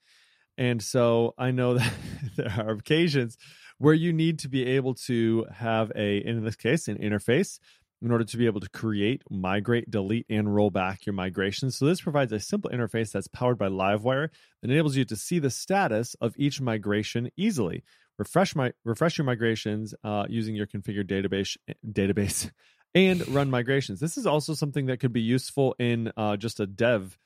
And 0.60 0.82
so 0.82 1.34
I 1.38 1.50
know 1.50 1.74
that 1.78 1.92
there 2.36 2.54
are 2.56 2.70
occasions 2.70 3.36
where 3.78 3.94
you 3.94 4.12
need 4.12 4.38
to 4.40 4.48
be 4.48 4.66
able 4.66 4.94
to 4.94 5.46
have 5.52 5.90
a, 5.96 6.18
in 6.18 6.44
this 6.44 6.54
case, 6.54 6.86
an 6.86 6.98
interface 6.98 7.58
in 8.02 8.10
order 8.10 8.24
to 8.24 8.36
be 8.36 8.46
able 8.46 8.60
to 8.60 8.68
create, 8.68 9.22
migrate, 9.30 9.90
delete, 9.90 10.26
and 10.28 10.54
roll 10.54 10.70
back 10.70 11.06
your 11.06 11.14
migrations. 11.14 11.76
So 11.76 11.86
this 11.86 12.00
provides 12.02 12.32
a 12.32 12.40
simple 12.40 12.70
interface 12.70 13.10
that's 13.10 13.26
powered 13.28 13.58
by 13.58 13.68
Livewire 13.68 14.28
that 14.60 14.70
enables 14.70 14.96
you 14.96 15.04
to 15.06 15.16
see 15.16 15.38
the 15.38 15.50
status 15.50 16.14
of 16.20 16.34
each 16.36 16.60
migration 16.60 17.30
easily. 17.36 17.82
Refresh 18.18 18.54
my 18.54 18.72
refresh 18.84 19.16
your 19.16 19.24
migrations 19.24 19.94
uh, 20.04 20.26
using 20.28 20.54
your 20.54 20.66
configured 20.66 21.06
database 21.06 21.56
database 21.90 22.50
and 22.94 23.26
run 23.28 23.48
migrations. 23.50 23.98
This 23.98 24.18
is 24.18 24.26
also 24.26 24.52
something 24.52 24.86
that 24.86 25.00
could 25.00 25.12
be 25.12 25.22
useful 25.22 25.74
in 25.78 26.12
uh, 26.18 26.36
just 26.36 26.60
a 26.60 26.66
dev 26.66 27.18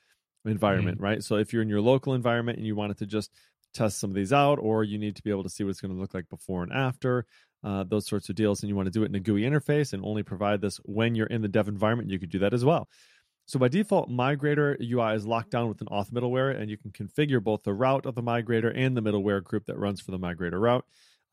environment, 0.44 1.00
right? 1.00 1.22
So 1.22 1.36
if 1.36 1.52
you're 1.52 1.62
in 1.62 1.68
your 1.68 1.80
local 1.80 2.14
environment 2.14 2.58
and 2.58 2.66
you 2.66 2.76
wanted 2.76 2.98
to 2.98 3.06
just 3.06 3.32
test 3.72 3.98
some 3.98 4.10
of 4.10 4.14
these 4.14 4.32
out, 4.32 4.58
or 4.58 4.84
you 4.84 4.98
need 4.98 5.16
to 5.16 5.22
be 5.22 5.30
able 5.30 5.42
to 5.42 5.48
see 5.48 5.64
what 5.64 5.70
it's 5.70 5.80
going 5.80 5.94
to 5.94 6.00
look 6.00 6.14
like 6.14 6.28
before 6.28 6.62
and 6.62 6.72
after, 6.72 7.26
uh, 7.64 7.82
those 7.84 8.06
sorts 8.06 8.28
of 8.28 8.36
deals, 8.36 8.62
and 8.62 8.68
you 8.68 8.76
want 8.76 8.86
to 8.86 8.90
do 8.90 9.02
it 9.02 9.06
in 9.06 9.14
a 9.14 9.20
GUI 9.20 9.42
interface 9.42 9.92
and 9.92 10.04
only 10.04 10.22
provide 10.22 10.60
this 10.60 10.76
when 10.84 11.14
you're 11.14 11.26
in 11.26 11.42
the 11.42 11.48
dev 11.48 11.66
environment, 11.66 12.10
you 12.10 12.18
could 12.18 12.30
do 12.30 12.38
that 12.40 12.52
as 12.54 12.64
well. 12.64 12.88
So 13.46 13.58
by 13.58 13.68
default, 13.68 14.10
Migrator 14.10 14.76
UI 14.80 15.14
is 15.14 15.26
locked 15.26 15.50
down 15.50 15.68
with 15.68 15.80
an 15.80 15.88
auth 15.88 16.10
middleware, 16.10 16.58
and 16.58 16.70
you 16.70 16.78
can 16.78 16.90
configure 16.92 17.42
both 17.42 17.62
the 17.62 17.74
route 17.74 18.06
of 18.06 18.14
the 18.14 18.22
migrator 18.22 18.72
and 18.74 18.96
the 18.96 19.02
middleware 19.02 19.42
group 19.42 19.66
that 19.66 19.78
runs 19.78 20.00
for 20.00 20.12
the 20.12 20.18
migrator 20.18 20.60
route. 20.60 20.84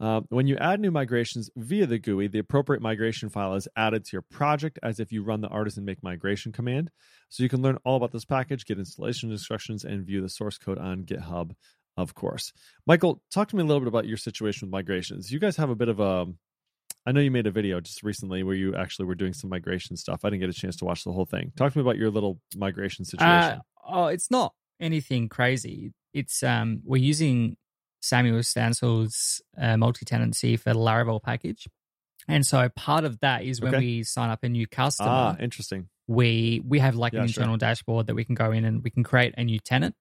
Uh, 0.01 0.21
when 0.29 0.47
you 0.47 0.57
add 0.57 0.79
new 0.79 0.89
migrations 0.89 1.51
via 1.55 1.85
the 1.85 1.99
GUI, 1.99 2.27
the 2.27 2.39
appropriate 2.39 2.81
migration 2.81 3.29
file 3.29 3.53
is 3.53 3.67
added 3.75 4.03
to 4.03 4.09
your 4.13 4.23
project 4.23 4.79
as 4.81 4.99
if 4.99 5.11
you 5.11 5.23
run 5.23 5.41
the 5.41 5.47
artisan 5.47 5.85
make 5.85 6.01
migration 6.01 6.51
command. 6.51 6.89
So 7.29 7.43
you 7.43 7.49
can 7.49 7.61
learn 7.61 7.77
all 7.85 7.97
about 7.97 8.11
this 8.11 8.25
package, 8.25 8.65
get 8.65 8.79
installation 8.79 9.29
instructions, 9.31 9.83
and 9.83 10.03
view 10.03 10.21
the 10.21 10.29
source 10.29 10.57
code 10.57 10.79
on 10.79 11.03
GitHub, 11.03 11.51
of 11.97 12.15
course. 12.15 12.51
Michael, 12.87 13.21
talk 13.31 13.49
to 13.49 13.55
me 13.55 13.61
a 13.61 13.65
little 13.65 13.79
bit 13.79 13.89
about 13.89 14.07
your 14.07 14.17
situation 14.17 14.67
with 14.67 14.71
migrations. 14.71 15.31
You 15.31 15.37
guys 15.37 15.55
have 15.57 15.69
a 15.69 15.75
bit 15.75 15.87
of 15.87 15.99
a 15.99 16.25
I 17.05 17.11
know 17.11 17.19
you 17.19 17.31
made 17.31 17.47
a 17.47 17.51
video 17.51 17.79
just 17.79 18.03
recently 18.03 18.43
where 18.43 18.55
you 18.55 18.75
actually 18.75 19.05
were 19.05 19.15
doing 19.15 19.33
some 19.33 19.49
migration 19.49 19.97
stuff. 19.97 20.21
I 20.23 20.29
didn't 20.29 20.41
get 20.41 20.49
a 20.49 20.53
chance 20.53 20.75
to 20.77 20.85
watch 20.85 21.03
the 21.03 21.11
whole 21.11 21.25
thing. 21.25 21.51
Talk 21.55 21.73
to 21.73 21.77
me 21.79 21.81
about 21.81 21.97
your 21.97 22.11
little 22.11 22.39
migration 22.55 23.05
situation. 23.05 23.29
Uh, 23.29 23.59
oh, 23.87 24.05
it's 24.05 24.29
not 24.29 24.53
anything 24.79 25.27
crazy. 25.27 25.93
It's 26.13 26.43
um, 26.43 26.81
we're 26.83 27.01
using 27.01 27.57
Samuel 28.01 28.39
Stancl's 28.43 29.41
uh, 29.57 29.77
multi-tenancy 29.77 30.57
for 30.57 30.73
the 30.73 30.79
Laravel 30.79 31.21
package, 31.21 31.67
and 32.27 32.45
so 32.45 32.67
part 32.69 33.03
of 33.03 33.19
that 33.21 33.43
is 33.43 33.61
when 33.61 33.75
Okay. 33.75 33.85
we 33.85 34.03
sign 34.03 34.29
up 34.29 34.43
a 34.43 34.49
new 34.49 34.67
customer, 34.67 35.09
ah, 35.09 35.37
interesting. 35.39 35.87
we 36.07 36.61
we 36.65 36.79
have 36.79 36.95
like 36.95 37.13
Yeah, 37.13 37.21
an 37.21 37.27
sure. 37.27 37.41
internal 37.43 37.57
dashboard 37.57 38.07
that 38.07 38.15
we 38.15 38.25
can 38.25 38.35
go 38.35 38.51
in 38.51 38.65
and 38.65 38.83
we 38.83 38.89
can 38.89 39.03
create 39.03 39.33
a 39.37 39.43
new 39.43 39.59
tenant, 39.59 39.95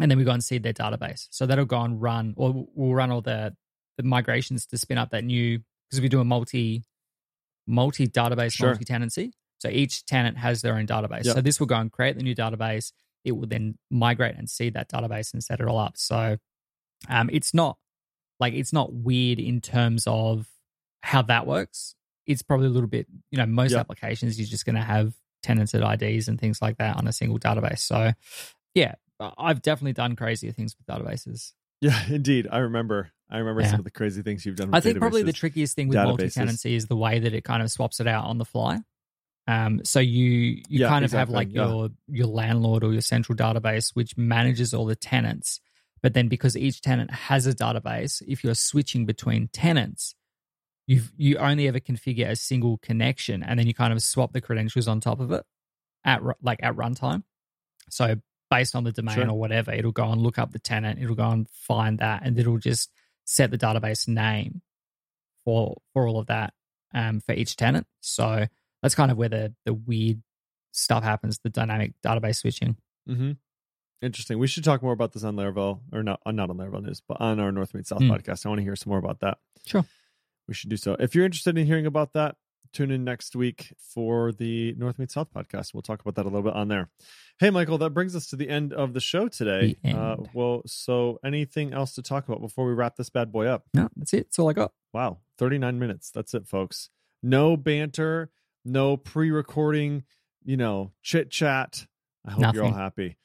and 0.00 0.10
then 0.10 0.18
we 0.18 0.24
go 0.24 0.30
and 0.32 0.44
seed 0.44 0.62
their 0.62 0.72
database. 0.74 1.26
So 1.30 1.46
that'll 1.46 1.64
go 1.66 1.80
and 1.80 2.00
run, 2.00 2.34
or 2.36 2.68
we'll 2.74 2.94
run 2.94 3.10
all 3.10 3.22
the 3.22 3.54
the 3.98 4.02
migrations 4.02 4.64
to 4.66 4.78
spin 4.78 4.96
up 4.98 5.10
that 5.10 5.24
new 5.24 5.60
because 5.88 6.00
we 6.00 6.08
do 6.08 6.20
a 6.20 6.24
multi 6.24 6.82
multi 7.66 8.08
database 8.08 8.52
Sure. 8.54 8.68
multi 8.70 8.84
tenancy. 8.84 9.32
So 9.58 9.68
each 9.68 10.04
tenant 10.06 10.38
has 10.38 10.62
their 10.62 10.74
own 10.74 10.86
database. 10.86 11.24
Yep. 11.24 11.34
So 11.36 11.40
this 11.40 11.60
will 11.60 11.68
go 11.68 11.76
and 11.76 11.90
create 11.92 12.16
the 12.16 12.22
new 12.22 12.34
database. 12.34 12.92
It 13.24 13.32
will 13.32 13.46
then 13.46 13.78
migrate 13.90 14.34
and 14.36 14.50
seed 14.50 14.74
that 14.74 14.90
database 14.90 15.32
and 15.32 15.42
set 15.44 15.60
it 15.60 15.68
all 15.68 15.78
up. 15.78 15.96
So 15.96 16.38
um, 17.08 17.28
it's 17.32 17.52
not 17.54 17.78
like 18.40 18.54
it's 18.54 18.72
not 18.72 18.92
weird 18.92 19.38
in 19.38 19.60
terms 19.60 20.04
of 20.06 20.46
how 21.02 21.22
that 21.22 21.46
works. 21.46 21.94
It's 22.26 22.42
probably 22.42 22.66
a 22.66 22.70
little 22.70 22.88
bit, 22.88 23.06
you 23.30 23.38
know, 23.38 23.46
most 23.46 23.72
Yep. 23.72 23.80
applications 23.80 24.38
you're 24.38 24.46
just 24.48 24.64
going 24.64 24.76
to 24.76 24.82
have 24.82 25.14
tenanted 25.42 25.82
IDs 25.82 26.28
and 26.28 26.38
things 26.40 26.62
like 26.62 26.78
that 26.78 26.96
on 26.96 27.06
a 27.08 27.12
single 27.12 27.38
database. 27.38 27.80
So 27.80 28.12
yeah, 28.74 28.94
I've 29.38 29.62
definitely 29.62 29.92
done 29.94 30.16
crazier 30.16 30.52
things 30.52 30.74
with 30.76 30.86
databases. 30.86 31.52
Yeah, 31.80 32.00
indeed. 32.08 32.48
I 32.50 32.58
remember. 32.58 33.10
I 33.30 33.38
remember 33.38 33.62
Yeah. 33.62 33.70
some 33.70 33.80
of 33.80 33.84
the 33.84 33.90
crazy 33.90 34.22
things 34.22 34.44
you've 34.46 34.56
done. 34.56 34.68
With 34.68 34.76
I 34.76 34.80
think 34.80 34.98
probably 34.98 35.22
the 35.22 35.32
trickiest 35.32 35.74
thing 35.74 35.88
with 35.88 35.98
databases. 35.98 36.04
multi-tenancy 36.04 36.74
is 36.74 36.86
the 36.86 36.96
way 36.96 37.18
that 37.18 37.32
it 37.34 37.44
kind 37.44 37.62
of 37.62 37.70
swaps 37.70 37.98
it 38.00 38.06
out 38.06 38.24
on 38.24 38.38
the 38.38 38.44
fly. 38.44 38.80
Um, 39.48 39.80
so 39.84 39.98
you 39.98 40.30
you 40.30 40.62
Yeah, 40.68 40.88
kind 40.88 41.04
of 41.04 41.08
exactly, 41.10 41.18
have 41.18 41.28
like 41.30 41.48
yeah. 41.52 41.66
your 41.66 41.88
your 42.08 42.26
landlord 42.28 42.84
or 42.84 42.92
your 42.92 43.02
central 43.02 43.36
database 43.36 43.90
which 43.94 44.16
manages 44.16 44.72
all 44.74 44.84
the 44.86 44.94
tenants. 44.94 45.60
But 46.02 46.14
then 46.14 46.28
because 46.28 46.56
each 46.56 46.80
tenant 46.80 47.10
has 47.12 47.46
a 47.46 47.54
database, 47.54 48.22
if 48.26 48.42
you're 48.42 48.54
switching 48.54 49.06
between 49.06 49.48
tenants, 49.48 50.14
you 50.86 51.02
you 51.16 51.36
only 51.38 51.68
ever 51.68 51.78
configure 51.78 52.28
a 52.28 52.36
single 52.36 52.78
connection, 52.78 53.42
and 53.42 53.58
then 53.58 53.66
you 53.66 53.74
kind 53.74 53.92
of 53.92 54.02
swap 54.02 54.32
the 54.32 54.40
credentials 54.40 54.88
on 54.88 55.00
top 55.00 55.20
of 55.20 55.30
it 55.30 55.44
at 56.04 56.20
like 56.42 56.60
at 56.62 56.74
runtime. 56.74 57.22
So 57.88 58.16
based 58.50 58.74
on 58.74 58.84
the 58.84 58.92
domain 58.92 59.14
Sure. 59.14 59.30
or 59.30 59.38
whatever, 59.38 59.72
it'll 59.72 59.92
go 59.92 60.10
and 60.10 60.20
look 60.20 60.38
up 60.38 60.52
the 60.52 60.58
tenant. 60.58 61.00
It'll 61.00 61.14
go 61.14 61.30
and 61.30 61.48
find 61.50 61.98
that, 62.00 62.22
and 62.24 62.38
it'll 62.38 62.58
just 62.58 62.90
set 63.24 63.50
the 63.52 63.58
database 63.58 64.08
name 64.08 64.62
for 65.44 65.76
for 65.92 66.08
all 66.08 66.18
of 66.18 66.26
that 66.26 66.52
um, 66.92 67.20
for 67.20 67.32
each 67.32 67.54
tenant. 67.56 67.86
So 68.00 68.46
that's 68.82 68.96
kind 68.96 69.12
of 69.12 69.16
where 69.16 69.28
the 69.28 69.54
the 69.64 69.74
weird 69.74 70.20
stuff 70.72 71.04
happens, 71.04 71.38
the 71.44 71.50
dynamic 71.50 71.92
database 72.04 72.36
switching. 72.36 72.76
Mm-hmm. 73.08 73.32
Interesting. 74.02 74.38
We 74.38 74.48
should 74.48 74.64
talk 74.64 74.82
more 74.82 74.92
about 74.92 75.12
this 75.12 75.22
on 75.24 75.36
Laravel, 75.36 75.80
or 75.92 76.02
not, 76.02 76.20
uh, 76.26 76.32
not 76.32 76.50
on 76.50 76.56
Laravel 76.56 76.82
News, 76.82 77.00
but 77.06 77.20
on 77.20 77.38
our 77.40 77.52
North 77.52 77.72
Meet 77.72 77.86
South 77.86 78.00
Mm. 78.00 78.10
podcast. 78.10 78.44
I 78.44 78.48
want 78.48 78.58
to 78.58 78.64
hear 78.64 78.74
some 78.76 78.90
more 78.90 78.98
about 78.98 79.20
that. 79.20 79.38
Sure. 79.64 79.84
We 80.48 80.54
should 80.54 80.70
do 80.70 80.76
so. 80.76 80.94
If 80.98 81.14
you're 81.14 81.24
interested 81.24 81.56
in 81.56 81.66
hearing 81.66 81.86
about 81.86 82.12
that, 82.14 82.36
tune 82.72 82.90
in 82.90 83.04
next 83.04 83.36
week 83.36 83.72
for 83.78 84.32
the 84.32 84.74
North 84.76 84.98
Meet 84.98 85.12
South 85.12 85.30
podcast. 85.32 85.72
We'll 85.72 85.82
talk 85.82 86.00
about 86.00 86.16
that 86.16 86.22
a 86.22 86.28
little 86.28 86.42
bit 86.42 86.54
on 86.54 86.66
there. 86.68 86.90
Hey, 87.38 87.50
Michael, 87.50 87.78
that 87.78 87.90
brings 87.90 88.16
us 88.16 88.26
to 88.28 88.36
the 88.36 88.48
end 88.48 88.72
of 88.72 88.92
the 88.92 89.00
show 89.00 89.28
today. 89.28 89.76
The 89.84 89.90
Uh, 89.96 90.16
well, 90.34 90.62
so 90.66 91.20
anything 91.24 91.72
else 91.72 91.94
to 91.94 92.02
talk 92.02 92.26
about 92.26 92.40
before 92.40 92.66
we 92.66 92.72
wrap 92.72 92.96
this 92.96 93.08
bad 93.10 93.30
boy 93.30 93.46
up? 93.46 93.66
No, 93.72 93.88
that's 93.96 94.12
it. 94.14 94.24
That's 94.26 94.38
all 94.40 94.48
I 94.50 94.52
got. 94.52 94.72
Wow, 94.92 95.18
39 95.38 95.78
minutes. 95.78 96.10
That's 96.10 96.34
it, 96.34 96.48
folks. 96.48 96.90
No 97.22 97.56
banter, 97.56 98.30
no 98.64 98.96
pre 98.96 99.30
recording, 99.30 100.02
you 100.42 100.56
know, 100.56 100.92
chit 101.02 101.30
chat. 101.30 101.86
I 102.24 102.32
hope 102.32 102.54
you're 102.54 102.64
all 102.64 102.72
happy. 102.72 103.16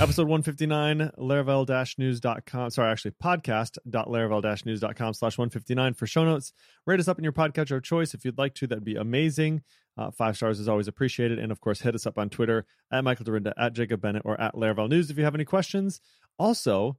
Episode 0.00 0.26
159, 0.26 1.12
Laravel 1.18 1.98
news.com. 1.98 2.70
Sorry, 2.70 2.90
actually, 2.90 3.12
podcast.laravel 3.22 4.66
news.com 4.66 5.14
slash 5.14 5.38
159 5.38 5.94
for 5.94 6.06
show 6.08 6.24
notes. 6.24 6.52
Rate 6.84 6.98
us 6.98 7.06
up 7.06 7.16
in 7.16 7.22
your 7.22 7.32
podcatcher 7.32 7.76
of 7.76 7.84
choice. 7.84 8.12
If 8.12 8.24
you'd 8.24 8.36
like 8.36 8.54
to, 8.54 8.66
that'd 8.66 8.84
be 8.84 8.96
amazing. 8.96 9.62
Uh, 9.96 10.10
five 10.10 10.36
stars 10.36 10.58
is 10.58 10.68
always 10.68 10.88
appreciated. 10.88 11.38
And 11.38 11.52
of 11.52 11.60
course, 11.60 11.80
hit 11.80 11.94
us 11.94 12.06
up 12.06 12.18
on 12.18 12.28
Twitter 12.28 12.66
at 12.90 13.04
Michael 13.04 13.24
Dyrynda, 13.24 13.52
at 13.56 13.72
Jacob 13.72 14.00
Bennett, 14.00 14.22
or 14.24 14.38
at 14.40 14.54
Laravel 14.54 14.88
News 14.88 15.10
if 15.10 15.16
you 15.16 15.22
have 15.22 15.36
any 15.36 15.44
questions. 15.44 16.00
Also, 16.40 16.96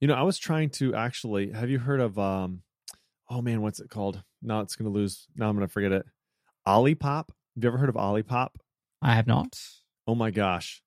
you 0.00 0.08
know, 0.08 0.14
I 0.14 0.22
was 0.22 0.38
trying 0.38 0.70
to 0.70 0.94
actually, 0.94 1.52
have 1.52 1.68
you 1.68 1.78
heard 1.78 2.00
of, 2.00 2.18
um, 2.18 2.62
oh 3.28 3.42
man, 3.42 3.60
what's 3.60 3.80
it 3.80 3.90
called? 3.90 4.22
Now 4.42 4.60
it's 4.60 4.76
going 4.76 4.90
to 4.90 4.98
lose. 4.98 5.26
Now 5.36 5.50
I'm 5.50 5.56
going 5.56 5.68
to 5.68 5.72
forget 5.72 5.92
it. 5.92 6.06
Olipop. 6.66 7.28
Have 7.28 7.64
you 7.64 7.68
ever 7.68 7.78
heard 7.78 7.90
of 7.90 7.96
Olipop? 7.96 8.50
I 9.02 9.14
have 9.14 9.26
not. 9.26 9.60
Oh 10.06 10.14
my 10.14 10.30
gosh. 10.30 10.82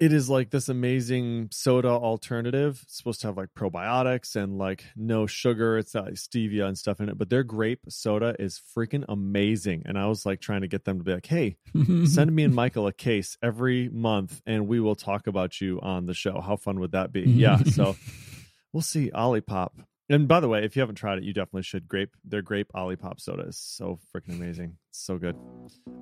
It 0.00 0.14
is 0.14 0.30
like 0.30 0.48
this 0.48 0.70
amazing 0.70 1.48
soda 1.52 1.90
alternative. 1.90 2.80
It's 2.84 2.96
supposed 2.96 3.20
to 3.20 3.26
have 3.26 3.36
like 3.36 3.50
probiotics 3.54 4.34
and 4.34 4.56
like 4.56 4.86
no 4.96 5.26
sugar. 5.26 5.76
It's 5.76 5.92
got 5.92 6.06
like 6.06 6.14
stevia 6.14 6.66
and 6.66 6.78
stuff 6.78 7.00
in 7.00 7.10
it, 7.10 7.18
but 7.18 7.28
their 7.28 7.44
grape 7.44 7.80
soda 7.90 8.34
is 8.38 8.60
freaking 8.74 9.04
amazing. 9.10 9.82
And 9.84 9.98
I 9.98 10.06
was 10.06 10.24
like 10.24 10.40
trying 10.40 10.62
to 10.62 10.68
get 10.68 10.86
them 10.86 10.98
to 10.98 11.04
be 11.04 11.12
like, 11.12 11.26
hey, 11.26 11.58
send 12.06 12.34
me 12.34 12.44
and 12.44 12.54
Michael 12.54 12.86
a 12.86 12.94
case 12.94 13.36
every 13.42 13.90
month 13.90 14.40
and 14.46 14.66
we 14.66 14.80
will 14.80 14.96
talk 14.96 15.26
about 15.26 15.60
you 15.60 15.78
on 15.82 16.06
the 16.06 16.14
show. 16.14 16.40
How 16.40 16.56
fun 16.56 16.80
would 16.80 16.92
that 16.92 17.12
be? 17.12 17.20
Yeah. 17.20 17.58
So 17.58 17.94
we'll 18.72 18.80
see. 18.80 19.10
Olipop. 19.10 19.72
And 20.10 20.26
by 20.26 20.40
the 20.40 20.48
way, 20.48 20.64
if 20.64 20.74
you 20.74 20.80
haven't 20.80 20.96
tried 20.96 21.18
it, 21.18 21.24
you 21.24 21.32
definitely 21.32 21.62
should. 21.62 21.86
Grape, 21.86 22.10
their 22.24 22.42
grape 22.42 22.66
Olipop 22.74 23.20
soda 23.20 23.44
is 23.44 23.56
so 23.56 24.00
freaking 24.12 24.34
amazing. 24.34 24.76
It's 24.88 25.06
so 25.06 25.18
good. 25.18 25.36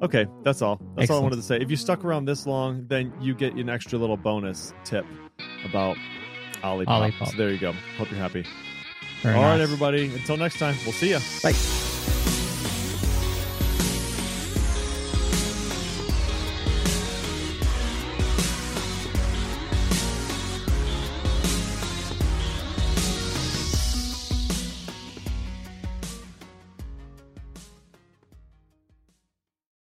Okay, 0.03 0.27
that's 0.43 0.63
all. 0.63 0.77
That's 0.77 1.03
Excellent. 1.03 1.11
all 1.11 1.19
I 1.19 1.23
wanted 1.25 1.37
to 1.37 1.43
say. 1.43 1.59
If 1.61 1.71
you 1.71 1.77
stuck 1.77 2.05
around 2.05 2.25
this 2.25 2.47
long, 2.47 2.87
then 2.89 3.13
you 3.21 3.35
get 3.35 3.53
an 3.55 3.69
extra 3.69 3.99
little 3.99 4.17
bonus 4.17 4.73
tip 4.85 5.05
about 5.65 5.99
Olipop. 6.63 7.13
Olipop. 7.13 7.31
So 7.31 7.37
there 7.37 7.51
you 7.51 7.59
go. 7.59 7.73
Hope 7.99 8.11
you're 8.11 8.19
happy. 8.19 8.47
Very 9.23 9.35
all 9.35 9.43
right, 9.43 9.59
nice. 9.59 9.63
everybody. 9.65 10.07
Until 10.07 10.39
next 10.39 10.59
time, 10.59 10.75
we'll 10.85 10.93
see 10.95 11.11
you. 11.11 11.19
Bye. 11.43 11.88